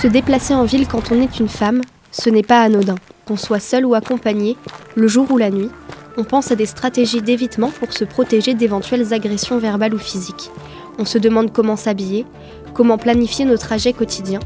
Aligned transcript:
Se 0.00 0.06
déplacer 0.06 0.54
en 0.54 0.62
ville 0.62 0.86
quand 0.86 1.10
on 1.10 1.20
est 1.20 1.40
une 1.40 1.48
femme, 1.48 1.80
ce 2.12 2.30
n'est 2.30 2.44
pas 2.44 2.60
anodin. 2.60 2.94
Qu'on 3.26 3.36
soit 3.36 3.58
seul 3.58 3.84
ou 3.84 3.94
accompagné, 3.94 4.56
le 4.94 5.08
jour 5.08 5.28
ou 5.32 5.38
la 5.38 5.50
nuit, 5.50 5.70
on 6.16 6.22
pense 6.22 6.52
à 6.52 6.54
des 6.54 6.66
stratégies 6.66 7.20
d'évitement 7.20 7.70
pour 7.70 7.92
se 7.92 8.04
protéger 8.04 8.54
d'éventuelles 8.54 9.12
agressions 9.12 9.58
verbales 9.58 9.94
ou 9.94 9.98
physiques. 9.98 10.52
On 11.00 11.04
se 11.04 11.18
demande 11.18 11.52
comment 11.52 11.74
s'habiller, 11.74 12.26
comment 12.74 12.96
planifier 12.96 13.44
nos 13.44 13.56
trajets 13.56 13.92
quotidiens. 13.92 14.38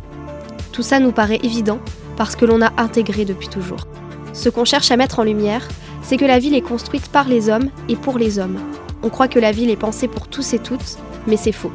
Tout 0.73 0.83
ça 0.83 1.01
nous 1.01 1.13
paraît 1.13 1.41
évident 1.43 1.81
parce 2.17 2.35
que 2.35 2.47
l'on 2.47 2.63
a 2.63 2.73
intégré 2.79 3.27
depuis 3.27 3.49
toujours. 3.49 3.87
Ce 4.33 4.49
qu'on 4.49 4.65
cherche 4.65 4.91
à 4.91 4.97
mettre 4.97 5.19
en 5.19 5.25
lumière, 5.25 5.69
c'est 6.03 6.17
que 6.17 6.25
la 6.25 6.39
ville 6.39 6.55
est 6.55 6.63
construite 6.63 7.09
par 7.09 7.29
les 7.29 7.51
hommes 7.51 7.69
et 7.91 7.97
pour 7.97 8.17
les 8.17 8.39
hommes. 8.39 8.59
On 9.03 9.11
croit 9.11 9.29
que 9.29 9.39
la 9.39 9.53
ville 9.53 9.69
est 9.69 9.77
pensée 9.77 10.09
pour 10.09 10.29
tous 10.29 10.55
et 10.55 10.61
toutes, 10.61 10.97
mais 11.27 11.37
c'est 11.37 11.53
faux. 11.53 11.73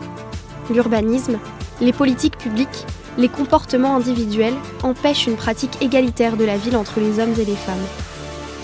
L'urbanisme, 0.74 1.38
les 1.80 1.94
politiques 1.94 2.40
publiques, 2.40 2.88
les 3.18 3.30
comportements 3.30 3.96
individuels 3.96 4.56
empêchent 4.84 5.28
une 5.28 5.36
pratique 5.36 5.82
égalitaire 5.82 6.38
de 6.38 6.46
la 6.46 6.58
ville 6.58 6.78
entre 6.78 7.00
les 7.00 7.20
hommes 7.20 7.34
et 7.40 7.46
les 7.46 7.56
femmes. 7.56 7.76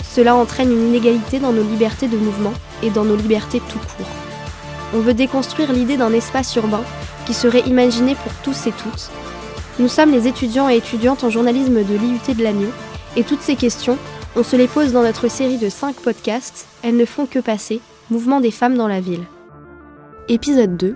Cela 0.02 0.36
entraîne 0.36 0.70
une 0.70 0.88
inégalité 0.88 1.40
dans 1.40 1.52
nos 1.52 1.62
libertés 1.62 2.08
de 2.08 2.16
mouvement 2.16 2.52
et 2.82 2.90
dans 2.90 3.04
nos 3.04 3.16
libertés 3.16 3.60
tout 3.60 3.78
court. 3.78 4.06
On 4.94 5.00
veut 5.00 5.14
déconstruire 5.14 5.72
l'idée 5.72 5.96
d'un 5.96 6.12
espace 6.12 6.54
urbain 6.54 6.84
qui 7.26 7.34
serait 7.34 7.66
imaginé 7.66 8.14
pour 8.14 8.32
tous 8.42 8.66
et 8.66 8.72
toutes. 8.72 9.10
Nous 9.80 9.88
sommes 9.88 10.12
les 10.12 10.28
étudiants 10.28 10.68
et 10.68 10.76
étudiantes 10.76 11.24
en 11.24 11.30
journalisme 11.30 11.82
de 11.82 11.94
l'IUT 11.94 12.34
de 12.34 12.42
Lannion 12.42 12.70
et 13.16 13.24
toutes 13.24 13.42
ces 13.42 13.56
questions, 13.56 13.98
on 14.36 14.42
se 14.42 14.56
les 14.56 14.68
pose 14.68 14.92
dans 14.92 15.02
notre 15.02 15.28
série 15.28 15.58
de 15.58 15.68
5 15.68 15.96
podcasts, 15.96 16.66
elles 16.82 16.96
ne 16.96 17.04
font 17.04 17.26
que 17.26 17.38
passer, 17.38 17.80
Mouvement 18.10 18.40
des 18.40 18.50
femmes 18.50 18.76
dans 18.76 18.88
la 18.88 19.00
ville. 19.00 19.24
Épisode 20.28 20.76
2, 20.76 20.94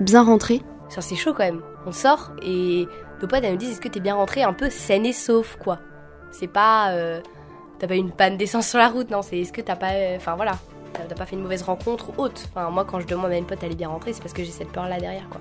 bien 0.00 0.22
rentré 0.22 0.62
Ça 0.88 1.02
c'est 1.02 1.14
chaud 1.14 1.34
quand 1.34 1.44
même. 1.44 1.60
On 1.86 1.92
sort 1.92 2.32
et 2.42 2.86
nos 3.20 3.28
potes 3.28 3.42
elles 3.42 3.52
nous 3.52 3.58
disent 3.58 3.72
est-ce 3.72 3.80
que 3.80 3.88
t'es 3.88 4.00
bien 4.00 4.14
rentré 4.14 4.42
un 4.42 4.52
peu 4.52 4.70
saine 4.70 5.06
et 5.06 5.12
sauf 5.12 5.56
quoi? 5.56 5.78
C'est 6.30 6.46
pas... 6.46 6.90
Euh, 6.92 7.20
t'as 7.78 7.88
pas 7.88 7.96
eu 7.96 7.98
une 7.98 8.12
panne 8.12 8.36
d'essence 8.36 8.68
sur 8.68 8.78
la 8.78 8.88
route, 8.88 9.10
non, 9.10 9.22
c'est 9.22 9.38
est-ce 9.38 9.52
que 9.52 9.60
t'as 9.60 9.76
pas. 9.76 9.92
Euh, 9.92 10.16
enfin 10.16 10.36
voilà, 10.36 10.52
t'as 10.92 11.14
pas 11.14 11.26
fait 11.26 11.34
une 11.34 11.42
mauvaise 11.42 11.62
rencontre 11.62 12.10
ou 12.10 12.22
autre. 12.22 12.42
Enfin, 12.50 12.70
moi, 12.70 12.84
quand 12.84 13.00
je 13.00 13.06
demande 13.06 13.32
à 13.32 13.36
une 13.36 13.46
pote 13.46 13.58
elle 13.62 13.72
est 13.72 13.76
bien 13.76 13.88
rentrée, 13.88 14.12
c'est 14.12 14.22
parce 14.22 14.34
que 14.34 14.44
j'ai 14.44 14.50
cette 14.50 14.70
peur-là 14.70 15.00
derrière, 15.00 15.28
quoi. 15.28 15.40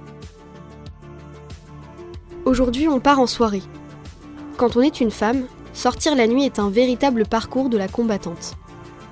Aujourd'hui, 2.46 2.88
on 2.88 3.00
part 3.00 3.20
en 3.20 3.28
soirée. 3.28 3.62
Quand 4.58 4.76
on 4.76 4.82
est 4.82 5.02
une 5.02 5.12
femme, 5.12 5.46
sortir 5.74 6.16
la 6.16 6.28
nuit 6.28 6.46
est 6.46 6.60
un 6.60 6.70
véritable 6.70 7.26
parcours 7.26 7.70
de 7.70 7.78
la 7.78 7.88
combattante. 7.88 8.56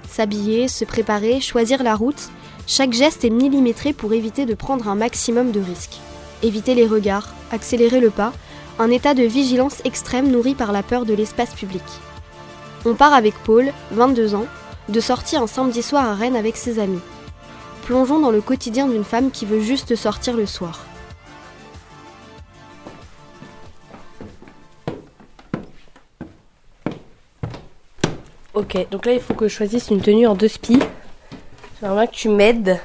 S'habiller, 0.08 0.68
se 0.68 0.86
préparer, 0.86 1.42
choisir 1.42 1.84
la 1.84 1.96
route, 1.96 2.30
chaque 2.66 2.94
geste 2.94 3.26
est 3.26 3.30
millimétré 3.30 3.94
pour 3.94 4.14
éviter 4.14 4.46
de 4.46 4.56
prendre 4.56 4.88
un 4.88 4.96
maximum 4.96 5.52
de 5.52 5.60
risques. 5.60 6.00
Éviter 6.44 6.76
les 6.76 6.86
regards, 6.86 7.30
accélérer 7.52 8.00
le 8.00 8.10
pas, 8.10 8.32
un 8.80 8.92
état 8.92 9.14
de 9.14 9.24
vigilance 9.24 9.82
extrême 9.86 10.30
nourri 10.30 10.54
par 10.54 10.72
la 10.72 10.84
peur 10.84 11.06
de 11.06 11.14
l'espace 11.14 11.54
public. 11.54 11.84
On 12.86 12.94
part 12.94 13.14
avec 13.14 13.34
Paul, 13.44 13.72
22 13.92 14.36
ans, 14.36 14.46
de 14.90 15.00
sortir 15.00 15.42
un 15.42 15.48
samedi 15.48 15.82
soir 15.82 16.06
à 16.06 16.16
Rennes 16.16 16.36
avec 16.36 16.56
ses 16.56 16.80
amis. 16.80 17.02
Plongeons 17.86 18.20
dans 18.20 18.32
le 18.32 18.42
quotidien 18.42 18.88
d'une 18.88 19.04
femme 19.04 19.32
qui 19.32 19.46
veut 19.46 19.62
juste 19.62 19.96
sortir 19.96 20.38
le 20.38 20.46
soir. 20.46 20.86
Ok, 28.54 28.88
donc 28.90 29.06
là 29.06 29.14
il 29.14 29.20
faut 29.20 29.34
que 29.34 29.48
je 29.48 29.54
choisisse 29.54 29.90
une 29.90 30.02
tenue 30.02 30.28
en 30.28 30.36
deux 30.36 30.48
spies. 30.48 30.80
J'aimerais 31.80 32.08
que 32.08 32.14
tu 32.14 32.30
m'aides. 32.30 32.80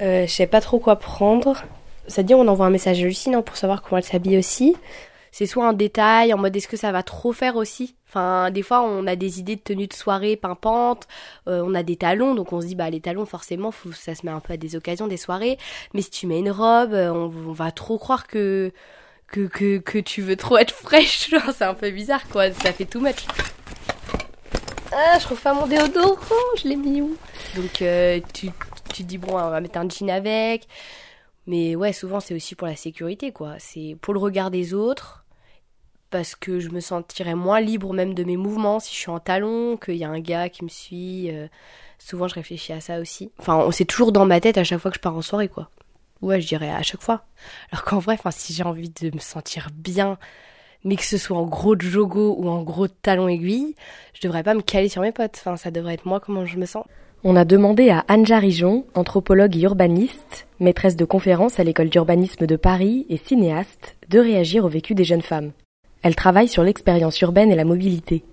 Euh, 0.00 0.26
je 0.26 0.32
sais 0.32 0.46
pas 0.46 0.60
trop 0.60 0.78
quoi 0.78 0.96
prendre. 0.96 1.64
Ça 2.06 2.22
dit 2.22 2.34
on 2.34 2.46
envoie 2.48 2.66
un 2.66 2.70
message 2.70 3.00
à 3.00 3.04
Lucie 3.04 3.30
non, 3.30 3.42
pour 3.42 3.56
savoir 3.56 3.82
comment 3.82 3.98
elle 3.98 4.04
s'habille 4.04 4.38
aussi 4.38 4.76
c'est 5.34 5.46
soit 5.46 5.66
un 5.66 5.72
détail 5.72 6.32
en 6.32 6.38
mode 6.38 6.54
est-ce 6.54 6.68
que 6.68 6.76
ça 6.76 6.92
va 6.92 7.02
trop 7.02 7.32
faire 7.32 7.56
aussi? 7.56 7.96
Enfin, 8.08 8.52
des 8.52 8.62
fois, 8.62 8.82
on 8.82 9.04
a 9.08 9.16
des 9.16 9.40
idées 9.40 9.56
de 9.56 9.60
tenue 9.60 9.88
de 9.88 9.92
soirée 9.92 10.36
pimpantes, 10.36 11.08
euh, 11.48 11.60
on 11.66 11.74
a 11.74 11.82
des 11.82 11.96
talons, 11.96 12.36
donc 12.36 12.52
on 12.52 12.60
se 12.60 12.66
dit, 12.66 12.76
bah 12.76 12.88
les 12.88 13.00
talons, 13.00 13.26
forcément, 13.26 13.72
faut, 13.72 13.90
ça 13.90 14.14
se 14.14 14.24
met 14.24 14.30
un 14.30 14.38
peu 14.38 14.52
à 14.52 14.56
des 14.56 14.76
occasions, 14.76 15.08
des 15.08 15.16
soirées. 15.16 15.58
Mais 15.92 16.02
si 16.02 16.10
tu 16.10 16.28
mets 16.28 16.38
une 16.38 16.52
robe, 16.52 16.92
euh, 16.92 17.10
on, 17.10 17.52
va 17.52 17.72
trop 17.72 17.98
croire 17.98 18.28
que, 18.28 18.70
que, 19.26 19.48
que, 19.48 19.78
que 19.78 19.98
tu 19.98 20.22
veux 20.22 20.36
trop 20.36 20.56
être 20.56 20.72
fraîche. 20.72 21.34
c'est 21.52 21.64
un 21.64 21.74
peu 21.74 21.90
bizarre, 21.90 22.28
quoi. 22.28 22.52
Ça 22.52 22.72
fait 22.72 22.84
tout 22.84 23.00
much. 23.00 23.26
Ah, 24.92 25.18
je 25.18 25.24
trouve 25.24 25.40
pas 25.40 25.52
mon 25.52 25.66
déodorant, 25.66 26.16
je 26.62 26.68
l'ai 26.68 26.76
mis 26.76 27.02
où? 27.02 27.16
Donc, 27.56 27.82
euh, 27.82 28.20
tu, 28.32 28.50
tu 28.92 29.02
dis, 29.02 29.18
bon, 29.18 29.32
on 29.32 29.50
va 29.50 29.60
mettre 29.60 29.78
un 29.78 29.88
jean 29.88 30.10
avec. 30.10 30.68
Mais 31.46 31.76
ouais, 31.76 31.92
souvent, 31.92 32.20
c'est 32.20 32.34
aussi 32.34 32.54
pour 32.54 32.66
la 32.66 32.76
sécurité, 32.76 33.32
quoi. 33.32 33.56
C'est 33.58 33.96
pour 34.00 34.14
le 34.14 34.20
regard 34.20 34.50
des 34.50 34.74
autres 34.74 35.24
parce 36.10 36.36
que 36.36 36.60
je 36.60 36.68
me 36.68 36.78
sentirais 36.78 37.34
moins 37.34 37.60
libre 37.60 37.92
même 37.92 38.14
de 38.14 38.22
mes 38.22 38.36
mouvements 38.36 38.78
si 38.78 38.94
je 38.94 39.00
suis 39.00 39.10
en 39.10 39.18
talon, 39.18 39.76
qu'il 39.76 39.96
y 39.96 40.04
a 40.04 40.08
un 40.08 40.20
gars 40.20 40.48
qui 40.48 40.62
me 40.62 40.68
suit. 40.68 41.28
Euh, 41.30 41.48
souvent, 41.98 42.28
je 42.28 42.34
réfléchis 42.34 42.72
à 42.72 42.80
ça 42.80 43.00
aussi. 43.00 43.32
Enfin, 43.38 43.68
c'est 43.72 43.84
toujours 43.84 44.12
dans 44.12 44.24
ma 44.24 44.40
tête 44.40 44.56
à 44.56 44.64
chaque 44.64 44.78
fois 44.78 44.90
que 44.90 44.96
je 44.96 45.00
pars 45.00 45.16
en 45.16 45.22
soirée, 45.22 45.48
quoi. 45.48 45.70
Ouais, 46.22 46.40
je 46.40 46.46
dirais 46.46 46.70
à 46.70 46.82
chaque 46.82 47.02
fois. 47.02 47.24
Alors 47.72 47.84
qu'en 47.84 47.98
vrai, 47.98 48.16
si 48.30 48.52
j'ai 48.52 48.62
envie 48.62 48.90
de 48.90 49.14
me 49.14 49.20
sentir 49.20 49.68
bien, 49.74 50.18
mais 50.84 50.96
que 50.96 51.04
ce 51.04 51.18
soit 51.18 51.36
en 51.36 51.46
gros 51.46 51.78
jogo 51.78 52.36
ou 52.38 52.48
en 52.48 52.62
gros 52.62 52.88
talon 52.88 53.26
aiguille, 53.26 53.74
je 54.14 54.20
devrais 54.20 54.42
pas 54.42 54.54
me 54.54 54.62
caler 54.62 54.88
sur 54.88 55.02
mes 55.02 55.12
potes. 55.12 55.36
Enfin, 55.38 55.56
ça 55.56 55.70
devrait 55.70 55.94
être 55.94 56.06
moi 56.06 56.20
comment 56.20 56.46
je 56.46 56.58
me 56.58 56.66
sens. 56.66 56.84
On 57.26 57.36
a 57.36 57.46
demandé 57.46 57.88
à 57.88 58.04
Anja 58.10 58.38
Rijon, 58.38 58.84
anthropologue 58.94 59.56
et 59.56 59.62
urbaniste, 59.62 60.46
maîtresse 60.60 60.94
de 60.94 61.06
conférences 61.06 61.58
à 61.58 61.64
l'école 61.64 61.88
d'urbanisme 61.88 62.46
de 62.46 62.56
Paris 62.56 63.06
et 63.08 63.16
cinéaste, 63.16 63.96
de 64.10 64.18
réagir 64.18 64.66
au 64.66 64.68
vécu 64.68 64.94
des 64.94 65.04
jeunes 65.04 65.22
femmes. 65.22 65.52
Elle 66.02 66.16
travaille 66.16 66.48
sur 66.48 66.62
l'expérience 66.62 67.18
urbaine 67.22 67.50
et 67.50 67.56
la 67.56 67.64
mobilité. 67.64 68.24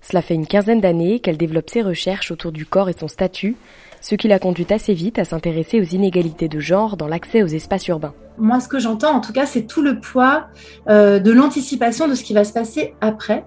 Cela 0.00 0.22
fait 0.22 0.36
une 0.36 0.46
quinzaine 0.46 0.80
d'années 0.80 1.18
qu'elle 1.18 1.36
développe 1.36 1.68
ses 1.68 1.82
recherches 1.82 2.30
autour 2.30 2.52
du 2.52 2.64
corps 2.64 2.88
et 2.88 2.92
son 2.92 3.08
statut, 3.08 3.56
ce 4.00 4.14
qui 4.14 4.28
la 4.28 4.38
conduit 4.38 4.68
assez 4.70 4.94
vite 4.94 5.18
à 5.18 5.24
s'intéresser 5.24 5.80
aux 5.80 5.84
inégalités 5.84 6.48
de 6.48 6.60
genre 6.60 6.96
dans 6.96 7.08
l'accès 7.08 7.42
aux 7.42 7.48
espaces 7.48 7.88
urbains. 7.88 8.14
Moi, 8.38 8.60
ce 8.60 8.68
que 8.68 8.78
j'entends, 8.78 9.16
en 9.16 9.20
tout 9.20 9.32
cas, 9.32 9.46
c'est 9.46 9.66
tout 9.66 9.82
le 9.82 9.98
poids 9.98 10.46
euh, 10.88 11.18
de 11.18 11.32
l'anticipation 11.32 12.06
de 12.06 12.14
ce 12.14 12.22
qui 12.22 12.34
va 12.34 12.44
se 12.44 12.52
passer 12.52 12.94
après. 13.00 13.44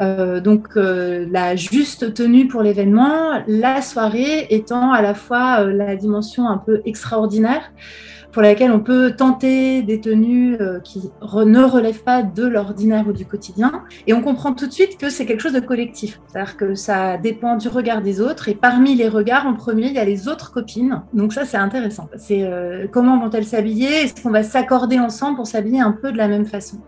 Euh, 0.00 0.40
donc 0.40 0.68
euh, 0.76 1.26
la 1.30 1.56
juste 1.56 2.14
tenue 2.14 2.48
pour 2.48 2.62
l'événement, 2.62 3.42
la 3.46 3.82
soirée 3.82 4.46
étant 4.50 4.92
à 4.92 5.02
la 5.02 5.14
fois 5.14 5.64
la 5.64 5.96
dimension 5.96 6.48
un 6.48 6.58
peu 6.58 6.80
extraordinaire 6.84 7.70
pour 8.32 8.42
laquelle 8.42 8.70
on 8.70 8.80
peut 8.80 9.14
tenter 9.16 9.82
des 9.82 10.00
tenues 10.00 10.56
euh, 10.60 10.80
qui 10.80 11.10
ne 11.22 11.62
relèvent 11.62 12.02
pas 12.02 12.22
de 12.22 12.46
l'ordinaire 12.46 13.06
ou 13.08 13.12
du 13.12 13.26
quotidien. 13.26 13.84
Et 14.06 14.12
on 14.12 14.22
comprend 14.22 14.52
tout 14.52 14.66
de 14.66 14.72
suite 14.72 14.98
que 14.98 15.10
c'est 15.10 15.26
quelque 15.26 15.40
chose 15.40 15.52
de 15.52 15.60
collectif. 15.60 16.20
C'est-à-dire 16.28 16.56
que 16.56 16.74
ça 16.74 17.18
dépend 17.18 17.56
du 17.56 17.68
regard 17.68 18.02
des 18.02 18.20
autres. 18.20 18.48
Et 18.48 18.54
parmi 18.54 18.94
les 18.94 19.08
regards, 19.08 19.46
en 19.46 19.54
premier, 19.54 19.88
il 19.88 19.94
y 19.94 19.98
a 19.98 20.04
les 20.04 20.28
autres 20.28 20.52
copines. 20.52 21.02
Donc 21.12 21.32
ça, 21.32 21.44
c'est 21.44 21.56
intéressant. 21.56 22.08
C'est 22.16 22.44
euh, 22.44 22.86
comment 22.90 23.18
vont-elles 23.18 23.44
s'habiller? 23.44 23.88
Est-ce 23.88 24.22
qu'on 24.22 24.30
va 24.30 24.42
s'accorder 24.42 24.98
ensemble 24.98 25.36
pour 25.36 25.46
s'habiller 25.46 25.80
un 25.80 25.92
peu 25.92 26.12
de 26.12 26.16
la 26.16 26.28
même 26.28 26.46
façon? 26.46 26.78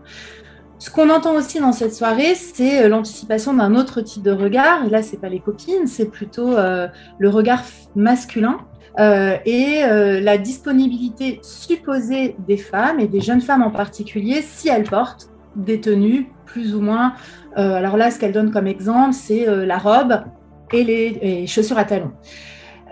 Ce 0.83 0.91
qu'on 0.91 1.09
entend 1.09 1.35
aussi 1.35 1.59
dans 1.59 1.71
cette 1.71 1.93
soirée, 1.93 2.35
c'est 2.35 2.83
euh, 2.83 2.89
l'anticipation 2.89 3.53
d'un 3.53 3.73
autre 3.75 4.01
type 4.01 4.21
de 4.21 4.31
regard. 4.31 4.85
Et 4.85 4.89
là, 4.89 5.01
c'est 5.01 5.17
pas 5.17 5.29
les 5.29 5.39
copines, 5.39 5.87
c'est 5.87 6.09
plutôt 6.09 6.55
le 6.55 7.29
regard 7.29 7.63
masculin 7.95 8.57
euh, 8.99 9.37
et 9.45 9.83
euh, 9.83 10.19
la 10.19 10.37
disponibilité 10.37 11.39
supposée 11.41 12.35
des 12.47 12.57
femmes 12.57 12.99
et 12.99 13.07
des 13.07 13.21
jeunes 13.21 13.41
femmes 13.41 13.63
en 13.63 13.71
particulier 13.71 14.43
si 14.43 14.69
elles 14.69 14.83
portent 14.83 15.29
des 15.55 15.81
tenues 15.81 16.27
plus 16.45 16.75
ou 16.75 16.81
moins. 16.81 17.13
Euh, 17.57 17.73
alors 17.73 17.97
là, 17.97 18.11
ce 18.11 18.19
qu'elle 18.19 18.33
donne 18.33 18.51
comme 18.51 18.67
exemple, 18.67 19.13
c'est 19.13 19.45
la 19.47 19.77
robe 19.77 20.23
et 20.71 20.83
les, 20.83 21.47
chaussures 21.47 21.77
à 21.77 21.85
talons. 21.85 22.11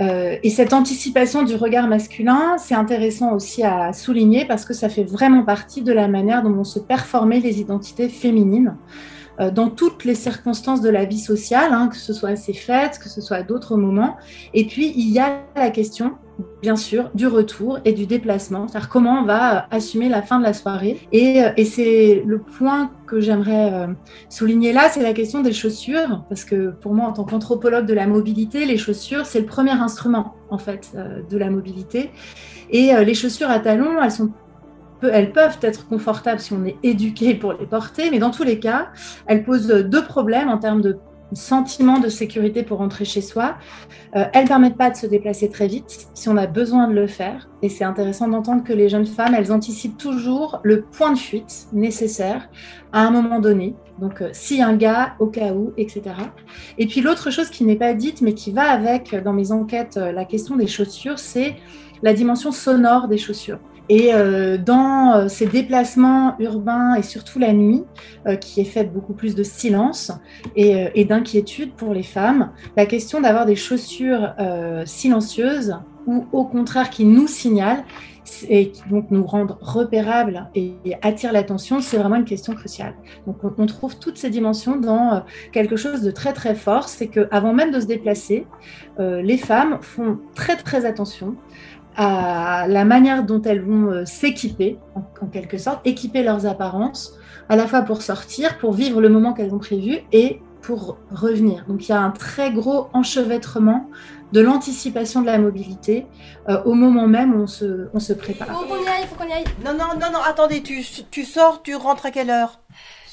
Et 0.01 0.49
cette 0.49 0.73
anticipation 0.73 1.43
du 1.43 1.55
regard 1.55 1.87
masculin, 1.87 2.57
c'est 2.57 2.75
intéressant 2.75 3.33
aussi 3.33 3.63
à 3.63 3.93
souligner 3.93 4.45
parce 4.45 4.65
que 4.65 4.73
ça 4.73 4.89
fait 4.89 5.03
vraiment 5.03 5.43
partie 5.43 5.81
de 5.81 5.93
la 5.93 6.07
manière 6.07 6.43
dont 6.43 6.51
vont 6.51 6.63
se 6.63 6.79
performer 6.79 7.39
les 7.39 7.59
identités 7.59 8.09
féminines. 8.09 8.75
Euh, 9.41 9.51
dans 9.51 9.69
toutes 9.69 10.05
les 10.05 10.15
circonstances 10.15 10.81
de 10.81 10.89
la 10.89 11.05
vie 11.05 11.19
sociale, 11.19 11.73
hein, 11.73 11.87
que 11.87 11.97
ce 11.97 12.13
soit 12.13 12.29
à 12.29 12.35
ces 12.35 12.53
fêtes, 12.53 12.99
que 12.99 13.09
ce 13.09 13.21
soit 13.21 13.37
à 13.37 13.43
d'autres 13.43 13.75
moments. 13.75 14.17
Et 14.53 14.65
puis, 14.65 14.93
il 14.95 15.09
y 15.09 15.19
a 15.19 15.39
la 15.55 15.71
question, 15.71 16.13
bien 16.61 16.75
sûr, 16.75 17.09
du 17.15 17.27
retour 17.27 17.79
et 17.85 17.93
du 17.93 18.05
déplacement, 18.05 18.67
c'est-à-dire 18.67 18.89
comment 18.89 19.21
on 19.21 19.25
va 19.25 19.57
euh, 19.57 19.61
assumer 19.71 20.09
la 20.09 20.21
fin 20.21 20.37
de 20.37 20.43
la 20.43 20.53
soirée. 20.53 20.99
Et, 21.11 21.43
euh, 21.43 21.49
et 21.57 21.65
c'est 21.65 22.23
le 22.25 22.39
point 22.39 22.91
que 23.07 23.19
j'aimerais 23.19 23.89
souligner 24.29 24.71
là, 24.71 24.87
c'est 24.89 25.03
la 25.03 25.13
question 25.13 25.41
des 25.41 25.51
chaussures, 25.51 26.23
parce 26.29 26.45
que 26.45 26.69
pour 26.69 26.93
moi, 26.93 27.07
en 27.07 27.13
tant 27.13 27.25
qu'anthropologue 27.25 27.85
de 27.85 27.93
la 27.93 28.07
mobilité, 28.07 28.65
les 28.65 28.77
chaussures, 28.77 29.25
c'est 29.25 29.39
le 29.39 29.45
premier 29.45 29.71
instrument, 29.71 30.35
en 30.49 30.57
fait, 30.57 30.95
de 31.29 31.37
la 31.37 31.49
mobilité. 31.49 32.11
Et 32.69 32.93
les 33.03 33.13
chaussures 33.13 33.49
à 33.49 33.59
talons, 33.59 34.01
elles 34.01 34.11
sont 34.11 34.31
elles 35.07 35.31
peuvent 35.31 35.57
être 35.61 35.87
confortables 35.87 36.39
si 36.39 36.53
on 36.53 36.65
est 36.65 36.77
éduqué 36.83 37.35
pour 37.35 37.53
les 37.53 37.65
porter, 37.65 38.11
mais 38.11 38.19
dans 38.19 38.31
tous 38.31 38.43
les 38.43 38.59
cas, 38.59 38.89
elles 39.27 39.43
posent 39.43 39.67
deux 39.67 40.03
problèmes 40.03 40.49
en 40.49 40.57
termes 40.57 40.81
de 40.81 40.99
sentiment 41.33 41.99
de 41.99 42.09
sécurité 42.09 42.63
pour 42.63 42.79
rentrer 42.79 43.05
chez 43.05 43.21
soi. 43.21 43.55
Euh, 44.15 44.25
elles 44.33 44.43
ne 44.43 44.47
permettent 44.47 44.77
pas 44.77 44.89
de 44.89 44.95
se 44.95 45.07
déplacer 45.07 45.49
très 45.49 45.67
vite 45.67 46.09
si 46.13 46.29
on 46.29 46.37
a 46.37 46.47
besoin 46.47 46.87
de 46.87 46.93
le 46.93 47.07
faire. 47.07 47.49
Et 47.61 47.69
c'est 47.69 47.83
intéressant 47.83 48.27
d'entendre 48.27 48.63
que 48.63 48.73
les 48.73 48.89
jeunes 48.89 49.05
femmes, 49.05 49.33
elles 49.35 49.51
anticipent 49.51 49.97
toujours 49.97 50.59
le 50.63 50.81
point 50.81 51.13
de 51.13 51.17
fuite 51.17 51.67
nécessaire 51.73 52.49
à 52.91 53.01
un 53.05 53.11
moment 53.11 53.39
donné. 53.39 53.75
Donc, 53.99 54.21
euh, 54.21 54.31
a 54.31 54.65
un 54.65 54.75
gars, 54.75 55.15
au 55.19 55.27
cas 55.27 55.53
où, 55.53 55.73
etc. 55.77 56.01
Et 56.77 56.87
puis, 56.87 57.01
l'autre 57.01 57.31
chose 57.31 57.49
qui 57.49 57.63
n'est 57.63 57.75
pas 57.75 57.93
dite, 57.93 58.21
mais 58.21 58.33
qui 58.33 58.51
va 58.51 58.69
avec, 58.69 59.15
dans 59.23 59.33
mes 59.33 59.51
enquêtes, 59.51 59.95
la 59.95 60.25
question 60.25 60.55
des 60.55 60.67
chaussures, 60.67 61.19
c'est 61.19 61.55
la 62.03 62.13
dimension 62.13 62.51
sonore 62.51 63.07
des 63.07 63.17
chaussures. 63.17 63.59
Et 63.91 64.13
euh, 64.13 64.57
dans 64.57 65.15
euh, 65.15 65.27
ces 65.27 65.47
déplacements 65.47 66.37
urbains 66.39 66.95
et 66.95 67.03
surtout 67.03 67.39
la 67.39 67.51
nuit, 67.51 67.83
euh, 68.25 68.37
qui 68.37 68.61
est 68.61 68.65
faite 68.65 68.93
beaucoup 68.93 69.11
plus 69.11 69.35
de 69.35 69.43
silence 69.43 70.13
et, 70.55 71.03
d'inquiétude 71.03 71.73
pour 71.73 71.93
les 71.93 72.03
femmes, 72.03 72.53
la 72.77 72.85
question 72.85 73.19
d'avoir 73.19 73.45
des 73.45 73.57
chaussures 73.57 74.33
silencieuses 74.85 75.75
ou 76.07 76.25
au 76.31 76.45
contraire 76.45 76.89
qui 76.89 77.03
nous 77.03 77.27
signalent 77.27 77.83
et 78.47 78.71
qui 78.71 78.81
donc 78.89 79.07
nous 79.11 79.25
rendent 79.25 79.57
repérables 79.59 80.47
et, 80.55 80.73
attirent 81.01 81.33
l'attention, 81.33 81.81
c'est 81.81 81.97
vraiment 81.97 82.15
une 82.15 82.25
question 82.25 82.53
cruciale. 82.53 82.93
Donc 83.27 83.37
on, 83.57 83.65
trouve 83.65 83.97
toutes 83.97 84.17
ces 84.17 84.29
dimensions 84.29 84.77
dans 84.77 85.23
quelque 85.51 85.75
chose 85.75 86.01
de 86.01 86.11
très 86.11 86.31
très 86.31 86.55
fort, 86.55 86.87
c'est 86.87 87.07
qu'avant 87.07 87.53
même 87.53 87.71
de 87.71 87.79
se 87.81 87.87
déplacer, 87.87 88.45
les 88.99 89.37
femmes 89.37 89.79
font 89.81 90.19
très 90.33 90.55
très 90.55 90.85
attention 90.85 91.35
à 91.95 92.67
la 92.67 92.85
manière 92.85 93.23
dont 93.23 93.41
elles 93.41 93.61
vont 93.61 93.91
euh, 93.91 94.05
s'équiper, 94.05 94.77
en, 94.95 95.27
quelque 95.27 95.57
sorte, 95.57 95.85
équiper 95.85 96.23
leurs 96.23 96.45
apparences, 96.45 97.17
à 97.49 97.55
la 97.55 97.67
fois 97.67 97.81
pour 97.81 98.01
sortir, 98.01 98.57
pour 98.57 98.73
vivre 98.73 99.01
le 99.01 99.09
moment 99.09 99.33
qu'elles 99.33 99.53
ont 99.53 99.59
prévu 99.59 99.99
et 100.11 100.41
pour 100.61 100.97
revenir. 101.11 101.65
Donc 101.67 101.87
il 101.87 101.91
y 101.91 101.95
a 101.95 101.99
un 101.99 102.11
très 102.11 102.51
gros 102.51 102.87
enchevêtrement 102.93 103.89
de 104.31 104.39
l'anticipation 104.39 105.21
de 105.21 105.25
la 105.25 105.37
mobilité 105.37 106.05
euh, 106.47 106.61
au 106.63 106.73
moment 106.73 107.07
même 107.07 107.33
où 107.33 107.43
on 107.43 107.47
se, 107.47 107.89
on 107.93 107.99
se 107.99 108.13
prépare. 108.13 108.47
Il 108.49 108.53
faut 108.53 108.75
qu'on 108.75 108.83
y 108.83 108.87
aille, 108.87 109.01
il 109.01 109.07
faut 109.07 109.15
qu'on 109.15 109.27
y 109.27 109.33
aille. 109.33 109.43
Non, 109.65 109.73
non, 109.73 109.99
non, 109.99 110.11
non, 110.13 110.19
attendez, 110.25 110.61
tu, 110.61 110.81
tu 111.09 111.23
sors, 111.25 111.61
tu 111.61 111.75
rentres 111.75 112.05
à 112.05 112.11
quelle 112.11 112.29
heure? 112.29 112.59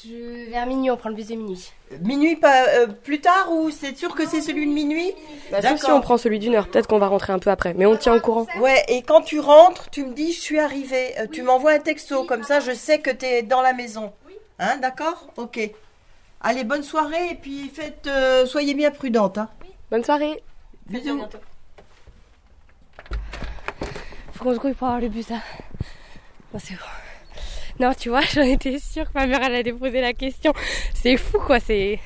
Je... 0.03 0.49
Vers 0.49 0.65
minuit, 0.65 0.91
on 0.91 0.97
prend 0.97 1.09
le 1.09 1.15
bus 1.15 1.27
de 1.27 1.35
minuit. 1.35 1.71
Minuit, 2.01 2.35
pas 2.35 2.67
euh, 2.69 2.87
plus 2.87 3.21
tard 3.21 3.51
ou 3.51 3.69
c'est 3.71 3.97
sûr 3.97 4.15
que 4.15 4.27
c'est 4.27 4.41
celui 4.41 4.65
de 4.65 4.71
minuit? 4.71 5.13
Bah, 5.51 5.61
Sauf 5.61 5.79
si 5.79 5.91
on 5.91 6.01
prend 6.01 6.17
celui 6.17 6.39
d'une 6.39 6.55
heure, 6.55 6.67
peut-être 6.67 6.87
qu'on 6.87 6.99
va 6.99 7.07
rentrer 7.07 7.33
un 7.33 7.39
peu 7.39 7.49
après, 7.49 7.73
mais 7.73 7.85
on 7.85 7.95
tient 7.97 8.15
au 8.15 8.19
courant. 8.19 8.45
Ouais, 8.59 8.83
et 8.87 9.01
quand 9.01 9.21
tu 9.21 9.39
rentres, 9.39 9.89
tu 9.89 10.05
me 10.05 10.13
dis 10.13 10.31
je 10.31 10.39
suis 10.39 10.59
arrivée. 10.59 11.13
Euh, 11.19 11.27
tu 11.31 11.41
m'envoies 11.41 11.73
un 11.73 11.79
texto, 11.79 12.23
comme 12.23 12.43
ça 12.43 12.59
je 12.59 12.71
sais 12.71 12.99
que 12.99 13.11
tu 13.11 13.25
es 13.25 13.43
dans 13.43 13.61
la 13.61 13.73
maison. 13.73 14.13
Hein, 14.59 14.77
d'accord? 14.77 15.27
Ok. 15.37 15.59
Allez, 16.41 16.63
bonne 16.63 16.83
soirée 16.83 17.31
et 17.31 17.35
puis 17.35 17.69
faites, 17.73 18.07
euh, 18.07 18.45
soyez 18.45 18.73
bien 18.73 18.91
prudente. 18.91 19.37
Hein. 19.37 19.49
Bonne 19.91 20.03
soirée. 20.03 20.41
Bisous. 20.87 21.21
Faut 24.33 24.45
qu'on 24.45 24.53
se 24.53 24.59
grouille 24.59 24.73
pour 24.73 24.87
avoir 24.87 25.01
le 25.01 25.09
bus 25.09 25.29
là. 25.29 25.39
c'est 26.57 26.75
bon. 26.75 26.79
Non, 27.79 27.91
tu 27.97 28.09
vois, 28.09 28.21
j'en 28.33 28.41
étais 28.41 28.77
sûre 28.79 29.05
que 29.05 29.17
ma 29.17 29.25
mère 29.25 29.43
allait 29.43 29.63
poser 29.71 30.01
la 30.01 30.13
question. 30.13 30.53
C'est 30.93 31.17
fou 31.17 31.37
quoi, 31.39 31.59
c'est. 31.59 31.99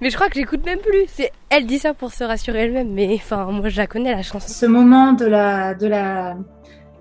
Mais 0.00 0.10
je 0.10 0.14
crois 0.14 0.28
que 0.28 0.34
j'écoute 0.34 0.64
même 0.64 0.78
plus. 0.78 1.06
C'est 1.08 1.32
elle 1.50 1.66
dit 1.66 1.78
ça 1.78 1.94
pour 1.94 2.12
se 2.12 2.22
rassurer 2.24 2.60
elle-même, 2.60 2.92
mais 2.92 3.14
enfin 3.14 3.46
moi 3.46 3.68
je 3.68 3.76
la 3.76 3.86
connais 3.86 4.14
la 4.14 4.22
chanson. 4.22 4.48
Ce 4.48 4.66
moment 4.66 5.12
de 5.12 5.26
la 5.26 5.74
de 5.74 5.86
la 5.86 6.36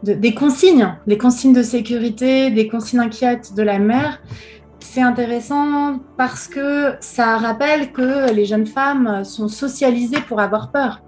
des 0.04 0.34
consignes, 0.34 0.96
les 1.08 1.18
consignes 1.18 1.54
de 1.54 1.64
sécurité, 1.64 2.52
des 2.52 2.68
consignes 2.68 3.00
inquiètes 3.00 3.54
de 3.56 3.64
la 3.64 3.80
mère, 3.80 4.22
c'est 4.80 5.02
intéressant 5.02 6.00
parce 6.18 6.48
que 6.48 6.94
ça 7.00 7.38
rappelle 7.38 7.92
que 7.92 8.32
les 8.32 8.46
jeunes 8.46 8.68
femmes 8.68 9.24
sont 9.24 9.48
socialisées 9.48 10.22
pour 10.28 10.40
avoir 10.40 10.72
peur. 10.72 11.02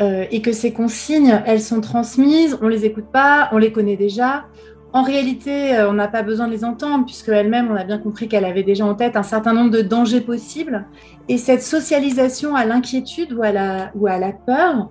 Euh, 0.00 0.24
et 0.30 0.40
que 0.40 0.52
ces 0.52 0.72
consignes, 0.72 1.42
elles 1.44 1.60
sont 1.60 1.82
transmises, 1.82 2.56
on 2.62 2.68
les 2.68 2.86
écoute 2.86 3.12
pas, 3.12 3.50
on 3.52 3.58
les 3.58 3.70
connaît 3.70 3.96
déjà, 3.96 4.46
en 4.92 5.02
réalité, 5.02 5.76
euh, 5.76 5.88
on 5.88 5.92
n'a 5.92 6.08
pas 6.08 6.22
besoin 6.22 6.46
de 6.48 6.52
les 6.52 6.64
entendre, 6.64 7.04
puisque 7.04 7.28
elle-même, 7.28 7.70
on 7.70 7.76
a 7.76 7.84
bien 7.84 7.98
compris 7.98 8.28
qu'elle 8.28 8.44
avait 8.44 8.64
déjà 8.64 8.84
en 8.84 8.94
tête 8.94 9.16
un 9.16 9.22
certain 9.22 9.52
nombre 9.52 9.70
de 9.70 9.82
dangers 9.82 10.20
possibles. 10.20 10.86
Et 11.28 11.38
cette 11.38 11.62
socialisation 11.62 12.56
à 12.56 12.64
l'inquiétude 12.64 13.32
ou, 13.32 13.42
à 13.42 13.52
la, 13.52 14.32
peur 14.46 14.90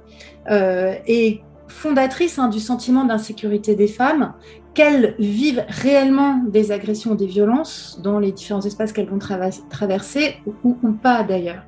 euh, 0.50 0.94
est 1.06 1.42
fondatrice 1.68 2.40
hein, 2.40 2.48
du 2.48 2.60
sentiment 2.60 3.04
d'insécurité 3.04 3.76
des 3.76 3.88
femmes, 3.88 4.34
qu'elles 4.74 5.16
vivent 5.20 5.66
réellement 5.68 6.42
des 6.48 6.72
agressions 6.72 7.16
des 7.16 7.26
violences 7.26 8.00
dans 8.02 8.20
les 8.20 8.32
différents 8.32 8.62
espaces 8.62 8.94
qu'elles 8.94 9.10
vont 9.10 9.20
traverser, 9.20 10.38
ou, 10.64 10.74
pas 10.94 11.24
d'ailleurs. 11.24 11.64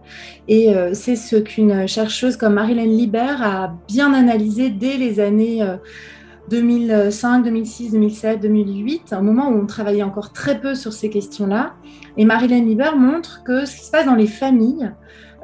Et 0.47 0.73
euh, 0.73 0.93
c'est 0.93 1.17
ce 1.17 1.35
qu'une 1.35 1.85
chercheuse 1.85 2.37
comme 2.37 2.53
Marilyn 2.53 2.85
Liber 2.85 3.35
a 3.41 3.73
bien 3.89 4.13
analysé 4.13 4.69
dès 4.69 4.95
les 4.95 5.19
années... 5.19 5.61
2005, 6.51 7.43
2006, 7.43 7.91
2007, 7.93 8.41
2008, 8.41 9.13
un 9.13 9.21
moment 9.21 9.49
où 9.49 9.57
on 9.57 9.65
travaillait 9.65 10.03
encore 10.03 10.33
très 10.33 10.59
peu 10.59 10.75
sur 10.75 10.91
ces 10.91 11.09
questions-là. 11.09 11.75
Et 12.17 12.25
Marilyn 12.25 12.65
Lieber 12.65 12.91
montre 12.97 13.41
que 13.43 13.65
ce 13.65 13.77
qui 13.77 13.85
se 13.85 13.91
passe 13.91 14.05
dans 14.05 14.15
les 14.15 14.27
familles, 14.27 14.91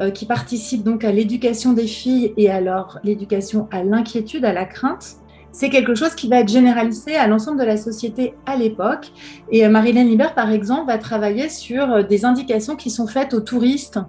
euh, 0.01 0.11
qui 0.11 0.25
participent 0.25 0.83
donc 0.83 1.05
à 1.05 1.13
l'éducation 1.13 1.71
des 1.71 1.87
filles 1.87 2.33
et 2.35 2.51
alors 2.51 2.99
l'éducation 3.05 3.69
à 3.71 3.83
l'inquiétude, 3.83 4.43
à 4.43 4.51
la 4.51 4.65
crainte, 4.65 5.15
c'est 5.57 5.71
quelque 5.71 5.95
chose 5.95 6.13
qui 6.13 6.27
va 6.27 6.41
être 6.41 6.49
généralisé 6.49 7.15
à 7.15 7.25
l'ensemble 7.25 7.59
de 7.59 7.65
la 7.65 7.77
société 7.77 8.35
à 8.45 8.55
l'époque. 8.55 9.11
Et 9.51 9.65
euh, 9.65 9.69
Marilyn 9.69 10.03
Liber, 10.03 10.27
par 10.35 10.51
exemple, 10.51 10.85
va 10.85 10.99
travailler 10.99 11.49
sur 11.49 11.91
euh, 11.91 12.03
des 12.03 12.25
indications 12.25 12.75
qui 12.75 12.91
sont 12.91 13.07
faites 13.07 13.33
aux 13.33 13.39
touristes, 13.39 13.99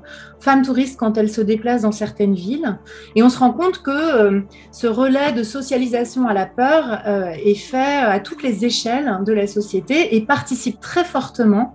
femmes 0.41 0.61
touristes 0.61 0.99
quand 0.99 1.17
elles 1.17 1.31
se 1.31 1.41
déplacent 1.41 1.83
dans 1.83 1.93
certaines 1.93 2.35
villes. 2.35 2.79
Et 3.17 3.23
on 3.23 3.31
se 3.31 3.39
rend 3.39 3.53
compte 3.53 3.83
que 3.83 3.91
euh, 3.91 4.41
ce 4.73 4.87
relais 4.87 5.33
de 5.33 5.43
socialisation 5.43 6.29
à 6.29 6.35
la 6.35 6.45
peur 6.45 7.01
est 7.07 7.55
fait 7.55 7.97
à 7.97 8.21
toutes 8.21 8.43
les 8.43 8.67
échelles 8.67 9.21
de 9.25 9.33
la 9.33 9.47
société 9.47 10.17
et 10.17 10.21
participe 10.27 10.81
très 10.81 11.05
fortement 11.05 11.75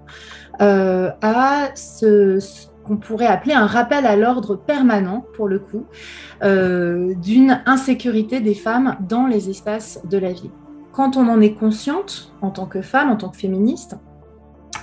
à 0.59 1.69
ce 1.73 2.39
qu'on 2.85 2.97
pourrait 2.97 3.27
appeler 3.27 3.53
un 3.53 3.65
rappel 3.65 4.05
à 4.05 4.15
l'ordre 4.15 4.55
permanent, 4.55 5.25
pour 5.35 5.47
le 5.47 5.59
coup, 5.59 5.85
euh, 6.43 7.13
d'une 7.15 7.61
insécurité 7.65 8.39
des 8.39 8.53
femmes 8.53 8.97
dans 9.07 9.25
les 9.25 9.49
espaces 9.49 10.01
de 10.09 10.17
la 10.17 10.31
vie. 10.31 10.51
Quand 10.91 11.17
on 11.17 11.27
en 11.27 11.41
est 11.41 11.53
consciente, 11.53 12.33
en 12.41 12.51
tant 12.51 12.65
que 12.65 12.81
femme, 12.81 13.09
en 13.09 13.15
tant 13.15 13.29
que 13.29 13.37
féministe, 13.37 13.95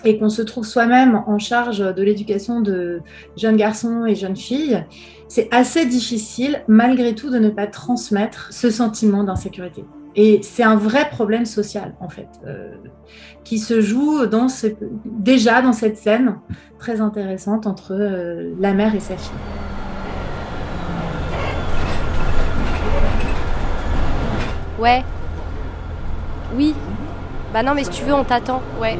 et 0.04 0.18
qu'on 0.18 0.30
se 0.30 0.42
trouve 0.42 0.64
soi-même 0.64 1.22
en 1.26 1.38
charge 1.38 1.78
de 1.78 2.02
l'éducation 2.02 2.60
de 2.60 3.02
jeunes 3.36 3.56
garçons 3.56 4.06
et 4.06 4.14
jeunes 4.14 4.36
filles, 4.36 4.84
c'est 5.28 5.52
assez 5.52 5.86
difficile, 5.86 6.62
malgré 6.68 7.14
tout, 7.14 7.30
de 7.30 7.38
ne 7.38 7.50
pas 7.50 7.66
transmettre 7.66 8.48
ce 8.52 8.70
sentiment 8.70 9.24
d'insécurité. 9.24 9.84
Et 10.16 10.40
c'est 10.42 10.64
un 10.64 10.76
vrai 10.76 11.08
problème 11.08 11.46
social, 11.46 11.94
en 12.00 12.08
fait, 12.08 12.28
euh, 12.46 12.74
qui 13.44 13.58
se 13.58 13.80
joue 13.80 14.26
déjà 15.04 15.62
dans 15.62 15.72
cette 15.72 15.96
scène 15.96 16.36
très 16.78 17.00
intéressante 17.00 17.66
entre 17.66 17.92
euh, 17.92 18.52
la 18.58 18.72
mère 18.72 18.94
et 18.94 19.00
sa 19.00 19.16
fille. 19.16 19.30
Ouais. 24.80 25.04
Oui. 26.56 26.74
Bah 27.52 27.62
non, 27.62 27.74
mais 27.74 27.84
si 27.84 27.90
tu 27.90 28.04
veux, 28.04 28.14
on 28.14 28.24
t'attend. 28.24 28.62
Ouais. 28.80 28.98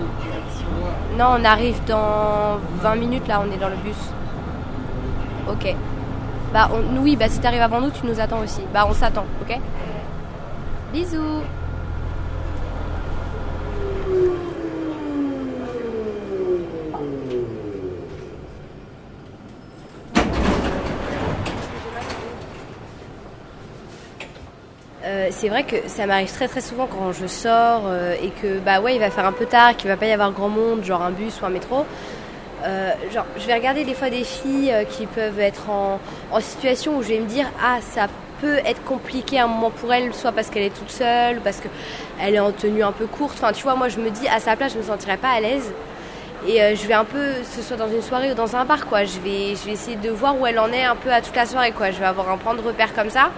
Non, 1.19 1.37
on 1.41 1.45
arrive 1.45 1.79
dans 1.87 2.59
20 2.83 2.95
minutes, 2.97 3.27
là, 3.27 3.43
on 3.45 3.53
est 3.53 3.59
dans 3.59 3.69
le 3.69 3.77
bus. 3.77 3.97
Ok. 5.49 5.75
Bah 6.53 6.69
oui, 7.01 7.17
bah 7.17 7.29
si 7.29 7.41
t'arrives 7.41 7.63
avant 7.63 7.81
nous, 7.81 7.91
tu 7.91 8.07
nous 8.07 8.21
attends 8.21 8.41
aussi. 8.41 8.61
Bah 8.73 8.87
on 8.89 8.93
s'attend, 8.93 9.25
ok? 9.43 9.59
Bisous 10.93 11.43
euh, 25.05 25.29
c'est 25.31 25.49
vrai 25.49 25.63
que 25.63 25.77
ça 25.87 26.07
m'arrive 26.07 26.33
très 26.33 26.49
très 26.49 26.61
souvent 26.61 26.89
quand 26.89 27.13
je 27.13 27.29
sors 27.29 27.83
euh, 27.87 28.15
et 28.21 28.31
que 28.31 28.59
bah 28.59 28.81
ouais 28.81 28.97
il 28.97 28.99
va 28.99 29.11
faire 29.11 29.27
un 29.27 29.33
peu 29.33 29.47
tard, 29.47 29.77
qu'il 29.77 29.89
va 29.89 29.97
pas 29.97 30.07
y 30.07 30.13
avoir 30.13 30.33
grand 30.33 30.49
monde, 30.49 30.83
genre 30.83 31.03
un 31.03 31.13
bus 31.13 31.41
ou 31.41 31.47
un 31.47 31.51
métro. 31.51 31.87
Euh, 32.65 32.91
genre, 33.15 33.27
je 33.39 33.47
vais 33.47 33.55
regarder 33.55 33.85
des 33.85 33.95
fois 33.95 34.11
des 34.11 34.25
filles 34.25 34.75
qui 34.91 35.07
peuvent 35.07 35.39
être 35.39 35.71
en, 35.71 36.01
en 36.33 36.41
situation 36.41 36.97
où 36.97 37.03
je 37.03 37.11
vais 37.11 37.21
me 37.21 37.27
dire 37.27 37.47
ah 37.63 37.79
ça 37.81 38.09
peut 38.41 38.59
être 38.65 38.83
compliqué 38.85 39.39
un 39.39 39.47
moment 39.47 39.71
pour 39.71 39.93
elle, 39.93 40.15
soit 40.15 40.33
parce 40.33 40.49
qu'elle 40.51 40.65
est 40.65 40.77
toute 40.77 40.91
seule, 40.91 41.41
parce 41.41 41.61
qu'elle 41.61 42.35
est 42.35 42.41
en 42.41 42.53
tenue 42.53 42.83
un 42.83 42.93
peu 42.93 43.07
courte. 43.07 43.37
Enfin, 43.41 43.53
tu 43.53 43.63
vois, 43.63 43.75
moi, 43.75 43.89
je 43.89 43.99
me 43.99 44.11
dis, 44.11 44.29
à 44.29 44.41
sa 44.41 44.57
place, 44.57 44.73
je 44.73 44.79
me 44.79 44.83
sentirais 44.83 45.17
pas 45.17 45.31
à 45.31 45.41
l'aise. 45.41 45.73
Et 46.47 46.63
euh, 46.63 46.75
je 46.75 46.87
vais 46.87 46.95
un 46.95 47.05
peu, 47.05 47.35
ce 47.45 47.61
soit 47.61 47.77
dans 47.77 47.89
une 47.89 48.03
soirée 48.03 48.33
ou 48.33 48.35
dans 48.35 48.57
un 48.57 48.65
bar, 48.65 48.87
quoi. 48.87 49.05
Je 49.05 49.19
vais, 49.21 49.55
je 49.57 49.67
vais 49.67 49.73
essayer 49.73 49.97
de 49.97 50.11
voir 50.11 50.41
où 50.41 50.47
elle 50.47 50.59
en 50.59 50.73
est 50.73 50.85
un 50.85 50.97
peu 50.97 51.13
à 51.13 51.21
toute 51.21 51.37
la 51.37 51.47
soirée, 51.47 51.73
quoi. 51.73 51.91
Je 51.91 51.99
vais 51.99 52.07
avoir 52.07 52.31
un 52.31 52.39
point 52.39 52.55
de 52.55 52.63
repère 52.63 52.95
comme 52.95 53.11
ça. 53.11 53.31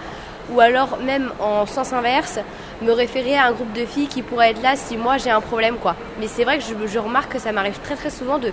Ou 0.51 0.59
alors, 0.59 0.97
même 0.99 1.31
en 1.39 1.65
sens 1.65 1.93
inverse, 1.93 2.39
me 2.81 2.91
référer 2.91 3.35
à 3.35 3.47
un 3.47 3.51
groupe 3.51 3.71
de 3.73 3.85
filles 3.85 4.07
qui 4.07 4.21
pourraient 4.21 4.51
être 4.51 4.61
là 4.61 4.75
si 4.75 4.97
moi 4.97 5.17
j'ai 5.17 5.29
un 5.29 5.41
problème, 5.41 5.75
quoi. 5.77 5.95
Mais 6.19 6.27
c'est 6.27 6.43
vrai 6.43 6.59
que 6.59 6.63
je, 6.63 6.99
remarque 6.99 7.33
que 7.33 7.39
ça 7.39 7.51
m'arrive 7.51 7.79
très 7.81 7.95
très 7.95 8.09
souvent 8.09 8.39
de, 8.39 8.51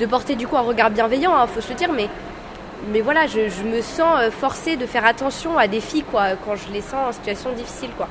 de 0.00 0.06
porter 0.06 0.34
du 0.34 0.46
coup 0.46 0.56
un 0.56 0.62
regard 0.62 0.90
bienveillant, 0.90 1.34
hein, 1.34 1.46
faut 1.46 1.60
se 1.60 1.68
le 1.68 1.74
dire, 1.74 1.92
mais 1.92 2.08
mais 2.92 3.00
voilà, 3.00 3.26
je, 3.26 3.62
me 3.62 3.80
sens 3.80 4.20
forcée 4.40 4.76
de 4.76 4.86
faire 4.86 5.04
attention 5.04 5.58
à 5.58 5.66
des 5.68 5.80
filles 5.80 6.04
quoi, 6.04 6.30
quand 6.44 6.56
je 6.56 6.72
les 6.72 6.80
sens 6.80 7.08
en 7.08 7.12
situation 7.12 7.52
difficile. 7.52 7.90
Quoi. 7.96 8.08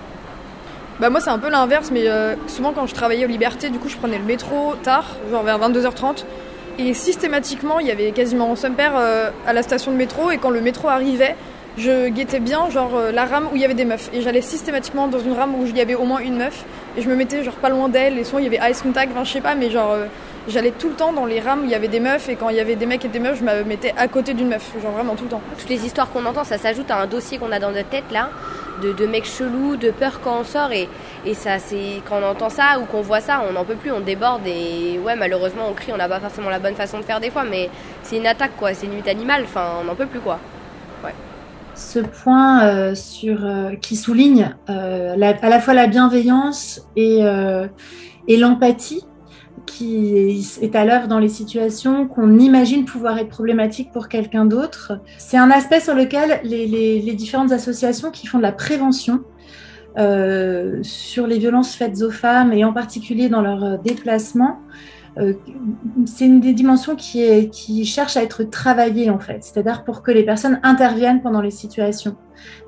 Bah 0.99 1.09
moi 1.09 1.19
c'est 1.19 1.29
un 1.29 1.39
peu 1.39 1.49
l'inverse, 1.49 1.91
mais 1.91 2.05
souvent 2.47 2.71
quand 2.73 2.87
je 2.87 2.93
travaillais 2.93 3.25
aux 3.25 3.29
Libertés, 3.29 3.69
du 3.69 3.79
coup 3.79 3.89
je 3.89 3.97
prenais 3.97 4.17
le 4.17 4.23
métro 4.23 4.75
tard, 4.83 5.17
genre 5.29 5.43
vers 5.43 5.59
22h30, 5.59 6.23
et 6.79 6.93
systématiquement 6.93 7.79
il 7.79 7.87
y 7.87 7.91
avait 7.91 8.11
quasiment 8.11 8.55
son 8.55 8.71
père 8.71 8.93
à 9.45 9.53
la 9.53 9.63
station 9.63 9.91
de 9.91 9.97
métro, 9.97 10.31
et 10.31 10.37
quand 10.37 10.49
le 10.49 10.61
métro 10.61 10.87
arrivait, 10.87 11.35
je 11.77 12.09
guettais 12.09 12.39
bien 12.39 12.69
genre 12.69 12.95
euh, 12.95 13.11
la 13.11 13.25
rame 13.25 13.47
où 13.51 13.55
il 13.55 13.61
y 13.61 13.65
avait 13.65 13.73
des 13.73 13.85
meufs 13.85 14.09
et 14.13 14.21
j'allais 14.21 14.41
systématiquement 14.41 15.07
dans 15.07 15.19
une 15.19 15.33
rame 15.33 15.55
où 15.55 15.65
il 15.65 15.75
y 15.75 15.81
avait 15.81 15.95
au 15.95 16.05
moins 16.05 16.19
une 16.19 16.37
meuf 16.37 16.63
et 16.97 17.01
je 17.01 17.09
me 17.09 17.15
mettais 17.15 17.43
genre 17.43 17.55
pas 17.55 17.69
loin 17.69 17.89
d'elle 17.89 18.17
et 18.17 18.23
souvent 18.23 18.39
il 18.39 18.51
y 18.51 18.57
avait 18.57 18.71
ice 18.71 18.81
contact 18.81 19.11
enfin 19.11 19.23
je 19.25 19.31
sais 19.33 19.41
pas 19.41 19.55
mais 19.55 19.69
genre 19.69 19.91
euh, 19.91 20.05
j'allais 20.47 20.71
tout 20.71 20.89
le 20.89 20.95
temps 20.95 21.13
dans 21.13 21.25
les 21.25 21.39
rames 21.39 21.61
où 21.61 21.65
il 21.65 21.71
y 21.71 21.75
avait 21.75 21.87
des 21.87 21.99
meufs 21.99 22.29
et 22.29 22.35
quand 22.35 22.49
il 22.49 22.55
y 22.55 22.59
avait 22.59 22.75
des 22.75 22.85
mecs 22.85 23.03
et 23.05 23.07
des 23.07 23.19
meufs 23.19 23.39
je 23.39 23.43
me 23.43 23.63
mettais 23.63 23.93
à 23.97 24.07
côté 24.07 24.33
d'une 24.33 24.49
meuf 24.49 24.71
genre 24.81 24.91
vraiment 24.91 25.15
tout 25.15 25.25
le 25.25 25.31
temps. 25.31 25.41
Toutes 25.57 25.69
les 25.69 25.85
histoires 25.85 26.11
qu'on 26.11 26.25
entend 26.25 26.43
ça 26.43 26.57
s'ajoute 26.57 26.89
à 26.91 27.01
un 27.01 27.07
dossier 27.07 27.37
qu'on 27.37 27.51
a 27.51 27.59
dans 27.59 27.71
notre 27.71 27.89
tête 27.89 28.11
là 28.11 28.29
de, 28.81 28.91
de, 28.91 29.05
mecs 29.05 29.25
chelous 29.25 29.77
de 29.77 29.91
peur 29.91 30.19
quand 30.23 30.39
on 30.41 30.43
sort 30.43 30.71
et, 30.71 30.89
et 31.25 31.33
ça 31.33 31.59
c'est 31.59 32.01
quand 32.07 32.19
on 32.21 32.25
entend 32.25 32.49
ça 32.49 32.79
ou 32.81 32.85
qu'on 32.85 33.01
voit 33.01 33.21
ça 33.21 33.41
on 33.47 33.53
n'en 33.53 33.63
peut 33.63 33.75
plus 33.75 33.91
on 33.91 34.01
déborde 34.01 34.45
et 34.45 34.99
ouais 34.99 35.15
malheureusement 35.15 35.63
on 35.69 35.73
crie 35.73 35.91
on 35.93 35.97
n'a 35.97 36.09
pas 36.09 36.19
forcément 36.19 36.49
la 36.49 36.59
bonne 36.59 36.75
façon 36.75 36.99
de 36.99 37.03
faire 37.03 37.19
des 37.19 37.29
fois 37.29 37.43
mais 37.43 37.69
c'est 38.03 38.17
une 38.17 38.27
attaque 38.27 38.51
quoi 38.57 38.73
c'est 38.73 38.85
une 38.85 38.95
lutte 38.95 39.07
animale 39.07 39.43
enfin 39.45 39.77
on 39.81 39.85
n'en 39.85 39.95
peut 39.95 40.07
plus 40.07 40.19
quoi. 40.19 40.39
Ouais. 41.03 41.13
Ce 41.75 41.99
point 41.99 42.65
euh, 42.65 42.95
sur, 42.95 43.45
euh, 43.45 43.75
qui 43.81 43.95
souligne 43.95 44.55
euh, 44.69 45.13
à 45.13 45.49
la 45.49 45.59
fois 45.59 45.73
la 45.73 45.87
bienveillance 45.87 46.81
et, 46.95 47.21
et 48.27 48.37
l'empathie 48.37 49.05
qui 49.65 50.43
est 50.61 50.75
à 50.75 50.85
l'œuvre 50.85 51.07
dans 51.07 51.19
les 51.19 51.29
situations 51.29 52.07
qu'on 52.07 52.39
imagine 52.39 52.85
pouvoir 52.85 53.17
être 53.17 53.29
problématiques 53.29 53.91
pour 53.91 54.07
quelqu'un 54.07 54.45
d'autre. 54.45 54.93
C'est 55.17 55.37
un 55.37 55.51
aspect 55.51 55.79
sur 55.79 55.95
lequel 55.95 56.39
les, 56.43 57.13
différentes 57.13 57.51
associations 57.51 58.11
qui 58.11 58.27
font 58.27 58.37
de 58.37 58.43
la 58.43 58.51
prévention 58.51 59.21
sur 60.81 61.27
les 61.27 61.37
violences 61.37 61.73
faites 61.73 62.01
aux 62.01 62.11
femmes 62.11 62.51
et 62.51 62.65
en 62.65 62.73
particulier 62.73 63.29
dans 63.29 63.41
leur 63.41 63.79
déplacement 63.79 64.59
euh, 65.17 65.33
c'est 66.05 66.25
une 66.25 66.41
des 66.41 66.53
dimensions 66.53 66.95
qui, 66.95 67.85
cherche 67.85 68.17
à 68.17 68.23
être 68.23 68.43
travaillée 68.43 69.09
en 69.09 69.19
fait, 69.19 69.43
c'est-à-dire 69.43 69.83
pour 69.83 70.01
que 70.01 70.11
les 70.11 70.23
personnes 70.23 70.59
interviennent 70.63 71.21
pendant 71.21 71.41
les 71.41 71.51
situations. 71.51 72.17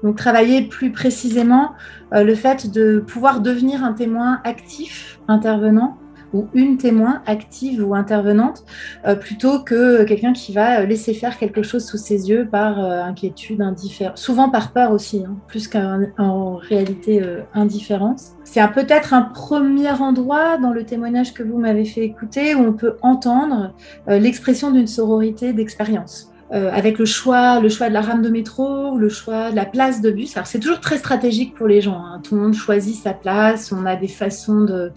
Donc 0.04 0.16
travailler 0.16 0.62
plus 0.62 0.92
précisément 0.92 1.72
euh, 2.14 2.24
le 2.24 2.36
fait 2.36 2.72
de 2.72 3.00
pouvoir 3.00 3.42
devenir 3.42 3.84
un 3.84 3.94
témoin 3.94 4.40
actif, 4.44 5.20
intervenant, 5.28 5.98
ou 6.34 6.48
une 6.54 6.78
témoin 6.78 7.22
active 7.26 7.86
ou 7.86 7.96
intervenante 7.96 8.64
euh, 9.06 9.16
plutôt 9.16 9.60
que 9.60 10.04
quelqu'un 10.04 10.34
qui 10.34 10.54
va 10.54 10.84
laisser 10.84 11.14
faire 11.14 11.38
quelque 11.38 11.64
chose 11.64 11.86
sous 11.86 11.98
ses 11.98 12.30
yeux 12.30 12.48
par 12.50 12.84
euh, 12.84 13.02
inquiétude, 13.02 13.62
indifférence, 13.62 14.20
souvent 14.20 14.50
par 14.50 14.72
peur 14.72 14.92
aussi, 14.92 15.24
hein, 15.26 15.38
plus 15.48 15.68
qu'en 15.68 16.56
réalité 16.56 17.22
euh, 17.22 17.42
indifférence. 17.54 18.32
C'est 18.44 18.66
peut-être 18.74 19.14
un 19.14 19.22
premier 19.22 19.92
endroit 19.92 20.58
dans 20.58 20.72
le 20.72 20.84
témoignage 20.84 21.34
que 21.34 21.44
vous 21.44 21.58
m'avez 21.58 21.86
fait 21.86 22.02
écouter 22.02 22.56
où 22.56 22.60
on 22.60 22.74
peut 22.74 22.98
entendre 23.02 23.74
l'expression 24.08 24.72
d'une 24.72 24.88
sororité 24.88 25.54
d'expérience. 25.54 26.32
avec 26.50 26.98
le 26.98 27.06
choix, 27.06 27.60
le 27.60 27.68
choix 27.68 27.90
de 27.90 27.94
la 27.94 28.02
rame 28.02 28.22
de 28.22 28.30
métro, 28.30 28.98
le 28.98 29.10
choix 29.10 29.52
de 29.52 29.56
la 29.56 29.66
place 29.66 30.00
de 30.02 30.12
bus. 30.12 30.38
Alors 30.38 30.48
c'est 30.48 30.60
toujours 30.60 30.80
très 30.80 30.98
stratégique 30.98 31.56
pour 31.56 31.68
les 31.68 31.82
gens. 31.82 32.00
Hein. 32.00 32.22
Tout 32.24 32.36
le 32.36 32.42
monde 32.42 32.54
choisit 32.54 32.96
sa 32.96 33.14
place. 33.14 33.74
On 33.74 33.86
a 33.86 33.98
des 33.98 34.08
façons 34.08 34.62
de, 34.62 34.74
euh, 34.74 34.90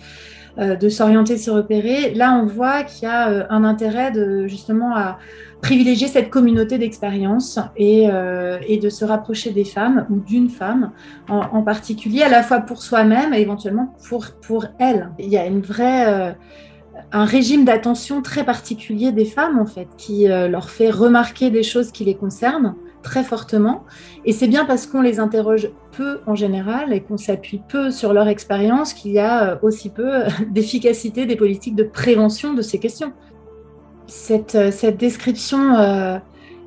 de 0.59 0.89
s'orienter, 0.89 1.35
de 1.35 1.39
se 1.39 1.51
repérer. 1.51 2.15
Là, 2.15 2.41
on 2.43 2.47
voit 2.47 2.83
qu'il 2.83 3.05
y 3.05 3.11
a 3.11 3.29
euh, 3.29 3.45
un 3.51 3.65
intérêt 3.65 4.11
de 4.11 4.47
justement 4.47 4.95
à 4.97 5.19
privilégier 5.63 6.09
cette 6.09 6.31
communauté 6.31 6.79
d'expérience 6.79 7.59
et, 7.77 8.09
euh, 8.11 8.59
de 8.59 8.89
se 8.89 9.05
rapprocher 9.05 9.51
des 9.51 9.65
femmes 9.65 10.07
ou 10.11 10.17
d'une 10.17 10.49
femme 10.49 10.93
en, 11.29 11.63
particulier, 11.63 12.23
à 12.23 12.29
la 12.29 12.43
fois 12.43 12.61
pour 12.61 12.83
soi-même 12.83 13.35
et 13.35 13.41
éventuellement 13.41 13.95
pour, 14.09 14.27
pour 14.47 14.67
elle. 14.79 15.11
Il 15.19 15.29
y 15.29 15.37
a 15.37 15.47
une 15.47 15.61
vraie, 15.61 16.35
un 17.13 17.25
régime 17.27 17.67
d'attention 17.67 18.23
très 18.23 18.43
particulier 18.43 19.13
des 19.13 19.27
femmes, 19.27 19.59
en 19.59 19.67
fait, 19.67 19.89
qui 19.99 20.27
leur 20.29 20.71
fait 20.71 20.89
remarquer 20.89 21.51
des 21.51 21.63
choses 21.63 21.93
qui 21.93 22.05
les 22.05 22.15
concernent 22.15 22.75
très 23.03 23.25
fortement. 23.25 23.85
Et 24.25 24.33
c'est 24.33 24.49
bien 24.49 24.65
parce 24.65 24.87
qu'on 24.87 25.01
les 25.01 25.21
interroge 25.21 25.71
peu 25.93 26.21
en 26.27 26.35
général 26.35 26.93
et 26.93 27.01
qu'on 27.01 27.17
s'appuie 27.17 27.61
peu 27.69 27.91
sur 27.91 28.13
leur 28.13 28.29
expérience 28.29 28.93
qu'il 28.93 29.13
y 29.13 29.19
a 29.19 29.53
euh, 29.53 29.57
aussi 29.63 29.91
peu 29.91 30.15
euh, 30.15 30.29
d'efficacité 30.51 31.27
des 31.27 31.37
politiques 31.37 31.75
de 31.75 31.85
prévention 31.85 32.55
de 32.55 32.63
ces 32.63 32.79
questions. 32.79 33.13
Cette, 34.07 34.55
euh, 34.55 34.91
description 34.91 36.21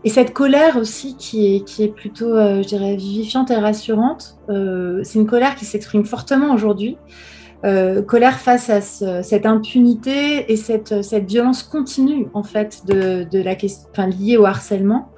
et 0.05 0.09
cette 0.09 0.33
colère 0.33 0.77
aussi 0.77 1.15
qui 1.17 1.55
est, 1.55 1.87
plutôt, 1.87 2.35
je 2.35 2.67
dirais, 2.67 2.95
vivifiante 2.97 3.51
et 3.51 3.55
rassurante, 3.55 4.37
c'est 4.49 5.17
une 5.17 5.25
colère 5.25 5.55
qui 5.55 5.63
s'exprime 5.63 6.03
fortement 6.03 6.53
aujourd'hui. 6.53 6.97
colère 7.61 8.37
face 8.37 8.69
à 8.69 8.81
cette 8.81 9.45
impunité 9.45 10.51
et 10.51 10.57
cette, 10.57 10.93
violence 11.25 11.63
continue 11.63 12.27
en 12.33 12.43
fait 12.43 12.81
de 12.85 13.41
la 13.41 13.55
question, 13.55 13.87
enfin, 13.91 14.07
liée 14.07 14.35
au 14.35 14.43
harcèlement. 14.43 15.13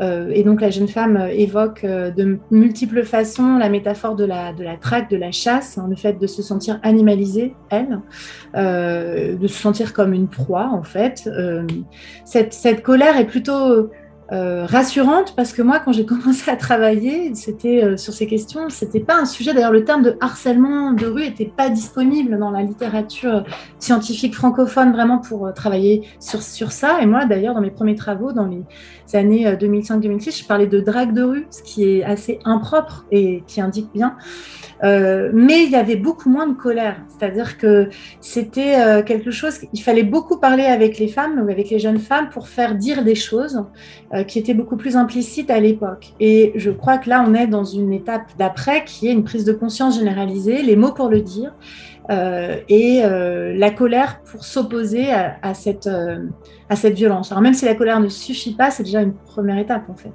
Euh, 0.00 0.30
et 0.34 0.42
donc 0.42 0.60
la 0.60 0.70
jeune 0.70 0.88
femme 0.88 1.16
euh, 1.16 1.28
évoque 1.28 1.84
euh, 1.84 2.10
de 2.10 2.38
multiples 2.50 3.04
façons 3.04 3.58
la 3.58 3.68
métaphore 3.68 4.16
de 4.16 4.24
la, 4.24 4.52
de 4.52 4.64
la 4.64 4.76
traque, 4.76 5.08
de 5.08 5.16
la 5.16 5.30
chasse, 5.30 5.78
hein, 5.78 5.86
le 5.88 5.94
fait 5.94 6.14
de 6.14 6.26
se 6.26 6.42
sentir 6.42 6.80
animalisée, 6.82 7.54
elle, 7.70 8.00
de 8.54 9.46
se 9.46 9.54
sentir 9.54 9.92
comme 9.92 10.12
une 10.12 10.28
proie 10.28 10.70
en 10.72 10.82
fait. 10.82 11.28
Cette, 12.24 12.52
cette, 12.52 12.82
colère 12.82 13.16
est 13.18 13.26
plutôt 13.26 13.90
euh, 14.34 14.66
rassurante 14.66 15.34
parce 15.36 15.52
que 15.52 15.62
moi, 15.62 15.78
quand 15.78 15.92
j'ai 15.92 16.04
commencé 16.12 16.50
à 16.50 16.56
travailler, 16.56 17.34
c'était 17.34 17.84
euh, 17.84 17.96
sur 17.96 18.12
ces 18.12 18.26
questions, 18.26 18.68
c'était 18.68 19.00
pas 19.00 19.16
un 19.16 19.26
sujet. 19.26 19.54
D'ailleurs, 19.54 19.70
le 19.70 19.84
terme 19.84 20.02
de 20.02 20.16
harcèlement 20.20 20.92
de 20.92 21.06
rue 21.06 21.24
était 21.24 21.46
pas 21.56 21.68
disponible 21.68 22.36
dans 22.38 22.50
la 22.50 22.62
littérature 22.62 23.44
scientifique 23.78 24.34
francophone 24.34 24.92
vraiment 24.92 25.18
pour 25.18 25.46
euh, 25.46 25.52
travailler 25.52 26.02
sur, 26.18 26.42
sur 26.42 26.72
ça. 26.72 27.00
Et 27.00 27.06
moi, 27.06 27.26
d'ailleurs, 27.26 27.54
dans 27.54 27.60
mes 27.60 27.70
premiers 27.70 27.94
travaux, 27.94 28.32
dans 28.32 28.46
les 28.46 28.64
années 29.16 29.46
2005-2006, 29.54 30.42
je 30.42 30.46
parlais 30.46 30.66
de 30.66 30.80
drague 30.80 31.12
de 31.12 31.22
rue, 31.22 31.46
ce 31.50 31.62
qui 31.62 31.84
est 31.84 32.02
assez 32.02 32.40
impropre 32.44 33.06
et 33.12 33.44
qui 33.46 33.60
indique 33.60 33.92
bien 33.94 34.16
euh, 34.84 35.30
mais 35.32 35.64
il 35.64 35.70
y 35.70 35.76
avait 35.76 35.96
beaucoup 35.96 36.28
moins 36.28 36.46
de 36.46 36.54
colère. 36.54 36.96
C'est-à-dire 37.08 37.56
que 37.56 37.88
c'était 38.20 38.80
euh, 38.80 39.02
quelque 39.02 39.30
chose, 39.30 39.58
il 39.72 39.80
fallait 39.80 40.02
beaucoup 40.02 40.38
parler 40.38 40.64
avec 40.64 40.98
les 40.98 41.08
femmes 41.08 41.40
ou 41.40 41.50
avec 41.50 41.70
les 41.70 41.78
jeunes 41.78 41.98
femmes 41.98 42.28
pour 42.28 42.48
faire 42.48 42.74
dire 42.74 43.02
des 43.02 43.14
choses 43.14 43.64
euh, 44.12 44.24
qui 44.24 44.38
étaient 44.38 44.54
beaucoup 44.54 44.76
plus 44.76 44.96
implicites 44.96 45.50
à 45.50 45.58
l'époque. 45.58 46.12
Et 46.20 46.52
je 46.56 46.70
crois 46.70 46.98
que 46.98 47.08
là, 47.08 47.24
on 47.26 47.34
est 47.34 47.46
dans 47.46 47.64
une 47.64 47.92
étape 47.92 48.32
d'après 48.38 48.84
qui 48.84 49.08
est 49.08 49.12
une 49.12 49.24
prise 49.24 49.44
de 49.44 49.52
conscience 49.52 49.98
généralisée, 49.98 50.62
les 50.62 50.76
mots 50.76 50.92
pour 50.92 51.08
le 51.08 51.20
dire. 51.20 51.54
et 52.68 53.02
la 53.64 53.70
colère 53.70 54.20
pour 54.30 54.44
s'opposer 54.44 55.06
à, 55.10 55.54
cette, 55.54 55.88
à 56.68 56.76
cette 56.76 56.94
violence. 56.94 57.32
Alors 57.32 57.40
même 57.40 57.54
si 57.54 57.64
la 57.64 57.74
colère 57.74 57.98
ne 57.98 58.08
suffit 58.08 58.54
pas, 58.54 58.70
c'est 58.70 58.82
déjà 58.82 59.00
une 59.00 59.14
première 59.14 59.56
étape 59.58 59.88
en 59.88 59.94
fait. 59.94 60.12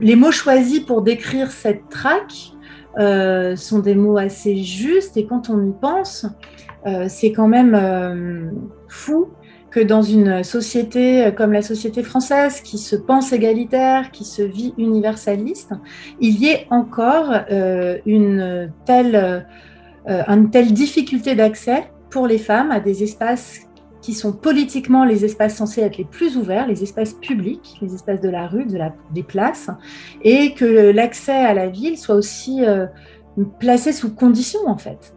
les 0.00 0.16
mots 0.16 0.32
choisis 0.32 0.80
pour 0.80 1.02
décrire 1.02 1.50
cette 1.50 1.86
traque, 1.90 2.54
euh, 2.98 3.54
sont 3.56 3.78
des 3.78 3.94
mots 3.94 4.18
assez 4.18 4.56
justes 4.56 5.16
et 5.16 5.24
quand 5.24 5.48
on 5.48 5.64
y 5.64 5.72
pense, 5.72 6.26
euh, 6.86 7.06
c'est 7.08 7.32
quand 7.32 7.46
même 7.46 7.74
euh, 7.74 8.50
fou 8.88 9.28
que 9.70 9.78
dans 9.78 10.02
une 10.02 10.42
société 10.42 11.32
comme 11.36 11.52
la 11.52 11.62
société 11.62 12.02
française 12.02 12.60
qui 12.60 12.78
se 12.78 12.96
pense 12.96 13.32
égalitaire, 13.32 14.10
qui 14.10 14.24
se 14.24 14.42
vit 14.42 14.74
universaliste, 14.78 15.72
il 16.20 16.40
y 16.40 16.48
ait 16.48 16.66
encore 16.70 17.32
une 18.04 18.72
telle, 18.84 19.46
une 20.08 20.50
telle 20.50 20.72
difficulté 20.72 21.36
d'accès 21.36 21.84
pour 22.10 22.26
les 22.26 22.38
femmes 22.38 22.72
à 22.72 22.80
des 22.80 23.04
espaces 23.04 23.69
qui 24.02 24.14
sont 24.14 24.32
politiquement 24.32 25.04
les 25.04 25.24
espaces 25.24 25.56
censés 25.56 25.82
être 25.82 25.98
les 25.98 26.04
plus 26.04 26.36
ouverts, 26.36 26.66
les 26.66 26.82
espaces 26.82 27.14
publics, 27.14 27.78
les 27.82 27.94
espaces 27.94 28.20
de 28.20 28.28
la 28.28 28.46
rue, 28.46 28.64
de 28.64 28.78
la, 28.78 28.94
des 29.12 29.22
places, 29.22 29.70
et 30.22 30.54
que 30.54 30.90
l'accès 30.90 31.32
à 31.32 31.54
la 31.54 31.68
ville 31.68 31.98
soit 31.98 32.14
aussi 32.14 32.64
euh, 32.64 32.86
placé 33.58 33.92
sous 33.92 34.14
conditions 34.14 34.66
en 34.66 34.76
fait. 34.76 35.14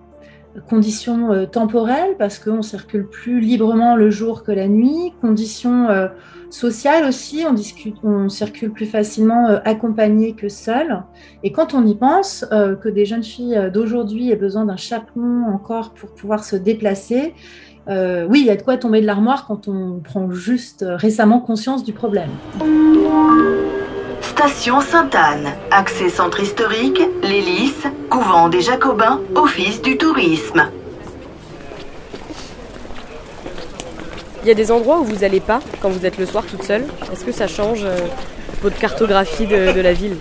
Conditions 0.70 1.32
euh, 1.32 1.46
temporelles 1.46 2.16
parce 2.20 2.38
qu'on 2.38 2.62
circule 2.62 3.08
plus 3.08 3.40
librement 3.40 3.96
le 3.96 4.12
jour 4.12 4.44
que 4.44 4.52
la 4.52 4.68
nuit, 4.68 5.14
conditions 5.22 5.90
euh, 5.90 6.10
sociales 6.52 7.06
aussi, 7.06 7.44
on, 7.50 7.54
discute, 7.54 7.96
on 8.04 8.30
circule 8.30 8.72
plus 8.72 8.86
facilement 8.86 9.48
accompagné 9.66 10.34
que 10.34 10.50
seul. 10.50 11.04
Et 11.42 11.52
quand 11.52 11.74
on 11.74 11.84
y 11.88 11.96
pense, 11.96 12.46
que 12.52 12.90
des 12.90 13.06
jeunes 13.06 13.24
filles 13.24 13.72
d'aujourd'hui 13.74 14.30
aient 14.30 14.36
besoin 14.36 14.66
d'un 14.66 14.76
chaperon 14.76 15.46
encore 15.52 15.96
pour 15.96 16.14
pouvoir 16.14 16.44
se 16.44 16.56
déplacer, 16.56 17.34
euh, 17.90 18.26
oui, 18.30 18.42
il 18.42 18.46
y 18.46 18.50
a 18.50 18.56
de 18.56 18.62
quoi 18.62 18.78
tomber 18.78 19.02
de 19.02 19.06
l'armoire 19.06 19.46
quand 19.46 19.68
on 19.68 20.00
prend 20.00 20.32
juste 20.32 20.84
euh, 20.84 20.96
récemment 20.96 21.40
conscience 21.40 21.84
du 21.84 21.92
problème. 21.92 22.30
Station 24.22 24.80
Sainte-Anne, 24.80 25.50
accès 25.70 26.10
centre 26.10 26.40
historique, 26.40 27.02
l'hélice, 27.22 27.86
couvent 28.10 28.48
des 28.48 28.62
Jacobins, 28.62 29.20
office 29.36 29.82
du 29.82 29.98
tourisme. 29.98 30.70
Il 34.44 34.48
y 34.48 34.52
a 34.52 34.56
des 34.56 34.72
endroits 34.72 35.00
où 35.00 35.04
vous 35.04 35.18
n'allez 35.18 35.40
pas 35.40 35.60
quand 35.82 35.90
vous 35.90 36.06
êtes 36.06 36.18
le 36.18 36.26
soir 36.26 36.46
toute 36.46 36.64
seule. 36.64 36.86
Est-ce 37.12 37.26
que 37.26 37.32
ça 37.32 37.48
change 37.48 37.84
euh, 37.84 37.98
votre 38.62 38.78
cartographie 38.78 39.48
de, 39.48 39.80
la 39.80 39.94
ville? 39.94 40.18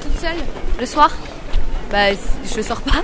Toute 0.00 0.18
seule 0.20 0.38
Le 0.80 0.86
soir? 0.86 1.10
Bah, 1.92 2.06
je 2.42 2.62
sors 2.62 2.80
pas. 2.80 3.02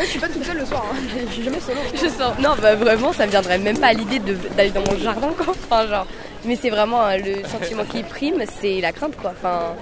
je 0.00 0.04
suis 0.04 0.18
pas 0.18 0.26
toute 0.26 0.44
seule 0.44 0.58
le 0.58 0.66
soir, 0.66 0.84
hein. 0.90 0.96
je 1.28 1.32
suis 1.32 1.44
jamais 1.44 1.60
solo. 1.60 1.78
Je 1.94 2.08
sors. 2.08 2.34
Non, 2.40 2.56
bah 2.60 2.74
vraiment, 2.74 3.12
ça 3.12 3.24
me 3.24 3.30
viendrait 3.30 3.58
même 3.58 3.78
pas 3.78 3.88
à 3.88 3.92
l'idée 3.92 4.18
d'aller 4.18 4.70
dans 4.70 4.80
mon 4.80 4.98
jardin, 4.98 5.28
quoi. 5.28 5.46
Enfin, 5.50 5.86
genre. 5.86 6.06
Mais 6.44 6.56
c'est 6.56 6.70
vraiment 6.70 7.06
euh, 7.06 7.18
le 7.18 7.44
sentiment 7.46 7.84
qui 7.84 8.02
prime, 8.02 8.42
c'est 8.60 8.80
la 8.80 8.90
crainte, 8.90 9.14
quoi. 9.16 9.30
Enfin, 9.30 9.76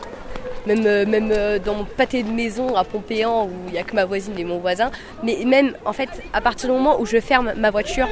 même, 0.66 0.84
euh, 0.84 1.06
même 1.06 1.30
euh, 1.32 1.58
dans 1.58 1.74
mon 1.74 1.84
pâté 1.84 2.22
de 2.22 2.30
maison 2.30 2.76
à 2.76 2.84
Pompéan 2.84 3.46
où 3.46 3.50
il 3.68 3.72
n'y 3.72 3.78
a 3.78 3.82
que 3.82 3.94
ma 3.94 4.04
voisine 4.04 4.38
et 4.38 4.44
mon 4.44 4.58
voisin. 4.58 4.90
Mais 5.22 5.38
même 5.46 5.74
en 5.86 5.94
fait, 5.94 6.10
à 6.34 6.42
partir 6.42 6.68
du 6.68 6.74
moment 6.74 7.00
où 7.00 7.06
je 7.06 7.20
ferme 7.20 7.54
ma 7.56 7.70
voiture 7.70 8.08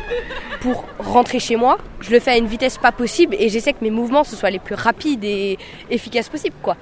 pour 0.60 0.84
rentrer 0.98 1.40
chez 1.40 1.56
moi, 1.56 1.78
je 2.00 2.10
le 2.10 2.20
fais 2.20 2.32
à 2.32 2.36
une 2.38 2.46
vitesse 2.46 2.78
pas 2.78 2.92
possible 2.92 3.36
et 3.38 3.48
j'essaie 3.48 3.72
que 3.72 3.82
mes 3.82 3.90
mouvements 3.90 4.24
ce 4.24 4.36
soient 4.36 4.50
les 4.50 4.58
plus 4.58 4.74
rapides 4.74 5.24
et 5.24 5.58
efficaces 5.90 6.28
possibles. 6.28 6.56
Quoi. 6.62 6.76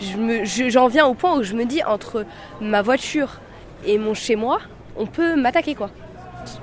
J'en 0.00 0.88
viens 0.88 1.06
au 1.06 1.14
point 1.14 1.38
où 1.38 1.42
je 1.42 1.54
me 1.54 1.64
dis 1.64 1.82
entre 1.84 2.24
ma 2.60 2.82
voiture 2.82 3.40
et 3.84 3.98
mon 3.98 4.14
chez 4.14 4.36
moi, 4.36 4.60
on 4.96 5.06
peut 5.06 5.36
m'attaquer 5.36 5.74
quoi. 5.74 5.90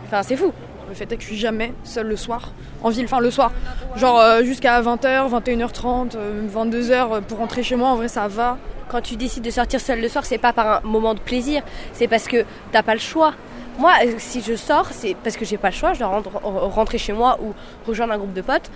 Enfin, 0.05 0.23
c'est 0.23 0.35
fou. 0.35 0.51
Le 0.89 0.95
fait 0.95 1.11
est 1.11 1.15
que 1.15 1.21
je 1.21 1.27
suis 1.27 1.37
jamais 1.37 1.73
seule 1.83 2.07
le 2.07 2.15
soir 2.15 2.51
en 2.83 2.89
ville, 2.89 3.05
enfin 3.05 3.19
le 3.19 3.31
soir. 3.31 3.51
Genre 3.95 4.19
euh, 4.19 4.43
jusqu'à 4.43 4.81
20h, 4.81 5.29
21h30, 5.29 6.15
22h 6.53 7.21
pour 7.21 7.37
rentrer 7.39 7.63
chez 7.63 7.75
moi, 7.75 7.89
en 7.89 7.95
vrai 7.95 8.07
ça 8.07 8.27
va. 8.27 8.57
Quand 8.89 9.01
tu 9.01 9.15
décides 9.15 9.43
de 9.43 9.49
sortir 9.49 9.79
seule 9.79 10.01
le 10.01 10.09
soir, 10.09 10.25
c'est 10.25 10.37
pas 10.37 10.53
par 10.53 10.67
un 10.67 10.87
moment 10.87 11.13
de 11.13 11.19
plaisir, 11.19 11.63
c'est 11.93 12.07
parce 12.07 12.27
que 12.27 12.45
t'as 12.71 12.83
pas 12.83 12.93
le 12.93 12.99
choix. 12.99 13.33
Moi, 13.79 13.91
euh, 14.05 14.13
si 14.19 14.41
je 14.41 14.55
sors, 14.55 14.87
c'est 14.91 15.15
parce 15.15 15.35
que 15.35 15.45
j'ai 15.45 15.57
pas 15.57 15.69
le 15.69 15.75
choix, 15.75 15.93
je 15.93 15.99
dois 15.99 16.21
rentrer 16.43 16.99
chez 16.99 17.13
moi 17.13 17.39
ou 17.41 17.53
rejoindre 17.87 18.13
un 18.13 18.17
groupe 18.17 18.33
de 18.33 18.41
potes 18.41 18.69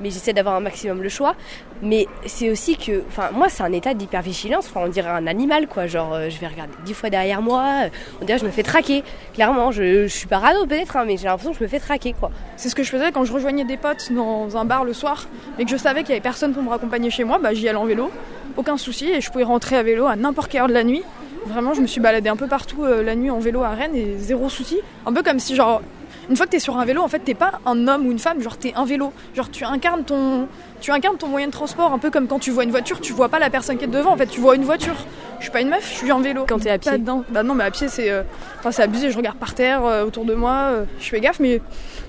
mais 0.00 0.10
j'essaie 0.10 0.32
d'avoir 0.32 0.54
un 0.56 0.60
maximum 0.60 1.02
le 1.02 1.08
choix. 1.08 1.34
Mais 1.82 2.06
c'est 2.26 2.50
aussi 2.50 2.76
que, 2.76 3.02
enfin, 3.08 3.30
moi, 3.32 3.48
c'est 3.48 3.62
un 3.62 3.72
état 3.72 3.94
d'hypervigilance. 3.94 4.66
Enfin, 4.68 4.80
on 4.84 4.88
dirait 4.88 5.10
un 5.10 5.26
animal, 5.26 5.66
quoi. 5.66 5.86
Genre, 5.86 6.14
euh, 6.14 6.30
je 6.30 6.38
vais 6.38 6.46
regarder 6.46 6.72
dix 6.84 6.94
fois 6.94 7.10
derrière 7.10 7.42
moi. 7.42 7.84
Euh, 7.84 7.88
on 8.20 8.24
dirait 8.24 8.38
je 8.38 8.44
me 8.44 8.50
fais 8.50 8.62
traquer. 8.62 9.04
Clairement, 9.34 9.72
je, 9.72 10.06
je 10.06 10.12
suis 10.12 10.26
parano 10.26 10.66
peut-être, 10.66 10.96
hein, 10.96 11.04
mais 11.06 11.16
j'ai 11.16 11.24
l'impression 11.24 11.52
que 11.52 11.58
je 11.58 11.64
me 11.64 11.68
fais 11.68 11.80
traquer, 11.80 12.14
quoi. 12.18 12.30
C'est 12.56 12.68
ce 12.68 12.74
que 12.74 12.82
je 12.82 12.90
faisais 12.90 13.12
quand 13.12 13.24
je 13.24 13.32
rejoignais 13.32 13.64
des 13.64 13.76
potes 13.76 14.12
dans 14.12 14.56
un 14.56 14.64
bar 14.64 14.84
le 14.84 14.92
soir, 14.92 15.26
mais 15.58 15.64
que 15.64 15.70
je 15.70 15.76
savais 15.76 16.00
qu'il 16.00 16.10
y 16.10 16.12
avait 16.12 16.20
personne 16.20 16.52
pour 16.52 16.62
me 16.62 16.70
raccompagner 16.70 17.10
chez 17.10 17.24
moi. 17.24 17.38
Bah, 17.38 17.52
j'y 17.54 17.68
allais 17.68 17.78
en 17.78 17.84
vélo, 17.84 18.10
aucun 18.56 18.76
souci, 18.76 19.10
et 19.10 19.20
je 19.20 19.30
pouvais 19.30 19.44
rentrer 19.44 19.76
à 19.76 19.82
vélo 19.82 20.06
à 20.06 20.16
n'importe 20.16 20.50
quelle 20.50 20.62
heure 20.62 20.68
de 20.68 20.72
la 20.72 20.84
nuit. 20.84 21.02
Vraiment, 21.46 21.74
je 21.74 21.82
me 21.82 21.86
suis 21.86 22.00
baladée 22.00 22.30
un 22.30 22.36
peu 22.36 22.46
partout 22.46 22.84
euh, 22.84 23.02
la 23.02 23.14
nuit 23.14 23.30
en 23.30 23.38
vélo 23.38 23.62
à 23.62 23.70
Rennes 23.70 23.94
et 23.94 24.16
zéro 24.16 24.48
souci. 24.48 24.78
Un 25.04 25.12
peu 25.12 25.22
comme 25.22 25.38
si, 25.38 25.54
genre, 25.54 25.82
une 26.28 26.36
fois 26.36 26.46
que 26.46 26.50
tu 26.50 26.56
es 26.56 26.60
sur 26.60 26.78
un 26.78 26.84
vélo, 26.84 27.02
en 27.02 27.08
fait, 27.08 27.20
t'es 27.20 27.34
pas 27.34 27.60
un 27.66 27.88
homme 27.88 28.06
ou 28.06 28.12
une 28.12 28.18
femme, 28.18 28.40
genre 28.40 28.56
t'es 28.56 28.72
un 28.76 28.84
vélo. 28.84 29.12
Genre 29.34 29.50
tu 29.50 29.64
incarnes 29.64 30.04
ton 30.04 30.48
tu 30.80 30.90
incarnes 30.90 31.16
ton 31.16 31.28
moyen 31.28 31.46
de 31.46 31.52
transport, 31.52 31.92
un 31.92 31.98
peu 31.98 32.10
comme 32.10 32.26
quand 32.26 32.38
tu 32.38 32.50
vois 32.50 32.62
une 32.62 32.70
voiture, 32.70 33.00
tu 33.00 33.14
vois 33.14 33.30
pas 33.30 33.38
la 33.38 33.48
personne 33.48 33.78
qui 33.78 33.84
est 33.84 33.88
devant, 33.88 34.12
en 34.12 34.16
fait, 34.18 34.26
tu 34.26 34.40
vois 34.40 34.54
une 34.54 34.64
voiture. 34.64 34.96
Je 35.38 35.44
suis 35.44 35.50
pas 35.50 35.62
une 35.62 35.70
meuf, 35.70 35.88
je 35.90 35.96
suis 35.96 36.10
un 36.10 36.20
vélo. 36.20 36.44
Quand 36.46 36.58
t'es 36.58 36.68
à 36.68 36.76
pied 36.76 36.92
Bah 37.30 37.42
non, 37.42 37.54
mais 37.54 37.64
à 37.64 37.70
pied, 37.70 37.88
c'est 37.88 38.10
euh, 38.10 38.22
enfin, 38.58 38.70
c'est 38.70 38.82
abusé, 38.82 39.10
je 39.10 39.16
regarde 39.16 39.38
par 39.38 39.54
terre, 39.54 39.84
euh, 39.84 40.04
autour 40.04 40.26
de 40.26 40.34
moi, 40.34 40.70
euh, 40.72 40.84
je 41.00 41.08
fais 41.08 41.20
gaffe, 41.20 41.40
mais 41.40 41.62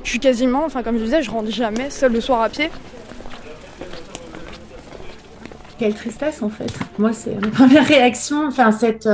je 0.04 0.10
suis 0.10 0.20
quasiment, 0.20 0.66
enfin, 0.66 0.84
comme 0.84 0.98
je 0.98 1.04
disais, 1.06 1.24
je 1.24 1.32
rentre 1.32 1.50
jamais 1.50 1.90
seule 1.90 2.12
le 2.12 2.20
soir 2.20 2.42
à 2.42 2.50
pied. 2.50 2.70
Quelle 5.78 5.94
tristesse, 5.94 6.42
en 6.42 6.50
fait. 6.50 6.72
Moi, 6.98 7.14
c'est 7.14 7.36
ma 7.36 7.48
première 7.48 7.86
réaction, 7.86 8.46
enfin, 8.48 8.74
cette 8.74 9.08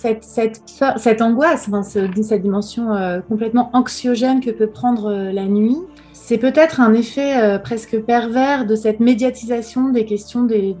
cette, 0.00 0.24
cette, 0.24 0.62
cette 0.96 1.20
angoisse, 1.20 1.68
cette 1.82 2.42
dimension 2.42 2.94
euh, 2.94 3.20
complètement 3.20 3.68
anxiogène 3.74 4.40
que 4.40 4.50
peut 4.50 4.66
prendre 4.66 5.10
euh, 5.10 5.32
la 5.32 5.44
nuit, 5.44 5.76
c'est 6.14 6.38
peut-être 6.38 6.80
un 6.80 6.94
effet 6.94 7.38
euh, 7.38 7.58
presque 7.58 8.00
pervers 8.00 8.64
de 8.64 8.76
cette 8.76 9.00
médiatisation 9.00 9.90
des 9.90 10.06
questions 10.06 10.44
des, 10.44 10.76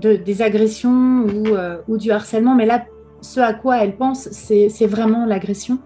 des 0.00 0.42
agressions 0.42 1.26
ou, 1.26 1.44
ou, 1.86 1.96
du 1.96 2.10
harcèlement. 2.10 2.54
Mais 2.54 2.66
là, 2.66 2.84
ce 3.20 3.40
à 3.40 3.52
quoi 3.52 3.78
elle 3.78 3.96
pense, 3.96 4.28
c'est 4.30 4.86
vraiment 4.86 5.26
l'agression. 5.26 5.78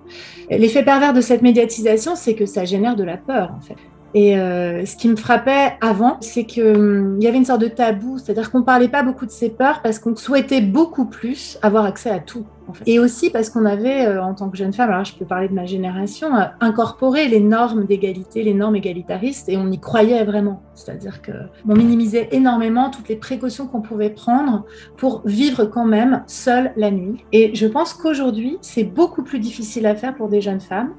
L'effet 0.50 0.82
pervers 0.82 1.12
de 1.12 1.20
cette 1.20 1.42
médiatisation, 1.42 2.16
c'est 2.16 2.34
que 2.34 2.46
ça 2.46 2.64
génère 2.64 2.96
de 2.96 3.04
la 3.04 3.16
peur, 3.16 3.52
en 3.56 3.60
fait. 3.60 3.76
Et 4.14 4.36
euh, 4.38 4.84
ce 4.84 4.96
qui 4.96 5.08
me 5.08 5.16
frappait 5.16 5.76
avant, 5.80 6.16
c'est 6.20 6.44
qu'il 6.44 6.64
hum, 6.64 7.20
y 7.20 7.26
avait 7.26 7.36
une 7.36 7.44
sorte 7.44 7.60
de 7.60 7.68
tabou, 7.68 8.18
c'est-à-dire 8.18 8.50
qu'on 8.50 8.62
parlait 8.62 8.88
pas 8.88 9.02
beaucoup 9.02 9.26
de 9.26 9.30
ses 9.30 9.50
peurs 9.50 9.82
parce 9.82 9.98
qu'on 9.98 10.16
souhaitait 10.16 10.60
beaucoup 10.60 11.04
plus 11.04 11.58
avoir 11.62 11.84
accès 11.84 12.10
à 12.10 12.18
tout. 12.18 12.44
Et 12.86 12.98
aussi 12.98 13.30
parce 13.30 13.50
qu'on 13.50 13.64
avait, 13.66 14.06
euh, 14.06 14.22
en 14.22 14.34
tant 14.34 14.48
que 14.48 14.56
jeune 14.56 14.72
femme, 14.72 14.90
alors 14.90 15.04
je 15.04 15.14
peux 15.14 15.24
parler 15.24 15.48
de 15.48 15.54
ma 15.54 15.66
génération, 15.66 16.36
euh, 16.36 16.44
incorporé 16.60 17.28
les 17.28 17.40
normes 17.40 17.84
d'égalité, 17.84 18.42
les 18.42 18.54
normes 18.54 18.76
égalitaristes, 18.76 19.48
et 19.48 19.56
on 19.56 19.70
y 19.70 19.80
croyait 19.80 20.24
vraiment. 20.24 20.62
C'est-à-dire 20.74 21.20
qu'on 21.22 21.74
minimisait 21.74 22.28
énormément 22.32 22.90
toutes 22.90 23.08
les 23.08 23.16
précautions 23.16 23.66
qu'on 23.66 23.80
pouvait 23.80 24.10
prendre 24.10 24.64
pour 24.96 25.22
vivre 25.24 25.64
quand 25.64 25.84
même 25.84 26.22
seule 26.26 26.72
la 26.76 26.90
nuit. 26.90 27.24
Et 27.32 27.54
je 27.54 27.66
pense 27.66 27.92
qu'aujourd'hui, 27.92 28.58
c'est 28.60 28.84
beaucoup 28.84 29.22
plus 29.22 29.40
difficile 29.40 29.86
à 29.86 29.94
faire 29.94 30.14
pour 30.14 30.28
des 30.28 30.40
jeunes 30.40 30.60
femmes 30.60 30.92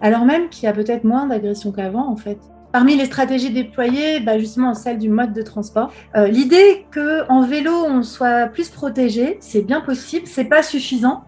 alors 0.00 0.24
même 0.24 0.48
qu'il 0.48 0.64
y 0.64 0.66
a 0.66 0.72
peut-être 0.72 1.04
moins 1.04 1.26
d'agressions 1.26 1.72
qu'avant 1.72 2.08
en 2.08 2.16
fait. 2.16 2.38
Parmi 2.72 2.96
les 2.96 3.06
stratégies 3.06 3.50
déployées, 3.50 4.20
bah 4.20 4.38
justement 4.38 4.74
celle 4.74 4.98
du 4.98 5.08
mode 5.08 5.32
de 5.32 5.42
transport, 5.42 5.92
euh, 6.16 6.28
l'idée 6.28 6.86
qu'en 6.94 7.42
vélo 7.42 7.72
on 7.72 8.02
soit 8.02 8.46
plus 8.46 8.68
protégé, 8.68 9.38
c'est 9.40 9.62
bien 9.62 9.80
possible, 9.80 10.26
c'est 10.26 10.44
pas 10.44 10.62
suffisant, 10.62 11.24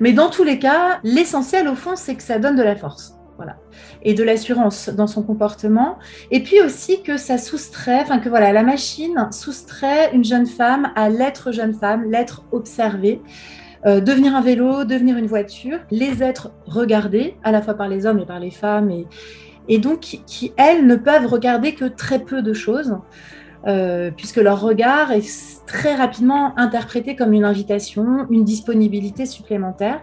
mais 0.00 0.12
dans 0.12 0.30
tous 0.30 0.44
les 0.44 0.58
cas, 0.58 1.00
l'essentiel 1.04 1.68
au 1.68 1.74
fond, 1.74 1.96
c'est 1.96 2.14
que 2.14 2.22
ça 2.22 2.38
donne 2.38 2.56
de 2.56 2.62
la 2.62 2.76
force. 2.76 3.14
Voilà. 3.36 3.56
Et 4.02 4.14
de 4.14 4.22
l'assurance 4.22 4.88
dans 4.88 5.06
son 5.06 5.22
comportement. 5.22 5.98
Et 6.30 6.42
puis 6.42 6.60
aussi 6.60 7.02
que 7.02 7.16
ça 7.16 7.38
soustrait, 7.38 8.00
enfin 8.02 8.18
que 8.18 8.28
voilà, 8.28 8.52
la 8.52 8.62
machine 8.62 9.28
soustrait 9.32 10.14
une 10.14 10.24
jeune 10.24 10.46
femme 10.46 10.92
à 10.96 11.08
l'être 11.08 11.50
jeune 11.50 11.74
femme, 11.74 12.10
l'être 12.10 12.44
observée. 12.52 13.20
Euh, 13.84 14.00
devenir 14.00 14.36
un 14.36 14.40
vélo, 14.40 14.84
devenir 14.84 15.16
une 15.16 15.26
voiture, 15.26 15.78
les 15.90 16.22
êtres 16.22 16.52
regardés 16.66 17.34
à 17.42 17.50
la 17.50 17.60
fois 17.62 17.74
par 17.74 17.88
les 17.88 18.06
hommes 18.06 18.20
et 18.20 18.26
par 18.26 18.38
les 18.38 18.52
femmes, 18.52 18.92
et, 19.68 19.78
donc 19.78 20.00
qui, 20.00 20.52
elles, 20.56 20.86
ne 20.86 20.94
peuvent 20.94 21.26
regarder 21.26 21.74
que 21.74 21.86
très 21.86 22.20
peu 22.20 22.42
de 22.42 22.52
choses, 22.52 22.96
euh, 23.66 24.12
puisque 24.16 24.36
leur 24.36 24.60
regard 24.60 25.10
est 25.10 25.62
très 25.66 25.96
rapidement 25.96 26.56
interprété 26.58 27.16
comme 27.16 27.32
une 27.32 27.44
invitation, 27.44 28.26
une 28.30 28.44
disponibilité 28.44 29.26
supplémentaire. 29.26 30.00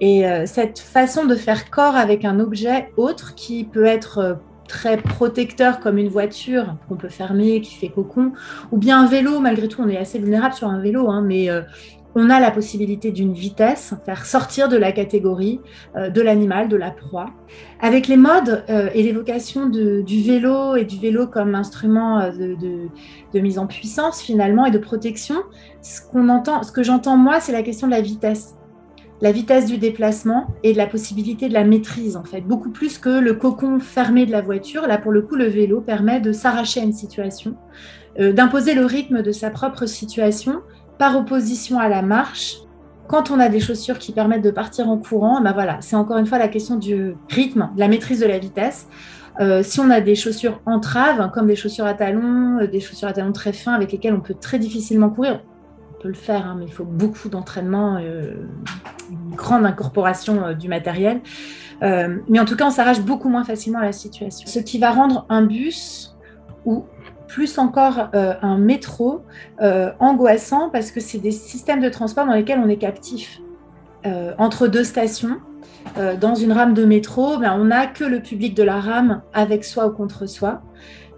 Et 0.00 0.26
euh, 0.26 0.46
cette 0.46 0.78
façon 0.80 1.24
de 1.26 1.34
faire 1.36 1.70
corps 1.70 1.96
avec 1.96 2.24
un 2.24 2.40
objet 2.40 2.90
autre 2.96 3.34
qui 3.36 3.64
peut 3.64 3.84
être 3.84 4.38
très 4.66 4.96
protecteur 4.96 5.80
comme 5.80 5.98
une 5.98 6.08
voiture 6.08 6.76
qu'on 6.88 6.94
peut 6.94 7.08
fermer, 7.08 7.60
qui 7.60 7.74
fait 7.74 7.88
cocon, 7.88 8.32
ou 8.70 8.78
bien 8.78 9.02
un 9.02 9.06
vélo, 9.06 9.40
malgré 9.40 9.68
tout 9.68 9.82
on 9.82 9.88
est 9.88 9.98
assez 9.98 10.18
vulnérable 10.18 10.54
sur 10.54 10.68
un 10.68 10.80
vélo, 10.80 11.10
hein, 11.10 11.22
mais 11.26 11.48
on 12.14 12.28
a 12.30 12.40
la 12.40 12.50
possibilité 12.50 13.12
d'une 13.12 13.32
vitesse, 13.32 13.94
faire 14.04 14.26
sortir 14.26 14.68
de 14.68 14.76
la 14.76 14.92
catégorie 14.92 15.60
euh, 15.96 16.10
de 16.10 16.20
l'animal, 16.20 16.68
de 16.68 16.76
la 16.76 16.90
proie. 16.90 17.30
Avec 17.80 18.08
les 18.08 18.16
modes 18.16 18.64
euh, 18.68 18.90
et 18.94 19.02
l'évocation 19.02 19.68
du 19.68 20.22
vélo 20.22 20.76
et 20.76 20.84
du 20.84 20.98
vélo 20.98 21.26
comme 21.26 21.54
instrument 21.54 22.20
euh, 22.20 22.30
de, 22.32 23.40
mise 23.40 23.58
en 23.58 23.66
puissance 23.66 24.20
finalement 24.20 24.66
et 24.66 24.70
de 24.70 24.78
protection, 24.78 25.36
ce, 25.82 26.00
entend, 26.16 26.62
ce 26.62 26.72
que 26.72 26.82
j'entends 26.82 27.16
moi, 27.16 27.40
c'est 27.40 27.52
la 27.52 27.62
question 27.62 27.86
de 27.86 27.92
la 27.92 28.00
vitesse. 28.00 28.56
La 29.22 29.32
vitesse 29.32 29.66
du 29.66 29.76
déplacement 29.76 30.46
et 30.62 30.72
de 30.72 30.78
la 30.78 30.86
possibilité 30.86 31.48
de 31.48 31.54
la 31.54 31.64
maîtrise 31.64 32.16
en 32.16 32.24
fait, 32.24 32.40
beaucoup 32.40 32.70
plus 32.70 32.98
que 32.98 33.20
le 33.20 33.34
cocon 33.34 33.78
fermé 33.78 34.24
de 34.24 34.32
la 34.32 34.40
voiture. 34.40 34.86
Là, 34.86 34.96
pour 34.96 35.12
le 35.12 35.20
coup, 35.20 35.36
le 35.36 35.44
vélo 35.44 35.82
permet 35.82 36.20
de 36.20 36.32
s'arracher 36.32 36.80
à 36.80 36.84
une 36.84 36.94
situation, 36.94 37.54
d'imposer 38.18 38.72
le 38.72 38.86
rythme 38.86 39.20
de 39.20 39.30
sa 39.30 39.50
propre 39.50 39.84
situation 39.84 40.62
par 41.00 41.16
opposition 41.16 41.78
à 41.78 41.88
la 41.88 42.02
marche, 42.02 42.58
quand 43.08 43.30
on 43.30 43.40
a 43.40 43.48
des 43.48 43.58
chaussures 43.58 43.98
qui 43.98 44.12
permettent 44.12 44.44
de 44.44 44.50
partir 44.50 44.90
en 44.90 44.98
courant, 44.98 45.40
ben 45.40 45.54
voilà, 45.54 45.78
c'est 45.80 45.96
encore 45.96 46.18
une 46.18 46.26
fois 46.26 46.36
la 46.36 46.46
question 46.46 46.76
du 46.76 47.14
rythme, 47.30 47.70
de 47.74 47.80
la 47.80 47.88
maîtrise 47.88 48.20
de 48.20 48.26
la 48.26 48.38
vitesse. 48.38 48.86
Euh, 49.40 49.62
si 49.62 49.80
on 49.80 49.88
a 49.88 50.02
des 50.02 50.14
chaussures 50.14 50.60
entraves, 50.66 51.30
comme 51.32 51.46
des 51.46 51.56
chaussures 51.56 51.86
à 51.86 51.94
talons, 51.94 52.58
euh, 52.58 52.66
des 52.66 52.80
chaussures 52.80 53.08
à 53.08 53.14
talons 53.14 53.32
très 53.32 53.54
fins 53.54 53.72
avec 53.72 53.92
lesquelles 53.92 54.12
on 54.12 54.20
peut 54.20 54.34
très 54.38 54.58
difficilement 54.58 55.08
courir, 55.08 55.40
on 55.96 56.02
peut 56.02 56.08
le 56.08 56.14
faire, 56.14 56.46
hein, 56.46 56.56
mais 56.58 56.66
il 56.66 56.72
faut 56.72 56.84
beaucoup 56.84 57.30
d'entraînement, 57.30 57.96
euh, 57.96 58.34
une 59.10 59.34
grande 59.34 59.64
incorporation 59.64 60.52
du 60.52 60.68
matériel. 60.68 61.22
mais 61.80 62.38
en 62.38 62.44
tout 62.44 62.56
cas, 62.56 62.66
on 62.66 62.70
s'arrache 62.70 63.00
beaucoup 63.00 63.30
moins 63.30 63.44
facilement 63.44 63.78
à 63.78 63.86
la 63.86 63.92
situation. 63.92 64.46
Ce 64.46 64.58
qui 64.58 64.78
va 64.78 64.90
rendre 64.90 65.24
un 65.30 65.46
bus 65.46 66.14
ou 66.66 66.84
plus 67.30 67.58
encore 67.58 68.08
euh, 68.14 68.34
un 68.42 68.58
métro 68.58 69.22
euh, 69.62 69.92
angoissant 70.00 70.68
parce 70.68 70.90
que 70.90 70.98
c'est 70.98 71.18
des 71.18 71.30
systèmes 71.30 71.80
de 71.80 71.88
transport 71.88 72.26
dans 72.26 72.34
lesquels 72.34 72.58
on 72.58 72.68
est 72.68 72.76
captif. 72.76 73.40
Euh, 74.04 74.32
entre 74.38 74.66
deux 74.66 74.84
stations, 74.84 75.38
dans 76.20 76.34
une 76.34 76.52
rame 76.52 76.74
de 76.74 76.84
métro, 76.84 77.38
ben, 77.38 77.56
on 77.58 77.66
n'a 77.66 77.86
que 77.86 78.04
le 78.04 78.20
public 78.20 78.54
de 78.54 78.62
la 78.62 78.80
rame 78.80 79.22
avec 79.32 79.64
soi 79.64 79.86
ou 79.86 79.90
contre 79.90 80.26
soi. 80.26 80.60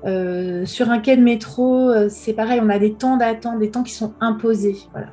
sur 0.05 0.90
un 0.90 0.98
quai 1.01 1.16
de 1.16 1.22
métro, 1.22 1.92
c'est 2.09 2.33
pareil, 2.33 2.61
on 2.62 2.68
a 2.68 2.79
des 2.79 2.92
temps 2.94 3.16
d'attente, 3.16 3.59
des 3.59 3.70
temps 3.70 3.83
qui 3.83 3.92
sont 3.92 4.12
imposés. 4.20 4.77
Voilà. 4.92 5.09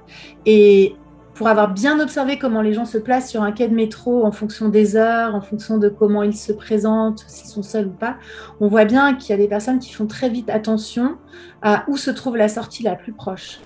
Et 0.45 0.95
pour 1.39 1.47
avoir 1.47 1.69
bien 1.69 2.01
observé 2.01 2.37
comment 2.37 2.61
les 2.61 2.73
gens 2.73 2.83
se 2.83 2.97
placent 2.97 3.29
sur 3.29 3.43
un 3.43 3.53
quai 3.53 3.69
de 3.69 3.73
métro 3.73 4.25
en 4.25 4.31
fonction 4.33 4.67
des 4.67 4.97
heures, 4.97 5.33
en 5.33 5.39
fonction 5.39 5.77
de 5.77 5.87
comment 5.87 6.21
ils 6.21 6.35
se 6.35 6.51
présentent, 6.51 7.23
s'ils 7.29 7.47
sont 7.47 7.63
seuls 7.63 7.87
ou 7.87 7.91
pas, 7.91 8.17
on 8.59 8.67
voit 8.67 8.83
bien 8.83 9.15
qu'il 9.15 9.29
y 9.29 9.33
a 9.33 9.37
des 9.37 9.47
personnes 9.47 9.79
qui 9.79 9.93
font 9.93 10.05
très 10.05 10.27
vite 10.27 10.49
attention 10.49 11.15
à 11.61 11.85
où 11.87 11.95
se 11.95 12.11
trouve 12.11 12.35
la 12.35 12.49
sortie 12.49 12.83
la 12.83 12.95
plus 12.95 13.13
proche. 13.13 13.61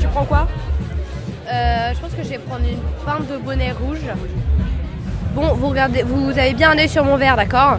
Tu 0.00 0.06
prends 0.06 0.24
quoi? 0.24 0.48
Euh, 1.46 1.92
Je 1.94 2.00
pense 2.00 2.14
que 2.14 2.22
je 2.22 2.28
vais 2.30 2.38
prendre 2.38 2.64
une 2.64 2.78
pinte 3.04 3.30
de 3.30 3.36
bonnet 3.36 3.72
rouge. 3.72 4.00
Bon, 5.34 5.52
vous 5.52 5.68
regardez, 5.68 6.04
vous 6.04 6.30
avez 6.30 6.54
bien 6.54 6.70
un 6.70 6.78
œil 6.78 6.88
sur 6.88 7.04
mon 7.04 7.18
verre, 7.18 7.36
d'accord? 7.36 7.76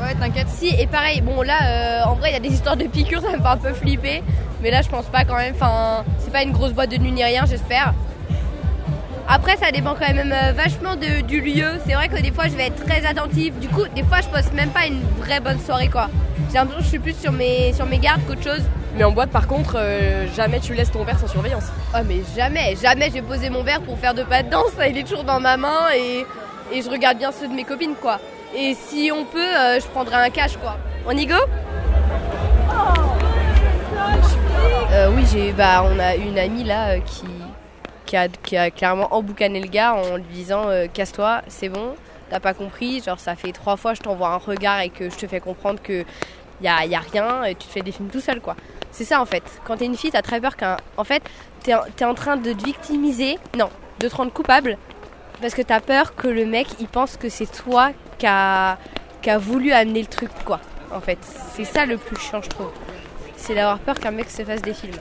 Ouais, 0.00 0.14
t'inquiète. 0.18 0.48
Si, 0.48 0.68
et 0.68 0.86
pareil, 0.86 1.20
bon 1.20 1.42
là, 1.42 1.58
euh, 1.64 2.04
en 2.04 2.14
vrai, 2.14 2.30
il 2.30 2.32
y 2.34 2.36
a 2.36 2.40
des 2.40 2.52
histoires 2.52 2.76
de 2.76 2.84
piqûres, 2.84 3.20
ça 3.22 3.30
me 3.36 3.38
fait 3.42 3.48
un 3.48 3.56
peu 3.56 3.72
flipper. 3.72 4.22
Mais 4.62 4.70
là, 4.70 4.82
je 4.82 4.88
pense 4.88 5.06
pas 5.06 5.24
quand 5.24 5.36
même. 5.36 5.54
Enfin, 5.54 6.04
c'est 6.18 6.32
pas 6.32 6.42
une 6.42 6.52
grosse 6.52 6.72
boîte 6.72 6.90
de 6.90 6.96
nuit 6.98 7.12
ni 7.12 7.24
rien, 7.24 7.44
j'espère. 7.46 7.92
Après, 9.28 9.56
ça 9.56 9.72
dépend 9.72 9.94
quand 9.98 10.12
même 10.14 10.32
euh, 10.32 10.52
vachement 10.52 10.94
de- 10.94 11.22
du 11.22 11.40
lieu. 11.40 11.66
C'est 11.86 11.94
vrai 11.94 12.08
que 12.08 12.20
des 12.20 12.30
fois, 12.30 12.44
je 12.44 12.56
vais 12.56 12.66
être 12.68 12.84
très 12.84 13.04
attentive. 13.04 13.58
Du 13.58 13.68
coup, 13.68 13.82
des 13.94 14.04
fois, 14.04 14.20
je 14.20 14.28
passe 14.28 14.52
même 14.52 14.70
pas 14.70 14.86
une 14.86 15.00
vraie 15.18 15.40
bonne 15.40 15.58
soirée, 15.58 15.88
quoi. 15.88 16.08
J'ai 16.48 16.54
l'impression 16.58 16.78
que 16.78 16.84
je 16.84 16.88
suis 16.90 16.98
plus 17.00 17.16
sur 17.20 17.32
mes, 17.32 17.72
sur 17.72 17.86
mes 17.86 17.98
gardes 17.98 18.20
qu'autre 18.26 18.42
chose. 18.44 18.62
Mais 18.96 19.02
en 19.04 19.10
boîte, 19.10 19.30
par 19.30 19.46
contre, 19.48 19.74
euh, 19.76 20.26
jamais 20.36 20.60
tu 20.60 20.74
laisses 20.74 20.92
ton 20.92 21.02
verre 21.02 21.18
sans 21.18 21.26
surveillance. 21.26 21.64
Oh, 21.94 21.98
mais 22.06 22.22
jamais, 22.36 22.76
jamais 22.80 23.08
je 23.08 23.14
vais 23.14 23.22
poser 23.22 23.50
mon 23.50 23.62
verre 23.62 23.80
pour 23.82 23.98
faire 23.98 24.14
de 24.14 24.22
pas 24.22 24.42
de 24.44 24.48
danse. 24.48 24.70
Il 24.88 24.96
est 24.96 25.02
toujours 25.02 25.24
dans 25.24 25.40
ma 25.40 25.56
main 25.56 25.88
et, 25.94 26.24
et 26.72 26.82
je 26.82 26.88
regarde 26.88 27.18
bien 27.18 27.30
ceux 27.32 27.48
de 27.48 27.52
mes 27.52 27.64
copines, 27.64 27.94
quoi. 28.00 28.20
Et 28.58 28.72
si 28.72 29.10
on 29.12 29.26
peut, 29.26 29.38
euh, 29.38 29.78
je 29.78 29.86
prendrai 29.88 30.14
un 30.14 30.30
cash, 30.30 30.56
quoi. 30.56 30.78
On 31.06 31.14
y 31.14 31.26
go? 31.26 31.34
Euh, 34.92 35.10
oui, 35.14 35.26
j'ai, 35.30 35.52
bah, 35.52 35.84
on 35.84 35.98
a 35.98 36.16
une 36.16 36.38
amie 36.38 36.64
là 36.64 36.94
euh, 36.94 37.00
qui, 37.00 37.26
qui, 38.42 38.56
a, 38.56 38.70
clairement 38.70 39.14
emboucané 39.14 39.60
le 39.60 39.68
gars 39.68 39.92
en 39.94 40.16
lui 40.16 40.24
disant 40.32 40.68
Casse-toi, 40.94 41.42
c'est 41.48 41.68
bon, 41.68 41.96
t'as 42.30 42.40
pas 42.40 42.54
compris. 42.54 43.02
Genre, 43.02 43.20
ça 43.20 43.36
fait 43.36 43.52
trois 43.52 43.76
fois, 43.76 43.92
je 43.92 44.00
t'envoie 44.00 44.28
un 44.28 44.38
regard 44.38 44.80
et 44.80 44.88
que 44.88 45.10
je 45.10 45.16
te 45.16 45.26
fais 45.26 45.40
comprendre 45.40 45.82
que 45.82 46.06
y 46.62 46.68
a, 46.68 46.78
rien 47.12 47.44
et 47.44 47.54
tu 47.56 47.66
te 47.66 47.72
fais 47.72 47.82
des 47.82 47.92
films 47.92 48.08
tout 48.08 48.20
seul, 48.20 48.40
quoi. 48.40 48.56
C'est 48.90 49.04
ça 49.04 49.20
en 49.20 49.26
fait. 49.26 49.42
Quand 49.66 49.76
t'es 49.76 49.84
une 49.84 49.98
fille, 49.98 50.12
t'as 50.12 50.22
très 50.22 50.40
peur 50.40 50.56
qu'un. 50.56 50.78
En 50.96 51.04
fait, 51.04 51.22
t'es 51.62 51.74
t'es 51.94 52.06
en 52.06 52.14
train 52.14 52.38
de 52.38 52.54
te 52.54 52.64
victimiser, 52.64 53.38
non, 53.54 53.68
de 53.98 54.08
te 54.08 54.16
rendre 54.16 54.32
coupable 54.32 54.78
parce 55.40 55.54
que 55.54 55.62
t'as 55.62 55.80
peur 55.80 56.14
que 56.14 56.28
le 56.28 56.46
mec 56.46 56.66
il 56.80 56.88
pense 56.88 57.16
que 57.16 57.28
c'est 57.28 57.50
toi 57.50 57.90
qui 58.18 58.26
a, 58.26 58.78
qui 59.22 59.30
a 59.30 59.38
voulu 59.38 59.72
amener 59.72 60.00
le 60.00 60.06
truc, 60.06 60.30
quoi. 60.44 60.60
En 60.92 61.00
fait, 61.00 61.18
c'est 61.54 61.64
ça 61.64 61.84
le 61.84 61.96
plus 61.96 62.16
chiant, 62.16 62.40
je 62.42 62.48
trouve. 62.48 62.70
C'est 63.36 63.54
d'avoir 63.54 63.78
peur 63.78 63.98
qu'un 63.98 64.12
mec 64.12 64.30
se 64.30 64.42
fasse 64.42 64.62
des 64.62 64.72
films. 64.72 64.94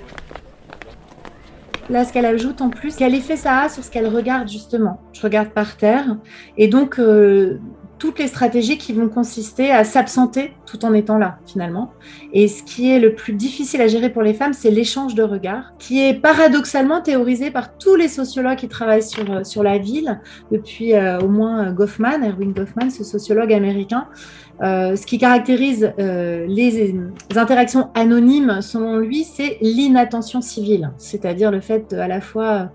Là, 1.89 2.03
ce 2.03 2.11
qu'elle 2.11 2.25
ajoute 2.25 2.61
en 2.61 2.69
plus, 2.69 2.95
quel 2.95 3.13
effet 3.13 3.37
ça 3.37 3.59
a 3.59 3.69
sur 3.69 3.83
ce 3.83 3.91
qu'elle 3.91 4.07
regarde 4.07 4.49
justement 4.49 4.99
Je 5.13 5.21
regarde 5.21 5.49
par 5.49 5.77
terre. 5.77 6.17
Et 6.57 6.67
donc, 6.67 6.99
euh, 6.99 7.59
toutes 7.97 8.19
les 8.19 8.27
stratégies 8.27 8.77
qui 8.77 8.93
vont 8.93 9.07
consister 9.07 9.71
à 9.71 9.83
s'absenter 9.83 10.53
tout 10.65 10.83
en 10.85 10.93
étant 10.93 11.17
là, 11.17 11.37
finalement. 11.45 11.91
Et 12.33 12.47
ce 12.47 12.63
qui 12.63 12.91
est 12.91 12.99
le 12.99 13.15
plus 13.15 13.33
difficile 13.33 13.81
à 13.81 13.87
gérer 13.87 14.09
pour 14.09 14.21
les 14.21 14.33
femmes, 14.33 14.53
c'est 14.53 14.71
l'échange 14.71 15.15
de 15.15 15.23
regards, 15.23 15.73
qui 15.79 16.01
est 16.01 16.13
paradoxalement 16.13 17.01
théorisé 17.01 17.51
par 17.51 17.77
tous 17.77 17.95
les 17.95 18.07
sociologues 18.07 18.57
qui 18.57 18.67
travaillent 18.67 19.03
sur, 19.03 19.31
euh, 19.31 19.43
sur 19.43 19.63
la 19.63 19.77
ville, 19.77 20.19
depuis 20.51 20.93
euh, 20.93 21.19
au 21.19 21.27
moins 21.27 21.67
euh, 21.67 21.71
Goffman, 21.71 22.23
Erwin 22.23 22.51
Goffman, 22.51 22.89
ce 22.89 23.03
sociologue 23.03 23.53
américain. 23.53 24.07
Ce 24.61 25.05
qui 25.05 25.17
caractérise 25.17 25.91
les, 25.97 26.47
les 26.47 26.95
interactions 27.35 27.89
anonymes, 27.93 28.61
selon 28.61 28.99
lui, 28.99 29.25
c'est 29.25 29.57
l'inattention 29.59 30.39
civile, 30.39 30.91
c'est-à-dire 30.97 31.51
le 31.51 31.59
fait 31.59 31.91
de, 31.91 31.97
à 31.97 32.07
la 32.07 32.21
fois 32.21 32.69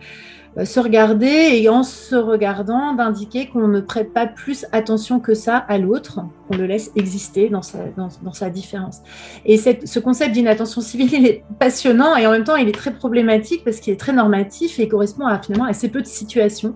se 0.65 0.81
regarder 0.81 1.51
et 1.53 1.69
en 1.69 1.83
se 1.83 2.17
regardant 2.17 2.93
d'indiquer 2.93 3.47
qu'on 3.47 3.69
ne 3.69 3.81
prête 3.81 4.13
pas 4.13 4.27
plus 4.27 4.67
attention 4.73 5.21
que 5.21 5.35
ça 5.35 5.57
à 5.57 5.79
l'autre, 5.79 6.21
qu'on 6.49 6.57
le 6.57 6.67
laisse 6.67 6.91
exister 6.97 7.49
dans 7.49 7.63
sa, 7.63 7.79
dans, 7.97 8.09
dans 8.23 8.33
sa 8.33 8.51
différence. 8.51 9.01
Et 9.45 9.57
ce 9.57 9.99
concept 9.99 10.33
d'inattention 10.33 10.81
civile, 10.81 11.13
il 11.13 11.27
est 11.27 11.45
passionnant 11.59 12.17
et 12.17 12.27
en 12.27 12.33
même 12.33 12.45
temps, 12.45 12.57
il 12.57 12.69
est 12.69 12.75
très 12.75 12.93
problématique 12.93 13.63
parce 13.65 13.81
qu'il 13.81 13.93
est 13.93 14.01
très 14.01 14.13
normatif 14.13 14.79
et 14.81 14.89
correspond 14.89 15.27
à, 15.27 15.41
finalement 15.41 15.67
assez 15.67 15.89
peu 15.89 16.03
de 16.03 16.07
situations 16.07 16.75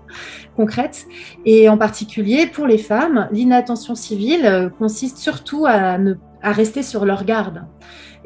concrètes. 0.57 1.07
Et 1.45 1.69
en 1.69 1.77
particulier, 1.77 2.47
pour 2.47 2.67
les 2.67 2.79
femmes, 2.79 3.29
l'inattention 3.33 3.95
civile 3.95 4.47
euh, 4.47 4.69
consiste 4.69 5.19
surtout 5.19 5.67
à, 5.67 5.99
ne, 5.99 6.15
à 6.43 6.53
rester 6.53 6.83
sur 6.83 7.05
leur 7.05 7.25
garde 7.25 7.65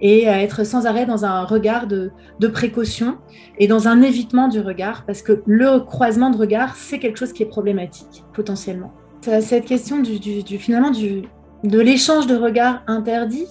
et 0.01 0.29
à 0.29 0.43
être 0.43 0.65
sans 0.65 0.87
arrêt 0.87 1.07
dans 1.07 1.25
un 1.25 1.45
regard 1.45 1.87
de, 1.87 2.11
précaution 2.53 3.19
et 3.59 3.67
dans 3.67 3.89
un 3.89 4.03
évitement 4.03 4.49
du 4.49 4.61
regard, 4.61 5.05
parce 5.07 5.23
que 5.23 5.43
le 5.47 5.81
croisement 5.81 6.31
de 6.31 6.37
regard, 6.37 6.77
c'est 6.77 6.99
quelque 6.99 7.19
chose 7.19 7.33
qui 7.33 7.43
est 7.43 7.47
problématique, 7.47 8.25
potentiellement. 8.33 8.93
Cette 9.23 9.65
question 9.65 9.99
du, 9.99 10.19
finalement 10.59 10.93
de 10.93 11.81
l'échange 11.81 12.27
de 12.27 12.37
regards 12.37 12.83
interdit, 12.87 13.47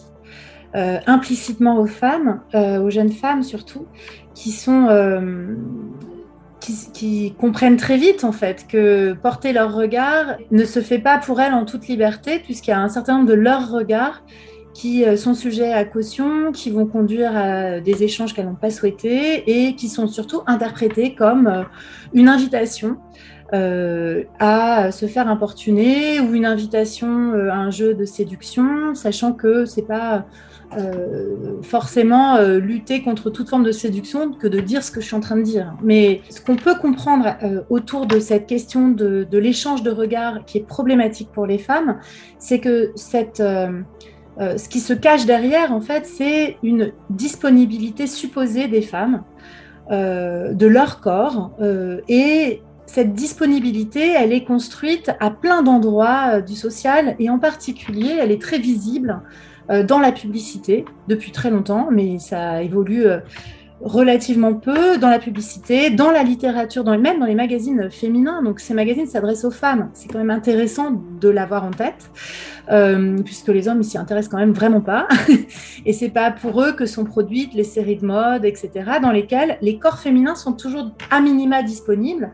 euh, 0.75 0.99
implicitement 1.07 1.79
aux 1.79 1.87
femmes, 1.87 2.41
euh, 2.53 2.81
aux 2.81 2.89
jeunes 2.89 3.11
femmes 3.11 3.41
surtout. 3.41 3.85
Euh, 4.67 5.55
qui, 6.59 6.91
qui, 6.93 7.35
comprennent 7.39 7.77
très 7.77 7.97
vite 7.97 8.23
en 8.23 8.31
fait 8.31 8.67
que 8.67 9.13
porter 9.13 9.53
leur 9.53 9.73
regard 9.73 10.37
ne 10.51 10.65
se 10.65 10.81
fait 10.81 10.99
pas 10.99 11.17
pour 11.17 11.39
elles 11.41 11.53
en 11.53 11.65
toute 11.65 11.87
liberté 11.87 12.39
puisqu'il 12.39 12.71
y 12.71 12.73
a 12.73 12.79
un 12.79 12.89
certain 12.89 13.17
nombre 13.17 13.29
de 13.29 13.33
leurs 13.33 13.71
regards 13.71 14.21
qui 14.77 15.03
sont 15.17 15.33
sujets 15.33 15.73
à 15.73 15.85
caution, 15.85 16.51
qui 16.51 16.69
vont 16.69 16.85
conduire 16.85 17.35
à 17.35 17.79
des 17.79 18.03
échanges 18.03 18.35
qu'elles 18.35 18.45
n'ont 18.45 18.53
pas 18.53 18.69
souhaités 18.69 19.43
et 19.47 19.75
qui 19.75 19.89
sont 19.89 20.05
surtout 20.05 20.41
interprétés 20.45 21.15
comme 21.15 21.65
une 22.13 22.29
invitation 22.29 22.97
euh, 23.53 24.23
à 24.37 24.91
se 24.91 25.07
faire 25.07 25.29
importuner 25.29 26.19
ou 26.19 26.35
une 26.35 26.45
invitation 26.45 27.33
à 27.33 27.55
un 27.55 27.71
jeu 27.71 27.95
de 27.95 28.05
séduction, 28.05 28.93
sachant 28.93 29.33
que 29.33 29.65
c'est 29.65 29.87
pas 29.87 30.27
euh, 30.75 31.61
forcément 31.61 32.35
euh, 32.35 32.59
lutter 32.59 33.01
contre 33.01 33.29
toute 33.29 33.49
forme 33.49 33.63
de 33.63 33.71
séduction 33.71 34.33
que 34.33 34.47
de 34.47 34.59
dire 34.59 34.83
ce 34.83 34.91
que 34.91 34.99
je 34.99 35.05
suis 35.05 35.15
en 35.15 35.21
train 35.21 35.37
de 35.37 35.41
dire. 35.41 35.73
Mais 35.81 36.21
ce 36.29 36.41
qu'on 36.41 36.57
peut 36.57 36.75
comprendre 36.75 37.37
euh, 37.41 37.61
autour 37.69 38.05
de 38.05 38.19
cette 38.19 38.47
question 38.47 38.89
de 38.89 39.37
l'échange 39.37 39.81
de 39.81 39.91
regards 39.91 40.43
qui 40.45 40.57
est 40.57 40.67
problématique 40.67 41.29
pour 41.31 41.45
les 41.45 41.57
femmes, 41.57 41.99
c'est 42.37 42.59
que 42.59 42.91
cette 42.95 43.41
euh, 44.39 44.57
ce 44.57 44.69
qui 44.69 44.79
se 44.79 44.93
cache 44.93 45.25
derrière, 45.25 45.71
en 45.71 45.81
fait, 45.81 46.05
c'est 46.05 46.57
une 46.61 46.91
disponibilité 47.09 48.05
supposée 48.05 48.67
des 48.67 48.81
femmes, 48.81 49.23
euh, 49.91 50.53
de 50.53 50.67
leur 50.67 51.01
corps, 51.01 51.51
euh, 51.59 52.01
et 52.07 52.61
cette 52.85 53.13
disponibilité, 53.13 54.11
elle 54.11 54.31
est 54.31 54.43
construite 54.43 55.11
à 55.19 55.31
plein 55.31 55.63
d'endroits 55.63 56.41
du 56.41 56.55
social, 56.55 57.15
et 57.19 57.29
en 57.29 57.39
particulier, 57.39 58.15
elle 58.19 58.31
est 58.31 58.41
très 58.41 58.59
visible 58.59 59.21
dans 59.85 59.99
la 59.99 60.13
publicité 60.13 60.85
depuis 61.09 61.33
très 61.33 61.49
longtemps, 61.49 61.89
mais 61.91 62.19
ça 62.19 62.63
évolue 62.63 63.05
relativement 63.81 64.53
peu 64.53 64.97
dans 64.97 65.09
la 65.09 65.19
publicité, 65.19 65.89
dans 65.89 66.11
la 66.11 66.23
littérature, 66.23 66.83
dans, 66.83 66.97
même 66.97 67.19
dans 67.19 67.25
les 67.25 67.35
magazines 67.35 67.89
féminins. 67.91 68.41
Donc 68.41 68.59
ces 68.59 68.73
magazines 68.73 69.05
s'adressent 69.05 69.45
aux 69.45 69.51
femmes. 69.51 69.89
C'est 69.93 70.11
quand 70.11 70.17
même 70.17 70.31
intéressant 70.31 71.01
de 71.21 71.29
l'avoir 71.29 71.63
en 71.63 71.71
tête, 71.71 72.09
euh, 72.71 73.17
puisque 73.23 73.49
les 73.49 73.67
hommes 73.67 73.83
s'y 73.83 73.97
intéressent 73.97 74.31
quand 74.31 74.39
même 74.39 74.53
vraiment 74.53 74.81
pas. 74.81 75.07
Et 75.85 75.93
c'est 75.93 76.09
pas 76.09 76.31
pour 76.31 76.61
eux 76.61 76.73
que 76.73 76.85
sont 76.85 77.05
produites 77.05 77.53
les 77.53 77.63
séries 77.63 77.97
de 77.97 78.05
mode, 78.05 78.45
etc., 78.45 78.71
dans 79.01 79.11
lesquelles 79.11 79.57
les 79.61 79.77
corps 79.77 79.99
féminins 79.99 80.35
sont 80.35 80.53
toujours 80.53 80.91
à 81.11 81.21
minima 81.21 81.61
disponibles 81.61 82.31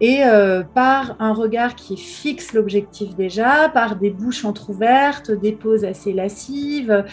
et 0.00 0.24
euh, 0.24 0.62
par 0.62 1.16
un 1.18 1.32
regard 1.32 1.74
qui 1.74 1.96
fixe 1.96 2.52
l'objectif 2.52 3.14
déjà, 3.14 3.68
par 3.68 3.96
des 3.96 4.10
bouches 4.10 4.44
entr'ouvertes, 4.44 5.30
des 5.30 5.52
poses 5.52 5.84
assez 5.84 6.12
lascives, 6.12 7.04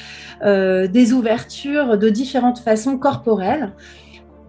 euh, 0.44 0.88
des 0.88 1.13
ouvertures 1.13 1.98
de 1.98 2.10
différentes 2.10 2.60
façons 2.60 2.98
corporelles. 2.98 3.74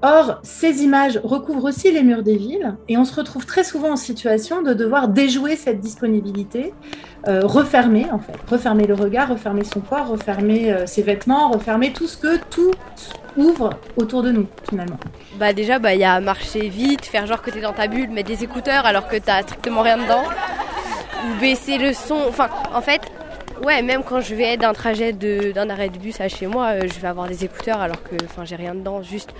Or, 0.02 0.40
ces 0.42 0.82
images 0.82 1.20
recouvrent 1.22 1.64
aussi 1.64 1.92
les 1.92 2.02
murs 2.02 2.24
des 2.24 2.36
villes 2.36 2.76
et 2.88 2.96
on 2.98 3.04
se 3.04 3.14
retrouve 3.14 3.46
très 3.46 3.62
souvent 3.62 3.92
en 3.92 3.96
situation 3.96 4.60
de 4.60 4.74
devoir 4.74 5.06
déjouer 5.06 5.54
cette 5.54 5.78
disponibilité, 5.78 6.74
euh, 7.28 7.42
refermer 7.44 8.06
en 8.10 8.18
fait, 8.18 8.34
refermer 8.50 8.88
le 8.88 8.94
regard, 8.94 9.28
refermer 9.28 9.62
son 9.62 9.78
corps, 9.78 10.08
refermer 10.08 10.72
euh, 10.72 10.86
ses 10.86 11.02
vêtements, 11.02 11.50
refermer 11.50 11.92
tout 11.92 12.08
ce 12.08 12.16
que 12.16 12.36
tout 12.50 12.72
ouvre 13.36 13.70
autour 13.96 14.24
de 14.24 14.32
nous 14.32 14.48
finalement. 14.68 14.98
Bah 15.38 15.52
déjà, 15.52 15.78
bah 15.78 15.94
il 15.94 16.00
y 16.00 16.04
a 16.04 16.20
marcher 16.20 16.68
vite, 16.68 17.04
faire 17.04 17.26
genre 17.26 17.40
que 17.40 17.52
t'es 17.52 17.60
dans 17.60 17.72
ta 17.72 17.86
bulle, 17.86 18.10
mettre 18.10 18.28
des 18.28 18.42
écouteurs 18.42 18.86
alors 18.86 19.06
que 19.06 19.16
t'as 19.16 19.42
strictement 19.42 19.82
rien 19.82 19.98
dedans, 19.98 20.24
ou 21.24 21.40
baisser 21.40 21.78
le 21.78 21.92
son. 21.92 22.18
Enfin, 22.28 22.48
en 22.74 22.80
fait, 22.80 23.02
ouais, 23.64 23.82
même 23.82 24.02
quand 24.02 24.20
je 24.20 24.34
vais 24.34 24.56
d'un 24.56 24.72
trajet 24.72 25.12
d'un 25.12 25.70
arrêt 25.70 25.90
de 25.90 25.98
bus 25.98 26.20
à 26.20 26.28
chez 26.28 26.48
moi, 26.48 26.70
euh, 26.72 26.88
je 26.92 26.98
vais 26.98 27.08
avoir 27.08 27.28
des 27.28 27.44
écouteurs 27.44 27.80
alors 27.80 28.02
que, 28.02 28.16
enfin, 28.24 28.44
j'ai 28.44 28.56
rien 28.56 28.74
dedans. 28.74 29.00
Juste 29.02 29.30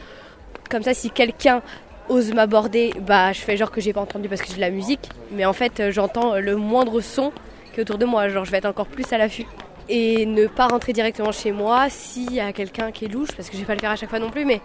comme 0.73 0.83
ça, 0.83 0.95
si 0.95 1.11
quelqu'un 1.11 1.63
ose 2.09 2.33
m'aborder, 2.33 2.93
bah 3.01 3.33
je 3.33 3.41
fais 3.41 3.57
genre 3.57 3.71
que 3.71 3.81
j'ai 3.81 3.93
pas 3.93 4.01
entendu 4.01 4.29
parce 4.29 4.41
que 4.43 4.49
j'ai 4.49 4.57
de 4.57 4.61
la 4.61 4.71
musique, 4.71 5.09
mais 5.31 5.45
en 5.45 5.53
fait, 5.53 5.79
euh, 5.79 5.93
j'entends 5.93 6.37
le 6.37 6.57
moindre 6.57 7.01
son 7.01 7.31
qui 7.73 7.81
est 7.81 7.83
autour 7.83 7.99
de 7.99 8.05
moi. 8.07 8.29
Genre, 8.29 8.45
je 8.45 8.51
vais 8.51 8.59
être 8.59 8.67
encore 8.67 8.87
plus 8.87 9.13
à 9.13 9.19
l'affût. 9.19 9.47
Et 9.89 10.27
ne 10.27 10.47
pas 10.47 10.69
rentrer 10.69 10.93
directement 10.93 11.33
chez 11.33 11.53
moi 11.53 11.89
s'il 11.91 12.33
y 12.33 12.41
a 12.41 12.53
quelqu'un 12.53 12.91
qui 12.93 13.05
est 13.05 13.09
louche, 13.09 13.33
parce 13.37 13.49
que 13.49 13.55
je 13.55 13.61
vais 13.61 13.67
pas 13.67 13.75
le 13.75 13.81
faire 13.81 13.91
à 13.91 13.97
chaque 13.97 14.11
fois 14.11 14.19
non 14.19 14.31
plus, 14.31 14.45
mais 14.45 14.61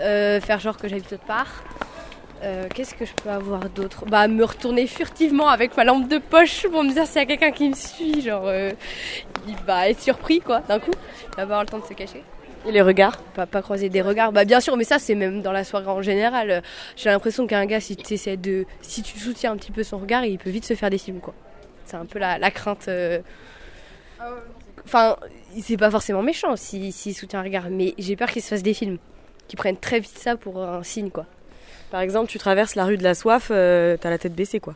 euh, 0.00 0.40
faire 0.40 0.60
genre 0.60 0.76
que 0.76 0.88
j'habite 0.88 1.12
autre 1.12 1.24
part. 1.24 1.64
Euh, 2.42 2.66
Qu'est-ce 2.74 2.94
que 2.94 3.04
je 3.04 3.12
peux 3.12 3.30
avoir 3.30 3.68
d'autre? 3.70 4.04
Bah, 4.06 4.26
me 4.28 4.44
retourner 4.44 4.86
furtivement 4.86 5.48
avec 5.48 5.76
ma 5.76 5.84
lampe 5.84 6.08
de 6.08 6.18
poche 6.18 6.66
pour 6.68 6.82
me 6.82 6.92
dire 6.92 7.06
s'il 7.06 7.16
y 7.16 7.24
a 7.24 7.26
quelqu'un 7.26 7.52
qui 7.52 7.68
me 7.68 7.74
suit. 7.74 8.20
Genre, 8.20 8.44
euh, 8.46 8.72
il 9.46 9.56
va 9.66 9.88
être 9.88 10.00
surpris, 10.00 10.40
quoi, 10.40 10.60
d'un 10.60 10.78
coup. 10.78 10.90
Il 11.32 11.36
va 11.36 11.42
avoir 11.42 11.60
le 11.60 11.66
temps 11.66 11.78
de 11.78 11.84
se 11.84 11.94
cacher. 11.94 12.22
Et 12.66 12.72
les 12.72 12.82
regards 12.82 13.20
Pas, 13.34 13.46
pas 13.46 13.60
croiser 13.62 13.88
des 13.88 14.02
regards. 14.02 14.32
Bah, 14.32 14.44
bien 14.44 14.60
sûr, 14.60 14.76
mais 14.76 14.84
ça, 14.84 14.98
c'est 14.98 15.14
même 15.14 15.42
dans 15.42 15.52
la 15.52 15.64
soirée 15.64 15.88
en 15.88 16.02
général. 16.02 16.62
J'ai 16.96 17.10
l'impression 17.10 17.46
qu'un 17.46 17.66
gars, 17.66 17.80
si 17.80 17.96
de. 17.96 18.66
Si 18.82 19.02
tu 19.02 19.18
soutiens 19.18 19.52
un 19.52 19.56
petit 19.56 19.72
peu 19.72 19.82
son 19.82 19.98
regard, 19.98 20.24
il 20.24 20.38
peut 20.38 20.50
vite 20.50 20.64
se 20.64 20.74
faire 20.74 20.90
des 20.90 20.98
films, 20.98 21.20
quoi. 21.20 21.34
C'est 21.84 21.96
un 21.96 22.06
peu 22.06 22.18
la, 22.18 22.38
la 22.38 22.50
crainte. 22.50 22.86
euh, 22.88 23.18
Enfin, 24.84 25.16
c'est 25.60 25.76
pas 25.76 25.90
forcément 25.90 26.22
méchant 26.22 26.56
s'il 26.56 26.92
s'il 26.92 27.14
soutient 27.14 27.40
un 27.40 27.42
regard, 27.42 27.70
mais 27.70 27.94
j'ai 27.98 28.16
peur 28.16 28.30
qu'il 28.30 28.42
se 28.42 28.48
fasse 28.48 28.62
des 28.62 28.74
films. 28.74 28.98
Qui 29.48 29.56
prennent 29.56 29.76
très 29.76 30.00
vite 30.00 30.16
ça 30.16 30.36
pour 30.36 30.62
un 30.62 30.82
signe, 30.82 31.10
quoi. 31.10 31.26
Par 31.90 32.00
exemple, 32.00 32.30
tu 32.30 32.38
traverses 32.38 32.74
la 32.74 32.84
rue 32.84 32.96
de 32.96 33.02
la 33.02 33.14
soif, 33.14 33.48
euh, 33.50 33.96
t'as 34.00 34.08
la 34.08 34.18
tête 34.18 34.34
baissée, 34.34 34.60
quoi. 34.60 34.74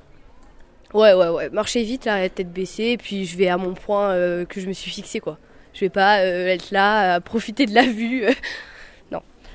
Ouais, 0.93 1.15
ouais, 1.15 1.29
ouais. 1.29 1.49
Marcher 1.51 1.83
vite, 1.83 2.05
là, 2.05 2.21
la 2.21 2.29
tête 2.29 2.53
baissée, 2.53 2.97
puis 2.99 3.25
je 3.25 3.37
vais 3.39 3.49
à 3.49 3.57
mon 3.57 3.75
point 3.75 4.11
euh, 4.11 4.45
que 4.45 4.61
je 4.61 4.67
me 4.67 4.73
suis 4.73 4.91
fixé, 4.91 5.21
quoi. 5.21 5.39
Je 5.77 5.81
vais 5.81 5.91
pas 5.91 6.21
euh, 6.21 6.47
être 6.47 6.71
là 6.71 7.15
à 7.15 7.21
profiter 7.21 7.67
de 7.67 7.75
la 7.75 7.83
vue. 7.83 8.25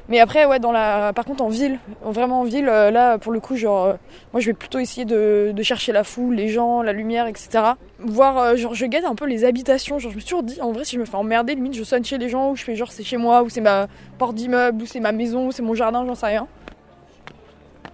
Mais 0.09 0.19
après, 0.19 0.45
ouais, 0.45 0.59
dans 0.59 0.73
la, 0.73 1.13
par 1.13 1.23
contre, 1.23 1.41
en 1.41 1.47
ville, 1.47 1.79
vraiment 2.03 2.41
en 2.41 2.43
ville, 2.43 2.67
euh, 2.67 2.91
là, 2.91 3.17
pour 3.17 3.31
le 3.31 3.39
coup, 3.39 3.55
genre, 3.55 3.85
euh, 3.85 3.93
moi, 4.33 4.41
je 4.41 4.47
vais 4.47 4.53
plutôt 4.53 4.79
essayer 4.79 5.05
de, 5.05 5.53
chercher 5.61 5.93
la 5.93 6.03
foule, 6.03 6.35
les 6.35 6.49
gens, 6.49 6.81
la 6.81 6.91
lumière, 6.91 7.27
etc. 7.27 7.75
Voir, 7.99 8.57
genre, 8.57 8.73
je 8.73 8.85
guette 8.87 9.05
un 9.05 9.15
peu 9.15 9.25
les 9.25 9.45
habitations. 9.45 9.99
Genre, 9.99 10.11
je 10.11 10.17
me 10.17 10.19
suis 10.19 10.29
toujours 10.29 10.43
dit, 10.43 10.59
en 10.61 10.73
vrai, 10.73 10.83
si 10.83 10.95
je 10.95 10.99
me 10.99 11.05
fais 11.05 11.15
emmerder, 11.15 11.55
limite, 11.55 11.75
je 11.75 11.83
sonne 11.83 12.03
chez 12.03 12.17
les 12.17 12.27
gens, 12.27 12.51
ou 12.51 12.55
je 12.57 12.63
fais 12.63 12.75
genre, 12.75 12.91
c'est 12.91 13.05
chez 13.05 13.15
moi, 13.15 13.41
ou 13.41 13.49
c'est 13.49 13.61
ma 13.61 13.87
porte 14.17 14.35
d'immeuble, 14.35 14.83
ou 14.83 14.85
c'est 14.85 14.99
ma 14.99 15.13
maison, 15.13 15.47
ou 15.47 15.51
c'est 15.53 15.63
mon 15.63 15.75
jardin, 15.75 16.05
j'en 16.05 16.15
sais 16.15 16.25
rien. 16.25 16.47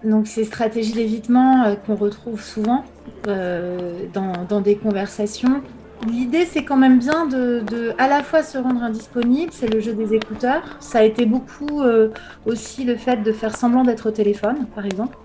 Donc 0.02 0.26
ces 0.26 0.44
stratégies 0.44 0.94
d'évitement 0.94 1.76
qu'on 1.86 1.94
retrouve 1.94 2.42
souvent 2.42 2.84
dans 3.24 4.60
des 4.60 4.76
conversations. 4.76 5.62
L'idée, 6.06 6.46
c'est 6.46 6.64
quand 6.64 6.76
même 6.76 6.98
bien 6.98 7.26
de, 7.26 7.92
à 7.98 8.08
la 8.08 8.22
fois 8.22 8.42
se 8.42 8.56
rendre 8.56 8.82
indisponible, 8.82 9.50
c'est 9.52 9.66
le 9.66 9.80
jeu 9.80 9.94
des 9.94 10.14
écouteurs. 10.14 10.62
Ça 10.78 11.00
a 11.00 11.02
été 11.02 11.26
beaucoup 11.26 11.82
euh, 11.82 12.10
aussi 12.46 12.84
le 12.84 12.96
fait 12.96 13.22
de 13.22 13.32
faire 13.32 13.56
semblant 13.56 13.82
d'être 13.82 14.08
au 14.08 14.12
téléphone, 14.12 14.66
par 14.74 14.86
exemple. 14.86 15.18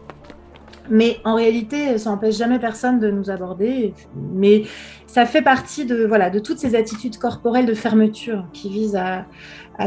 Mais 0.90 1.18
en 1.24 1.36
réalité, 1.36 1.98
ça 1.98 2.10
n'empêche 2.10 2.38
jamais 2.38 2.60
personne 2.60 3.00
de 3.00 3.10
nous 3.10 3.30
aborder. 3.30 3.94
Mais 4.34 4.64
ça 5.08 5.26
fait 5.26 5.42
partie 5.42 5.86
de, 5.86 6.06
voilà, 6.06 6.30
de 6.30 6.40
toutes 6.40 6.58
ces 6.58 6.76
attitudes 6.76 7.18
corporelles 7.18 7.66
de 7.66 7.74
fermeture 7.74 8.46
qui 8.52 8.70
visent 8.70 8.98
à, 8.98 9.26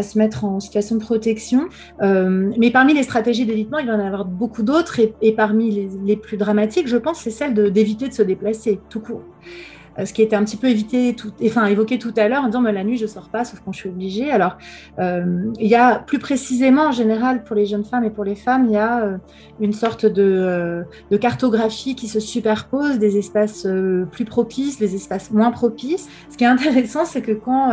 se 0.02 0.18
mettre 0.18 0.44
en 0.44 0.58
situation 0.58 0.96
de 0.96 1.00
protection. 1.00 1.68
Euh, 2.00 2.52
mais 2.58 2.70
parmi 2.70 2.94
les 2.94 3.02
stratégies 3.02 3.44
d'évitement, 3.44 3.78
il 3.78 3.86
va 3.86 3.92
y 3.92 3.96
en 3.96 4.04
avoir 4.04 4.24
beaucoup 4.24 4.62
d'autres. 4.62 5.00
Et, 5.20 5.32
parmi 5.32 5.88
les, 6.04 6.16
plus 6.16 6.36
dramatiques, 6.36 6.88
je 6.88 6.96
pense, 6.96 7.18
c'est 7.18 7.30
celle 7.30 7.54
d'éviter 7.54 8.08
de, 8.08 8.14
se 8.14 8.22
déplacer, 8.22 8.80
tout 8.88 9.00
court. 9.00 9.22
Euh, 9.98 10.04
ce 10.04 10.12
qui 10.12 10.22
était 10.22 10.36
un 10.36 10.44
petit 10.44 10.56
peu 10.56 10.68
évité, 10.68 11.14
tout, 11.14 11.32
enfin, 11.44 11.66
évoqué 11.66 11.98
tout 11.98 12.12
à 12.16 12.28
l'heure 12.28 12.42
en 12.42 12.46
disant 12.46 12.60
mais 12.60 12.72
la 12.72 12.84
nuit, 12.84 12.96
je 12.96 13.04
ne 13.04 13.08
sors 13.08 13.28
pas, 13.28 13.44
sauf 13.44 13.60
quand 13.64 13.72
je 13.72 13.80
suis 13.80 13.88
obligée. 13.88 14.30
Alors, 14.30 14.56
euh, 14.98 15.52
il 15.58 15.68
y 15.68 15.74
a 15.74 15.98
plus 15.98 16.18
précisément, 16.18 16.88
en 16.88 16.92
général, 16.92 17.44
pour 17.44 17.56
les 17.56 17.66
jeunes 17.66 17.84
femmes 17.84 18.04
et 18.04 18.10
pour 18.10 18.24
les 18.24 18.34
femmes, 18.34 18.66
il 18.66 18.72
y 18.72 18.76
a 18.76 19.04
euh, 19.04 19.16
une 19.60 19.72
sorte 19.72 20.06
de, 20.06 20.84
de, 21.10 21.16
cartographie 21.16 21.94
qui 21.94 22.08
se 22.08 22.20
superpose 22.20 22.98
des 22.98 23.16
espaces 23.16 23.66
plus 24.12 24.24
propices, 24.24 24.78
des 24.78 24.94
espaces 24.94 25.30
moins 25.30 25.50
propices. 25.50 26.08
Ce 26.30 26.36
qui 26.36 26.44
est 26.44 26.48
intéressant, 26.48 27.04
c'est 27.04 27.22
que 27.22 27.32
quand 27.32 27.72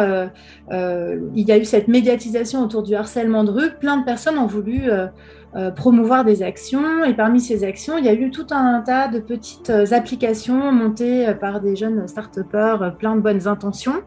il 0.71 1.47
y 1.47 1.51
a 1.51 1.57
eu 1.57 1.65
cette 1.65 1.87
médiatisation 1.87 2.61
autour 2.61 2.83
du 2.83 2.95
harcèlement 2.95 3.43
de 3.43 3.51
rue, 3.51 3.71
plein 3.79 3.97
de 3.97 4.05
personnes 4.05 4.37
ont 4.37 4.47
voulu 4.47 4.89
euh, 5.55 5.69
promouvoir 5.69 6.25
des 6.25 6.41
actions. 6.41 7.03
Et 7.03 7.13
parmi 7.13 7.39
ces 7.39 7.63
actions, 7.63 7.99
il 7.99 8.05
y 8.05 8.09
a 8.09 8.13
eu 8.13 8.31
tout 8.31 8.47
un 8.49 8.81
tas 8.81 9.07
de 9.07 9.19
petites 9.19 9.69
euh, 9.69 9.85
applications 9.91 10.71
montées 10.71 11.27
euh, 11.27 11.35
par 11.35 11.61
des 11.61 11.75
jeunes 11.75 12.07
start-upers, 12.07 12.95
plein 12.97 13.15
de 13.15 13.21
bonnes 13.21 13.47
intentions. 13.47 14.01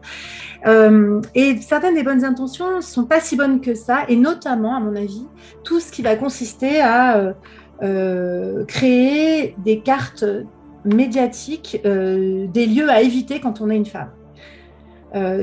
Et 0.65 1.57
certaines 1.61 1.95
des 1.95 2.03
bonnes 2.03 2.25
intentions 2.25 2.77
ne 2.77 2.81
sont 2.81 3.05
pas 3.05 3.21
si 3.21 3.37
bonnes 3.37 3.61
que 3.61 3.75
ça, 3.75 3.99
et 4.09 4.17
notamment, 4.17 4.75
à 4.75 4.81
mon 4.81 4.95
avis, 4.95 5.25
tout 5.63 5.79
ce 5.79 5.89
qui 5.91 6.01
va 6.01 6.17
consister 6.17 6.81
à 6.81 7.33
créer 8.67 9.55
des 9.63 9.79
cartes 9.79 10.25
médiatiques 10.83 11.79
des 11.83 12.65
lieux 12.65 12.89
à 12.89 13.01
éviter 13.01 13.39
quand 13.39 13.61
on 13.61 13.69
est 13.69 13.77
une 13.77 13.85
femme. 13.85 14.09
Euh, 15.15 15.41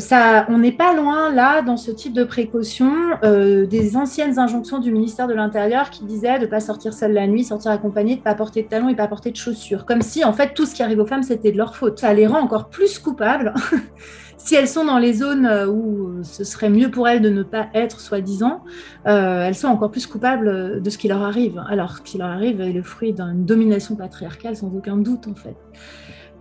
on 0.48 0.58
n'est 0.58 0.72
pas 0.72 0.94
loin 0.94 1.32
là 1.32 1.62
dans 1.62 1.76
ce 1.76 1.90
type 1.90 2.12
de 2.12 2.24
précaution 2.24 2.92
euh, 3.22 3.66
des 3.66 3.96
anciennes 3.96 4.38
injonctions 4.38 4.78
du 4.78 4.92
ministère 4.92 5.26
de 5.26 5.32
l'Intérieur 5.32 5.90
qui 5.90 6.04
disaient 6.04 6.38
de 6.38 6.44
ne 6.44 6.50
pas 6.50 6.60
sortir 6.60 6.92
seule 6.92 7.12
la 7.12 7.26
nuit, 7.26 7.44
sortir 7.44 7.70
accompagnée, 7.70 8.14
de 8.14 8.20
ne 8.20 8.24
pas 8.24 8.34
porter 8.34 8.62
de 8.62 8.68
talons 8.68 8.88
et 8.88 8.92
de 8.92 8.96
pas 8.96 9.08
porter 9.08 9.30
de 9.30 9.36
chaussures. 9.36 9.86
Comme 9.86 10.02
si 10.02 10.22
en 10.24 10.32
fait 10.32 10.52
tout 10.54 10.66
ce 10.66 10.74
qui 10.74 10.82
arrive 10.82 10.98
aux 10.98 11.06
femmes 11.06 11.22
c'était 11.22 11.50
de 11.50 11.56
leur 11.56 11.76
faute. 11.76 11.98
Ça 11.98 12.12
les 12.12 12.26
rend 12.26 12.40
encore 12.40 12.68
plus 12.68 12.98
coupables 12.98 13.54
si 14.36 14.54
elles 14.54 14.68
sont 14.68 14.84
dans 14.84 14.98
les 14.98 15.14
zones 15.14 15.48
où 15.70 16.22
ce 16.22 16.44
serait 16.44 16.68
mieux 16.68 16.90
pour 16.90 17.08
elles 17.08 17.22
de 17.22 17.30
ne 17.30 17.42
pas 17.42 17.68
être 17.72 18.00
soi-disant. 18.00 18.64
Euh, 19.06 19.46
elles 19.46 19.54
sont 19.54 19.68
encore 19.68 19.90
plus 19.90 20.06
coupables 20.06 20.82
de 20.82 20.90
ce 20.90 20.98
qui 20.98 21.08
leur 21.08 21.22
arrive. 21.22 21.62
Alors 21.70 21.96
ce 21.96 22.02
qui 22.02 22.18
leur 22.18 22.28
arrive 22.28 22.60
est 22.60 22.72
le 22.72 22.82
fruit 22.82 23.14
d'une 23.14 23.46
domination 23.46 23.96
patriarcale 23.96 24.56
sans 24.56 24.70
aucun 24.74 24.98
doute 24.98 25.26
en 25.26 25.34
fait. 25.34 25.56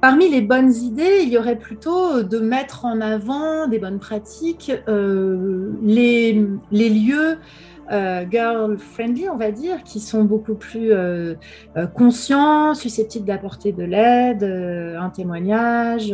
Parmi 0.04 0.28
les 0.28 0.42
bonnes 0.42 0.74
idées, 0.74 1.22
il 1.22 1.30
y 1.30 1.38
aurait 1.38 1.56
plutôt 1.56 2.24
de 2.24 2.38
mettre 2.38 2.84
en 2.84 3.00
avant 3.00 3.70
des 3.70 3.80
bonnes 3.80 4.00
pratiques, 4.00 4.70
euh, 4.89 5.72
les, 5.82 6.34
lieux 6.34 7.38
euh, 7.89 8.26
girl-friendly, 8.30 9.30
on 9.30 9.38
va 9.38 9.52
dire, 9.52 9.82
qui 9.84 10.02
sont 10.02 10.26
beaucoup 10.26 10.56
plus 10.56 10.92
euh, 10.92 11.36
conscients, 11.96 12.74
susceptibles 12.74 13.26
d'apporter 13.26 13.72
de 13.72 13.86
l'aide, 13.86 14.44
un 14.44 15.10
témoignage. 15.10 16.13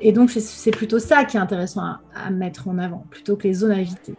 et 0.00 0.12
donc, 0.12 0.30
c'est 0.30 0.70
plutôt 0.70 0.98
ça 0.98 1.24
qui 1.24 1.36
est 1.36 1.40
intéressant 1.40 1.82
à, 1.82 2.00
à, 2.14 2.30
mettre 2.30 2.68
en 2.68 2.78
avant, 2.78 3.04
plutôt 3.10 3.36
que 3.36 3.48
les 3.48 3.52
zones 3.52 3.72
à 3.72 3.80
éviter. 3.82 4.14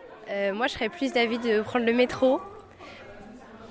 moi, 0.54 0.68
je 0.68 0.74
serais 0.74 0.90
plus 0.90 1.12
d'avis 1.12 1.40
de 1.40 1.64
prendre 1.64 1.88
le 1.88 1.94
métro. 1.94 2.40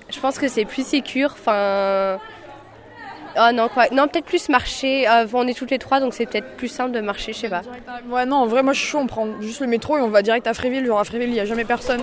Je 0.09 0.19
pense 0.19 0.37
que 0.37 0.49
c'est 0.49 0.65
plus 0.65 0.85
sécure. 0.85 1.29
Enfin 1.39 2.19
ah 3.35 3.51
non, 3.51 3.69
quoi. 3.69 3.85
Non, 3.91 4.07
peut-être 4.07 4.25
plus 4.25 4.49
marcher. 4.49 5.07
Euh, 5.07 5.25
on 5.33 5.47
est 5.47 5.53
toutes 5.53 5.71
les 5.71 5.79
trois, 5.79 5.99
donc 5.99 6.13
c'est 6.13 6.25
peut-être 6.25 6.55
plus 6.57 6.67
simple 6.67 6.91
de 6.91 7.01
marcher, 7.01 7.33
je 7.33 7.39
sais 7.39 7.49
pas. 7.49 7.61
Ouais, 8.09 8.25
non, 8.25 8.37
en 8.37 8.47
vrai, 8.47 8.63
moi 8.63 8.73
je 8.73 8.79
suis 8.79 8.89
chaud. 8.89 8.99
On 8.99 9.07
prend 9.07 9.27
juste 9.41 9.61
le 9.61 9.67
métro 9.67 9.97
et 9.97 10.01
on 10.01 10.09
va 10.09 10.21
direct 10.21 10.47
à 10.47 10.53
Fréville. 10.53 10.85
Genre 10.85 10.99
à 10.99 11.03
Fréville, 11.03 11.29
il 11.29 11.33
n'y 11.33 11.39
a 11.39 11.45
jamais 11.45 11.65
personne. 11.65 12.01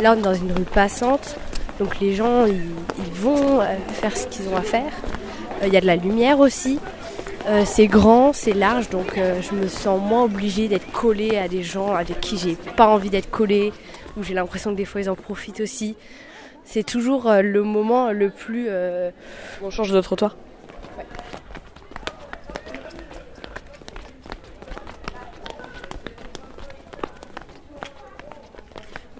Là, 0.00 0.14
on 0.14 0.18
est 0.18 0.22
dans 0.22 0.34
une 0.34 0.52
rue 0.52 0.64
passante. 0.64 1.36
Donc 1.78 2.00
les 2.00 2.14
gens, 2.14 2.46
ils, 2.46 2.62
ils 2.98 3.12
vont 3.14 3.60
faire 3.92 4.16
ce 4.16 4.26
qu'ils 4.26 4.48
ont 4.48 4.56
à 4.56 4.62
faire. 4.62 4.92
Il 5.64 5.72
y 5.72 5.76
a 5.76 5.80
de 5.80 5.86
la 5.86 5.96
lumière 5.96 6.38
aussi. 6.38 6.78
Euh, 7.48 7.64
c'est 7.64 7.86
grand, 7.86 8.34
c'est 8.34 8.52
large, 8.52 8.90
donc 8.90 9.16
euh, 9.16 9.40
je 9.40 9.54
me 9.54 9.68
sens 9.68 9.98
moins 9.98 10.24
obligée 10.24 10.68
d'être 10.68 10.90
collée 10.92 11.38
à 11.38 11.48
des 11.48 11.62
gens 11.62 11.94
avec 11.94 12.20
qui 12.20 12.36
j'ai 12.36 12.56
pas 12.76 12.86
envie 12.88 13.08
d'être 13.08 13.30
collée, 13.30 13.72
ou 14.18 14.22
j'ai 14.22 14.34
l'impression 14.34 14.72
que 14.72 14.76
des 14.76 14.84
fois 14.84 15.00
ils 15.00 15.08
en 15.08 15.14
profitent 15.14 15.60
aussi. 15.60 15.96
C'est 16.64 16.84
toujours 16.84 17.26
euh, 17.26 17.40
le 17.40 17.62
moment 17.62 18.12
le 18.12 18.28
plus. 18.28 18.68
On 19.62 19.70
change 19.70 19.92
de 19.92 20.00
trottoir 20.02 20.36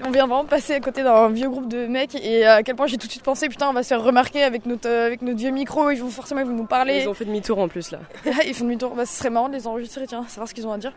On 0.09 0.11
vient 0.11 0.27
vraiment 0.27 0.47
passer 0.47 0.73
à 0.73 0.81
côté 0.81 1.03
d'un 1.03 1.29
vieux 1.29 1.51
groupe 1.51 1.69
de 1.69 1.87
mecs 1.87 2.15
et 2.15 2.47
à 2.47 2.63
quel 2.63 2.77
point 2.77 2.87
j'ai 2.87 2.97
tout 2.97 3.07
de 3.07 3.13
suite 3.13 3.23
pensé 3.23 3.51
putain 3.51 3.69
on 3.69 3.75
va 3.75 3.83
se 3.83 3.89
faire 3.89 4.03
remarquer 4.03 4.43
avec 4.43 4.65
notre, 4.65 4.89
avec 4.89 5.21
notre 5.21 5.37
vieux 5.37 5.51
micro, 5.51 5.91
ils 5.91 6.01
vont 6.01 6.09
forcément 6.09 6.41
ils 6.41 6.47
vont 6.47 6.55
nous 6.55 6.65
parler. 6.65 7.03
Ils 7.03 7.09
ont 7.11 7.15
fait 7.15 7.27
demi-tour 7.27 7.59
en 7.59 7.69
plus 7.69 7.91
là. 7.91 7.99
ils 8.47 8.55
font 8.55 8.65
demi-tour, 8.65 8.95
bah, 8.95 9.05
ce 9.05 9.19
serait 9.19 9.29
marrant 9.29 9.51
de 9.51 9.55
les 9.55 9.67
enregistrer, 9.67 10.07
tiens, 10.07 10.25
savoir 10.27 10.49
ce 10.49 10.55
qu'ils 10.55 10.67
ont 10.67 10.73
à 10.73 10.79
dire. 10.79 10.95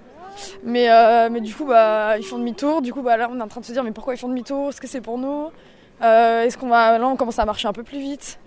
Mais, 0.63 0.89
euh, 0.89 1.27
mais 1.29 1.41
du 1.41 1.53
coup 1.53 1.65
bah 1.65 2.17
ils 2.17 2.23
font 2.23 2.37
demi-tour, 2.37 2.81
du 2.81 2.93
coup 2.93 3.01
bah 3.01 3.17
là 3.17 3.29
on 3.29 3.37
est 3.37 3.43
en 3.43 3.49
train 3.49 3.59
de 3.59 3.65
se 3.65 3.73
dire 3.73 3.83
mais 3.83 3.91
pourquoi 3.91 4.13
ils 4.13 4.17
font 4.17 4.29
demi-tour, 4.29 4.69
est-ce 4.69 4.79
que 4.79 4.87
c'est 4.87 5.01
pour 5.01 5.17
nous? 5.17 5.51
Euh, 6.01 6.43
Est-ce 6.43 6.57
qu'on 6.57 6.69
va. 6.69 6.97
Là 6.97 7.05
on 7.05 7.17
commence 7.17 7.37
à 7.37 7.43
marcher 7.43 7.67
un 7.67 7.73
peu 7.73 7.83
plus 7.83 7.99
vite? 7.99 8.39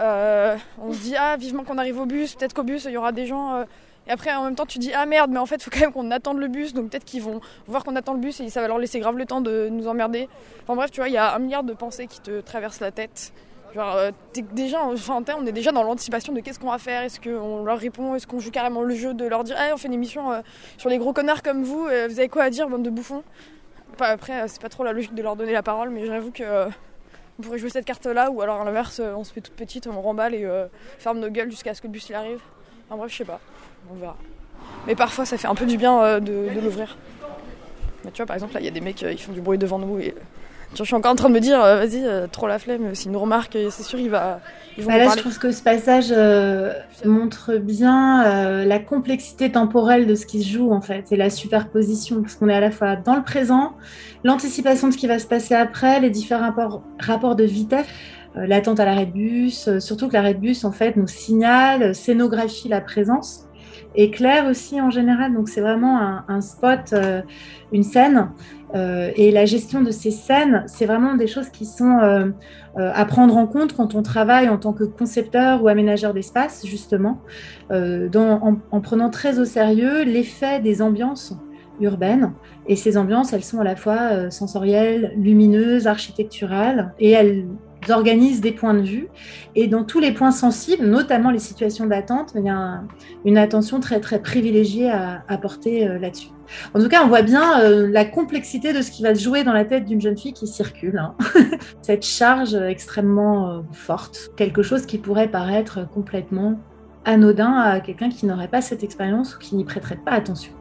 Euh, 0.00 0.54
on 0.82 0.92
se 0.92 0.98
dit 0.98 1.16
ah 1.18 1.38
vivement 1.38 1.64
qu'on 1.64 1.78
arrive 1.78 1.98
au 1.98 2.04
bus, 2.04 2.34
peut-être 2.34 2.52
qu'au 2.52 2.62
bus 2.62 2.84
il 2.84 2.92
y 2.92 2.98
aura 2.98 3.12
des 3.12 3.24
gens 3.24 3.64
et 4.10 4.12
après, 4.12 4.34
en 4.34 4.42
même 4.42 4.56
temps, 4.56 4.66
tu 4.66 4.80
dis 4.80 4.92
ah 4.92 5.06
merde, 5.06 5.30
mais 5.30 5.38
en 5.38 5.46
fait, 5.46 5.62
faut 5.62 5.70
quand 5.70 5.78
même 5.78 5.92
qu'on 5.92 6.10
attende 6.10 6.38
le 6.38 6.48
bus. 6.48 6.74
Donc 6.74 6.90
peut-être 6.90 7.04
qu'ils 7.04 7.22
vont 7.22 7.40
voir 7.68 7.84
qu'on 7.84 7.94
attend 7.94 8.12
le 8.12 8.18
bus 8.18 8.40
et 8.40 8.50
ça 8.50 8.60
va 8.60 8.66
leur 8.66 8.78
laisser 8.78 8.98
grave 8.98 9.16
le 9.16 9.24
temps 9.24 9.40
de 9.40 9.68
nous 9.70 9.86
emmerder. 9.86 10.28
Enfin 10.64 10.74
bref, 10.74 10.90
tu 10.90 10.98
vois, 11.00 11.08
il 11.08 11.12
y 11.12 11.16
a 11.16 11.32
un 11.32 11.38
milliard 11.38 11.62
de 11.62 11.72
pensées 11.74 12.08
qui 12.08 12.18
te 12.20 12.40
traversent 12.40 12.80
la 12.80 12.90
tête. 12.90 13.32
Genre, 13.72 13.94
euh, 13.94 14.10
déjà, 14.52 14.82
enfin, 14.82 15.22
on 15.38 15.46
est 15.46 15.52
déjà 15.52 15.70
dans 15.70 15.84
l'anticipation 15.84 16.32
de 16.32 16.40
qu'est-ce 16.40 16.58
qu'on 16.58 16.72
va 16.72 16.78
faire. 16.78 17.04
Est-ce 17.04 17.20
qu'on 17.20 17.62
leur 17.62 17.78
répond? 17.78 18.16
Est-ce 18.16 18.26
qu'on 18.26 18.40
joue 18.40 18.50
carrément 18.50 18.82
le 18.82 18.96
jeu 18.96 19.14
de 19.14 19.24
leur 19.24 19.44
dire 19.44 19.56
hey, 19.60 19.72
on 19.72 19.76
fait 19.76 19.86
une 19.86 19.94
émission 19.94 20.32
euh, 20.32 20.40
sur 20.76 20.90
les 20.90 20.98
gros 20.98 21.12
connards 21.12 21.44
comme 21.44 21.62
vous 21.62 21.86
euh, 21.86 22.08
Vous 22.10 22.18
avez 22.18 22.28
quoi 22.28 22.42
à 22.42 22.50
dire, 22.50 22.68
bande 22.68 22.82
de 22.82 22.90
bouffons? 22.90 23.22
Après, 24.00 24.48
c'est 24.48 24.60
pas 24.60 24.70
trop 24.70 24.82
la 24.82 24.92
logique 24.92 25.14
de 25.14 25.22
leur 25.22 25.36
donner 25.36 25.52
la 25.52 25.62
parole, 25.62 25.90
mais 25.90 26.04
j'avoue 26.04 26.32
que 26.32 26.68
on 27.38 27.42
pourrait 27.42 27.58
jouer 27.58 27.70
cette 27.70 27.84
carte-là, 27.84 28.30
ou 28.30 28.42
alors 28.42 28.60
à 28.60 28.64
l'inverse, 28.64 29.00
on 29.00 29.22
se 29.22 29.32
fait 29.32 29.40
toute 29.40 29.54
petite, 29.54 29.86
on 29.86 30.00
remballe 30.00 30.34
et 30.34 30.48
ferme 30.98 31.20
nos 31.20 31.28
gueules 31.28 31.50
jusqu'à 31.50 31.74
ce 31.74 31.82
que 31.82 31.86
le 31.86 31.92
bus 31.92 32.10
arrive. 32.10 32.40
En 32.90 32.96
bref, 32.96 33.12
je 33.12 33.18
sais 33.18 33.24
pas, 33.24 33.40
on 33.90 33.94
verra. 33.94 34.16
Mais 34.86 34.94
parfois, 34.94 35.24
ça 35.24 35.38
fait 35.38 35.48
un 35.48 35.54
peu 35.54 35.66
du 35.66 35.76
bien 35.76 36.20
de, 36.20 36.48
l'ouvrir. 36.62 36.96
tu 38.04 38.16
vois, 38.16 38.26
par 38.26 38.36
exemple, 38.36 38.54
là, 38.54 38.60
il 38.60 38.64
y 38.64 38.68
a 38.68 38.72
des 38.72 38.80
mecs, 38.80 39.00
ils 39.02 39.18
font 39.18 39.32
du 39.32 39.40
bruit 39.40 39.58
devant 39.58 39.78
nous 39.78 39.98
et 39.98 40.14
je 40.78 40.84
suis 40.84 40.94
encore 40.94 41.10
en 41.10 41.16
train 41.16 41.28
de 41.28 41.34
me 41.34 41.40
dire, 41.40 41.62
euh, 41.62 41.76
vas-y, 41.76 42.04
euh, 42.04 42.26
trop 42.30 42.46
la 42.46 42.58
flemme, 42.58 42.94
s'il 42.94 43.10
nous 43.10 43.18
remarque, 43.18 43.58
c'est 43.70 43.82
sûr, 43.82 43.98
il 43.98 44.08
va. 44.08 44.40
Ils 44.78 44.84
vont 44.84 44.90
bah 44.90 44.98
là, 44.98 45.10
je 45.10 45.20
trouve 45.20 45.38
que 45.38 45.50
ce 45.50 45.62
passage 45.62 46.12
euh, 46.12 46.72
montre 47.04 47.56
bien 47.56 48.64
la 48.64 48.78
complexité 48.78 49.50
temporelle 49.50 50.06
de 50.06 50.14
ce 50.14 50.26
qui 50.26 50.42
se 50.42 50.48
joue, 50.48 50.70
en 50.70 50.80
fait, 50.80 51.10
et 51.10 51.16
la 51.16 51.28
superposition, 51.28 52.22
parce 52.22 52.36
qu'on 52.36 52.48
est 52.48 52.54
à 52.54 52.60
la 52.60 52.70
fois 52.70 52.94
dans 52.96 53.16
le 53.16 53.22
présent, 53.22 53.72
l'anticipation 54.22 54.88
de 54.88 54.92
ce 54.92 54.98
qui 54.98 55.08
va 55.08 55.18
se 55.18 55.26
passer 55.26 55.54
après, 55.54 55.98
les 56.00 56.10
différents 56.10 56.42
rapports, 56.42 56.82
rapports 57.00 57.36
de 57.36 57.44
vitesse. 57.44 57.86
L'attente 58.34 58.78
à 58.78 58.84
l'arrêt 58.84 59.06
de 59.06 59.12
bus, 59.12 59.78
surtout 59.78 60.08
que 60.08 60.12
l'arrêt 60.12 60.34
de 60.34 60.38
bus 60.38 60.64
en 60.64 60.72
fait 60.72 60.96
nous 60.96 61.08
signale, 61.08 61.94
scénographie 61.94 62.68
la 62.68 62.80
présence 62.80 63.50
clair 64.10 64.46
aussi 64.46 64.80
en 64.80 64.90
général. 64.90 65.34
Donc 65.34 65.48
c'est 65.48 65.60
vraiment 65.60 66.00
un, 66.28 66.40
spot, 66.40 66.92
euh, 66.92 67.22
une 67.72 67.82
scène. 67.82 68.30
Euh, 68.74 69.10
et 69.16 69.32
la 69.32 69.46
gestion 69.46 69.82
de 69.82 69.90
ces 69.90 70.12
scènes, 70.12 70.62
c'est 70.66 70.86
vraiment 70.86 71.14
des 71.14 71.26
choses 71.26 71.48
qui 71.48 71.66
sont 71.66 71.98
euh, 71.98 72.30
à 72.76 73.04
prendre 73.04 73.36
en 73.36 73.46
compte 73.46 73.74
quand 73.74 73.94
on 73.94 74.02
travaille 74.02 74.48
en 74.48 74.58
tant 74.58 74.72
que 74.72 74.84
concepteur 74.84 75.62
ou 75.62 75.68
aménageur 75.68 76.14
d'espace, 76.14 76.64
justement, 76.64 77.20
en, 77.70 78.56
en, 78.70 78.80
prenant 78.80 79.10
très 79.10 79.40
au 79.40 79.44
sérieux 79.44 80.04
l'effet 80.04 80.60
des 80.60 80.82
ambiances 80.82 81.34
urbaines. 81.80 82.32
Et 82.68 82.76
ces 82.76 82.96
ambiances, 82.96 83.32
elles 83.32 83.42
sont 83.42 83.58
à 83.58 83.64
la 83.64 83.74
fois 83.74 84.30
sensorielles, 84.30 85.14
lumineuses, 85.16 85.88
architecturales, 85.88 86.94
et 87.00 87.10
elles 87.10 87.46
organisent 87.88 88.40
des 88.40 88.52
points 88.52 88.74
de 88.74 88.82
vue. 88.82 89.08
Et 89.54 89.66
dans 89.66 89.84
tous 89.84 90.00
les 90.00 90.12
points 90.12 90.30
sensibles, 90.30 90.84
notamment 90.84 91.30
les 91.30 91.38
situations 91.38 91.86
d'attente, 91.86 92.32
il 92.36 92.44
y 92.44 92.48
a 92.48 92.82
une 93.24 93.38
attention 93.38 93.80
très, 93.80 94.00
très 94.00 94.20
privilégiée 94.20 94.90
à, 94.90 95.22
apporter 95.28 95.88
euh, 95.88 95.98
là-dessus. 95.98 96.28
En 96.74 96.80
tout 96.80 96.88
cas, 96.88 97.04
on 97.04 97.08
voit 97.08 97.22
bien 97.22 97.60
euh, 97.60 97.88
la 97.90 98.04
complexité 98.04 98.72
de 98.72 98.82
ce 98.82 98.90
qui 98.90 99.02
va 99.02 99.14
se 99.14 99.22
jouer 99.22 99.44
dans 99.44 99.52
la 99.52 99.64
tête 99.64 99.84
d'une 99.84 100.00
jeune 100.00 100.18
fille 100.18 100.32
qui 100.32 100.46
circule. 100.46 100.98
Hein. 100.98 101.14
Cette 101.82 102.04
charge 102.04 102.54
extrêmement 102.54 103.48
euh, 103.48 103.60
forte, 103.72 104.32
quelque 104.36 104.62
chose 104.62 104.84
qui 104.84 104.98
pourrait 104.98 105.28
paraître 105.28 105.88
complètement 105.88 106.58
anodin 107.04 107.52
à 107.52 107.80
quelqu'un 107.80 108.10
qui 108.10 108.26
n'aurait 108.26 108.48
pas 108.48 108.60
cette 108.60 108.84
expérience 108.84 109.34
ou 109.34 109.38
qui 109.38 109.56
n'y 109.56 109.64
prêterait 109.64 109.96
pas 110.04 110.10
attention. 110.10 110.52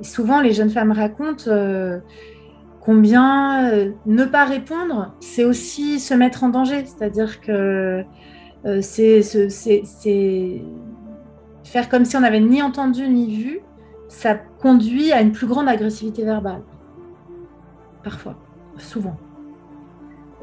souvent, 0.00 0.40
les 0.40 0.52
jeunes 0.52 0.70
femmes 0.70 0.92
racontent 0.92 1.50
combien 2.84 3.70
euh, 3.72 3.92
ne 4.06 4.24
pas 4.24 4.44
répondre, 4.44 5.14
c'est 5.20 5.44
aussi 5.44 5.98
se 5.98 6.14
mettre 6.14 6.44
en 6.44 6.50
danger. 6.50 6.84
C'est-à-dire 6.84 7.40
que 7.40 8.04
euh, 8.66 8.80
c'est 8.80 9.22
faire 11.64 11.88
comme 11.88 12.04
si 12.04 12.16
on 12.16 12.20
n'avait 12.20 12.40
ni 12.40 12.62
entendu 12.62 13.08
ni 13.08 13.34
vu, 13.34 13.60
ça 14.08 14.34
conduit 14.34 15.12
à 15.12 15.22
une 15.22 15.32
plus 15.32 15.46
grande 15.46 15.68
agressivité 15.68 16.24
verbale. 16.24 16.62
Parfois, 18.02 18.36
souvent. 18.76 19.16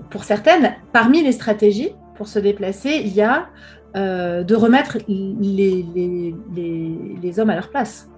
Pour 0.09 0.23
certaines, 0.23 0.73
parmi 0.91 1.23
les 1.23 1.31
stratégies 1.31 1.91
pour 2.15 2.27
se 2.27 2.39
déplacer, 2.39 3.01
il 3.05 3.13
y 3.13 3.21
a 3.21 3.49
euh, 3.95 4.43
de 4.43 4.55
remettre 4.55 4.97
les, 5.07 5.85
les 7.21 7.39
hommes 7.39 7.49
à 7.51 7.55
leur 7.55 7.69
place, 7.69 8.09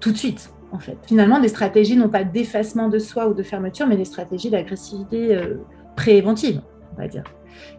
tout 0.00 0.10
de 0.10 0.16
suite 0.16 0.50
en 0.72 0.78
fait. 0.78 0.96
Finalement, 1.06 1.40
des 1.40 1.48
stratégies 1.48 1.96
non 1.96 2.08
pas 2.08 2.24
d'effacement 2.24 2.88
de 2.88 2.98
soi 2.98 3.28
ou 3.28 3.34
de 3.34 3.42
fermeture, 3.42 3.86
mais 3.86 3.96
des 3.96 4.04
stratégies 4.04 4.50
d'agressivité 4.50 5.34
euh, 5.34 5.54
préventive, 5.96 6.60
on 6.94 7.00
va 7.00 7.08
dire, 7.08 7.24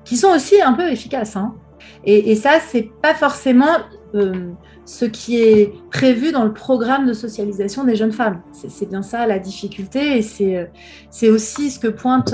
qui 0.03 0.17
sont 0.17 0.29
aussi 0.29 0.61
un 0.61 0.73
peu 0.73 0.89
efficaces. 0.89 1.35
Hein. 1.35 1.55
Et, 2.03 2.35
ça, 2.35 2.59
c'est 2.59 2.89
pas 3.01 3.13
forcément 3.13 3.77
euh, 4.15 4.51
ce 4.85 5.05
qui 5.05 5.39
est 5.41 5.73
prévu 5.91 6.31
dans 6.31 6.43
le 6.43 6.53
programme 6.53 7.05
de 7.05 7.13
socialisation 7.13 7.83
des 7.83 7.95
jeunes 7.95 8.11
femmes. 8.11 8.41
C'est 8.51 8.89
bien 8.89 9.03
ça 9.03 9.27
la 9.27 9.39
difficulté, 9.39 10.17
et 10.17 10.21
c'est 10.21 10.57
euh, 10.57 11.33
aussi 11.33 11.69
ce 11.69 11.79
que 11.79 11.87
pointe 11.87 12.33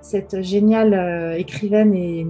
cette 0.00 0.42
géniale 0.42 1.34
écrivaine 1.38 1.94
et 1.94 2.26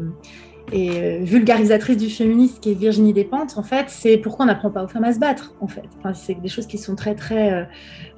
et 0.73 0.91
euh, 0.91 1.19
vulgarisatrice 1.23 1.97
du 1.97 2.11
féminisme 2.11 2.61
qui 2.61 2.73
est 2.73 2.75
Virginie 2.75 3.13
Despentes, 3.13 3.57
en 3.57 3.63
fait, 3.63 3.87
c'est 3.89 4.19
pourquoi 4.19 4.45
on 4.45 4.49
n'apprend 4.49 4.71
pas 4.71 4.85
aux 4.85 4.89
femmes 4.89 5.05
à 5.05 5.13
se 5.13 5.19
battre, 5.19 5.55
en 5.61 5.69
fait. 5.69 5.89
C'est 6.15 6.41
des 6.41 6.49
choses 6.49 6.67
qui 6.67 6.79
sont 6.79 6.95
très, 6.95 7.15
très 7.15 7.53
euh, 7.53 7.65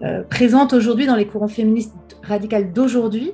euh, 0.02 0.22
présentes 0.22 0.72
aujourd'hui 0.72 1.06
dans 1.06 1.16
les 1.16 1.26
courants 1.26 1.48
féministes 1.48 1.94
radicales 2.22 2.72
d'aujourd'hui 2.72 3.32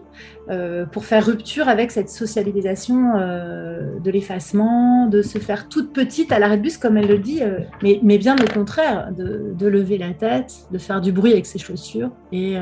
pour 0.92 1.04
faire 1.04 1.26
rupture 1.26 1.68
avec 1.68 1.90
cette 1.90 2.09
socialisation 2.09 3.18
de 3.18 4.11
l'effacement, 4.11 5.07
de 5.07 5.20
se 5.20 5.37
faire 5.37 5.68
toute 5.68 5.92
petite 5.92 6.33
à 6.33 6.38
l'arrêt 6.38 6.57
de 6.57 6.62
bus, 6.62 6.78
comme 6.78 6.96
elle 6.96 7.07
le 7.07 7.18
dit, 7.18 7.42
mais, 7.83 8.16
bien 8.16 8.35
au 8.35 8.50
contraire, 8.50 9.12
de, 9.12 9.52
de, 9.52 9.66
lever 9.66 9.98
la 9.98 10.14
tête, 10.14 10.54
de 10.70 10.78
faire 10.78 11.02
du 11.02 11.12
bruit 11.12 11.33
avec 11.33 11.44
ses 11.44 11.59
chaussures 11.59 12.11
et, 12.33 12.57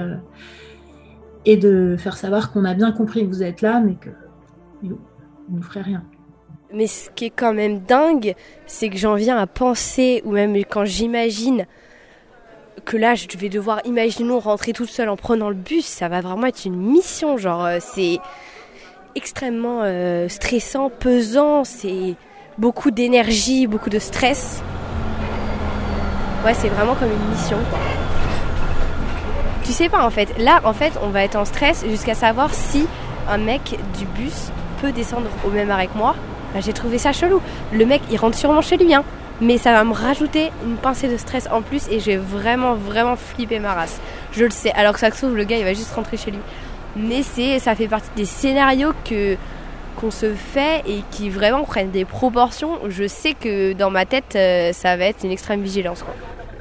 et 1.44 1.56
de 1.56 1.94
faire 1.96 2.16
savoir 2.16 2.50
qu'on 2.50 2.64
a 2.64 2.74
bien 2.74 2.90
compris 2.90 3.20
que 3.20 3.28
vous 3.28 3.44
êtes 3.44 3.62
là, 3.62 3.78
mais 3.78 3.94
que 3.94 4.10
vous 4.82 4.98
ne 5.58 5.62
ferez 5.62 5.82
rien. 5.82 6.02
Mais 6.72 6.88
ce 6.88 7.10
qui 7.10 7.26
est 7.26 7.30
quand 7.30 7.52
même 7.52 7.80
dingue, 7.80 8.34
c'est 8.66 8.88
que 8.88 8.96
j'en 8.96 9.14
viens 9.14 9.38
à 9.38 9.46
penser, 9.46 10.20
ou 10.24 10.32
même 10.32 10.56
quand 10.64 10.84
j'imagine 10.84 11.66
que 12.84 12.96
là, 12.96 13.14
je 13.14 13.26
vais 13.38 13.48
devoir, 13.48 13.80
imaginons, 13.84 14.40
rentrer 14.40 14.72
toute 14.72 14.90
seule 14.90 15.08
en 15.08 15.16
prenant 15.16 15.48
le 15.48 15.54
bus, 15.54 15.84
ça 15.84 16.08
va 16.08 16.20
vraiment 16.20 16.46
être 16.46 16.64
une 16.64 16.76
mission. 16.76 17.36
Genre, 17.36 17.64
euh, 17.64 17.78
c'est 17.80 18.18
extrêmement 19.14 19.80
euh, 19.82 20.28
stressant, 20.28 20.90
pesant, 20.90 21.64
c'est 21.64 22.14
beaucoup 22.58 22.90
d'énergie, 22.90 23.66
beaucoup 23.66 23.90
de 23.90 23.98
stress. 23.98 24.62
Ouais, 26.44 26.54
c'est 26.54 26.68
vraiment 26.68 26.94
comme 26.94 27.10
une 27.10 27.30
mission. 27.30 27.58
Tu 29.64 29.72
sais 29.72 29.88
pas 29.88 30.04
en 30.04 30.10
fait. 30.10 30.36
Là, 30.38 30.60
en 30.64 30.72
fait, 30.72 30.92
on 31.02 31.08
va 31.08 31.24
être 31.24 31.36
en 31.36 31.44
stress 31.44 31.84
jusqu'à 31.88 32.14
savoir 32.14 32.54
si 32.54 32.86
un 33.28 33.38
mec 33.38 33.78
du 33.98 34.04
bus 34.04 34.50
peut 34.80 34.92
descendre 34.92 35.28
au 35.44 35.50
même 35.50 35.70
arrêt 35.70 35.88
que 35.88 35.98
moi 35.98 36.14
bah, 36.56 36.62
j'ai 36.64 36.72
trouvé 36.72 36.96
ça 36.96 37.12
chelou. 37.12 37.42
Le 37.70 37.84
mec, 37.84 38.00
il 38.10 38.16
rentre 38.16 38.38
sûrement 38.38 38.62
chez 38.62 38.78
lui, 38.78 38.94
hein. 38.94 39.04
Mais 39.42 39.58
ça 39.58 39.72
va 39.72 39.84
me 39.84 39.92
rajouter 39.92 40.50
une 40.64 40.76
pincée 40.76 41.06
de 41.06 41.18
stress 41.18 41.46
en 41.52 41.60
plus 41.60 41.86
et 41.90 42.00
je 42.00 42.06
vais 42.06 42.16
vraiment, 42.16 42.74
vraiment 42.74 43.14
flipper 43.14 43.58
ma 43.58 43.74
race. 43.74 44.00
Je 44.32 44.42
le 44.42 44.50
sais. 44.50 44.72
Alors 44.72 44.94
que 44.94 45.00
ça 45.00 45.10
se 45.10 45.18
trouve, 45.18 45.36
le 45.36 45.44
gars, 45.44 45.58
il 45.58 45.64
va 45.64 45.74
juste 45.74 45.92
rentrer 45.94 46.16
chez 46.16 46.30
lui. 46.30 46.38
Mais 46.96 47.22
c'est, 47.22 47.58
ça 47.58 47.74
fait 47.74 47.88
partie 47.88 48.08
des 48.16 48.24
scénarios 48.24 48.92
que 49.04 49.36
qu'on 49.96 50.10
se 50.10 50.32
fait 50.34 50.82
et 50.86 51.02
qui 51.10 51.28
vraiment 51.28 51.64
prennent 51.64 51.90
des 51.90 52.06
proportions. 52.06 52.78
Je 52.88 53.06
sais 53.06 53.34
que 53.34 53.74
dans 53.74 53.90
ma 53.90 54.06
tête, 54.06 54.34
euh, 54.34 54.72
ça 54.72 54.96
va 54.96 55.04
être 55.06 55.24
une 55.24 55.32
extrême 55.32 55.62
vigilance. 55.62 56.02
Quoi. 56.02 56.14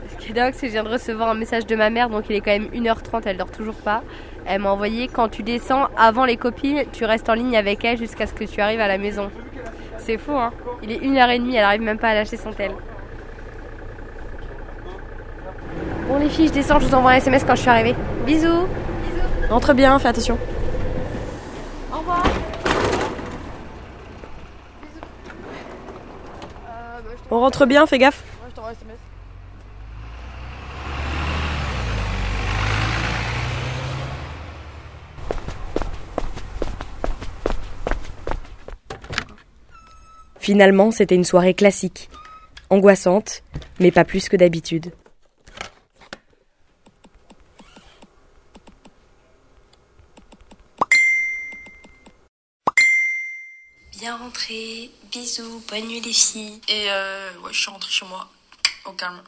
Ce 0.10 0.16
qui 0.18 0.32
est 0.32 0.34
dingue, 0.34 0.54
c'est 0.56 0.62
que 0.62 0.68
je 0.68 0.72
viens 0.74 0.84
de 0.84 0.90
recevoir 0.90 1.30
un 1.30 1.36
message 1.36 1.66
de 1.66 1.76
ma 1.76 1.90
mère, 1.90 2.10
donc 2.10 2.26
il 2.30 2.36
est 2.36 2.42
quand 2.42 2.52
même 2.52 2.68
1h30, 2.74 3.24
elle 3.26 3.38
dort 3.38 3.52
toujours 3.52 3.76
pas. 3.76 4.04
Elle 4.46 4.62
m'a 4.62 4.72
envoyé 4.72 5.10
quand 5.10 5.28
tu 5.28 5.44
descends 5.44 5.88
avant 5.98 6.24
les 6.24 6.38
copines, 6.38 6.84
tu 6.94 7.04
restes 7.04 7.30
en 7.30 7.34
ligne 7.34 7.58
avec 7.58 7.84
elle 7.84 7.98
jusqu'à 7.98 8.26
ce 8.26 8.34
que 8.34 8.46
tu 8.46 8.62
arrives 8.62 8.80
à 8.80 8.88
la 8.88 8.98
maison. 8.98 9.30
C'est 10.06 10.20
fou, 10.20 10.34
hein. 10.34 10.52
Il 10.84 10.92
est 10.92 11.00
1h30, 11.00 11.52
elle 11.56 11.64
arrive 11.64 11.82
même 11.82 11.98
pas 11.98 12.10
à 12.10 12.14
lâcher 12.14 12.38
son 12.38 12.52
tel. 12.52 12.72
Bon 16.08 16.20
les 16.20 16.30
filles, 16.30 16.50
je 16.50 16.54
descends, 16.54 16.80
je 16.80 16.86
vous 16.86 16.94
envoie 16.94 17.12
un 17.12 17.16
SMS 17.16 17.44
quand 17.44 17.56
je 17.56 17.62
suis 17.62 17.70
arrivée. 17.72 17.96
Bisous. 18.24 18.68
Bisous. 18.68 19.50
Rentre 19.50 19.74
bien, 19.74 19.98
fais 19.98 20.10
attention. 20.10 20.38
Au 21.92 21.98
revoir. 21.98 22.24
On 27.32 27.40
rentre 27.40 27.66
bien, 27.66 27.88
fais 27.88 27.98
gaffe. 27.98 28.24
je 28.48 28.54
t'envoie 28.54 28.70
un 28.70 28.74
SMS. 28.74 28.98
Finalement, 40.46 40.92
c'était 40.92 41.16
une 41.16 41.24
soirée 41.24 41.56
classique, 41.56 42.08
angoissante, 42.70 43.42
mais 43.80 43.90
pas 43.90 44.06
plus 44.06 44.30
que 44.30 44.38
d'habitude. 44.38 44.92
Bien 53.98 54.16
rentré, 54.18 54.92
bisous, 55.12 55.64
bonne 55.68 55.88
nuit 55.88 56.02
les 56.02 56.14
filles. 56.14 56.62
Et 56.70 56.92
euh, 56.92 57.32
ouais, 57.44 57.50
je 57.52 57.60
suis 57.62 57.72
rentrée 57.72 57.90
chez 57.90 58.06
moi, 58.06 58.30
au 58.86 58.92
calme. 58.92 59.24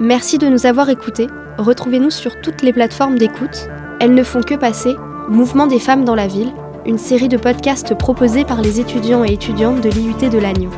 Merci 0.00 0.38
de 0.38 0.48
nous 0.48 0.64
avoir 0.64 0.88
écoutés. 0.88 1.26
Retrouvez-nous 1.58 2.10
sur 2.10 2.40
toutes 2.40 2.62
les 2.62 2.72
plateformes 2.72 3.18
d'écoute. 3.18 3.68
Elles 4.00 4.14
ne 4.14 4.24
font 4.24 4.40
que 4.40 4.54
passer. 4.54 4.94
Mouvement 5.28 5.66
des 5.66 5.78
femmes 5.78 6.06
dans 6.06 6.14
la 6.14 6.26
ville 6.26 6.54
une 6.84 6.98
série 6.98 7.28
de 7.28 7.36
podcasts 7.36 7.96
proposés 7.96 8.44
par 8.44 8.60
les 8.60 8.80
étudiants 8.80 9.24
et 9.24 9.32
étudiantes 9.32 9.80
de 9.80 9.88
l'IUT 9.88 10.28
de 10.28 10.38
Lannion. 10.38 10.70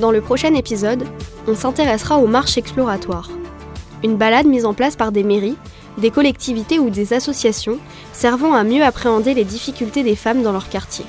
Dans 0.00 0.10
le 0.10 0.20
prochain 0.20 0.54
épisode, 0.54 1.04
on 1.46 1.54
s'intéressera 1.54 2.18
aux 2.18 2.26
marches 2.26 2.58
exploratoires. 2.58 3.30
Une 4.04 4.16
balade 4.16 4.46
mise 4.46 4.66
en 4.66 4.74
place 4.74 4.96
par 4.96 5.12
des 5.12 5.24
mairies 5.24 5.56
des 5.96 6.10
collectivités 6.10 6.78
ou 6.78 6.90
des 6.90 7.12
associations 7.12 7.78
servant 8.12 8.54
à 8.54 8.62
mieux 8.62 8.84
appréhender 8.84 9.34
les 9.34 9.44
difficultés 9.44 10.04
des 10.04 10.14
femmes 10.14 10.42
dans 10.42 10.52
leur 10.52 10.68
quartier. 10.68 11.04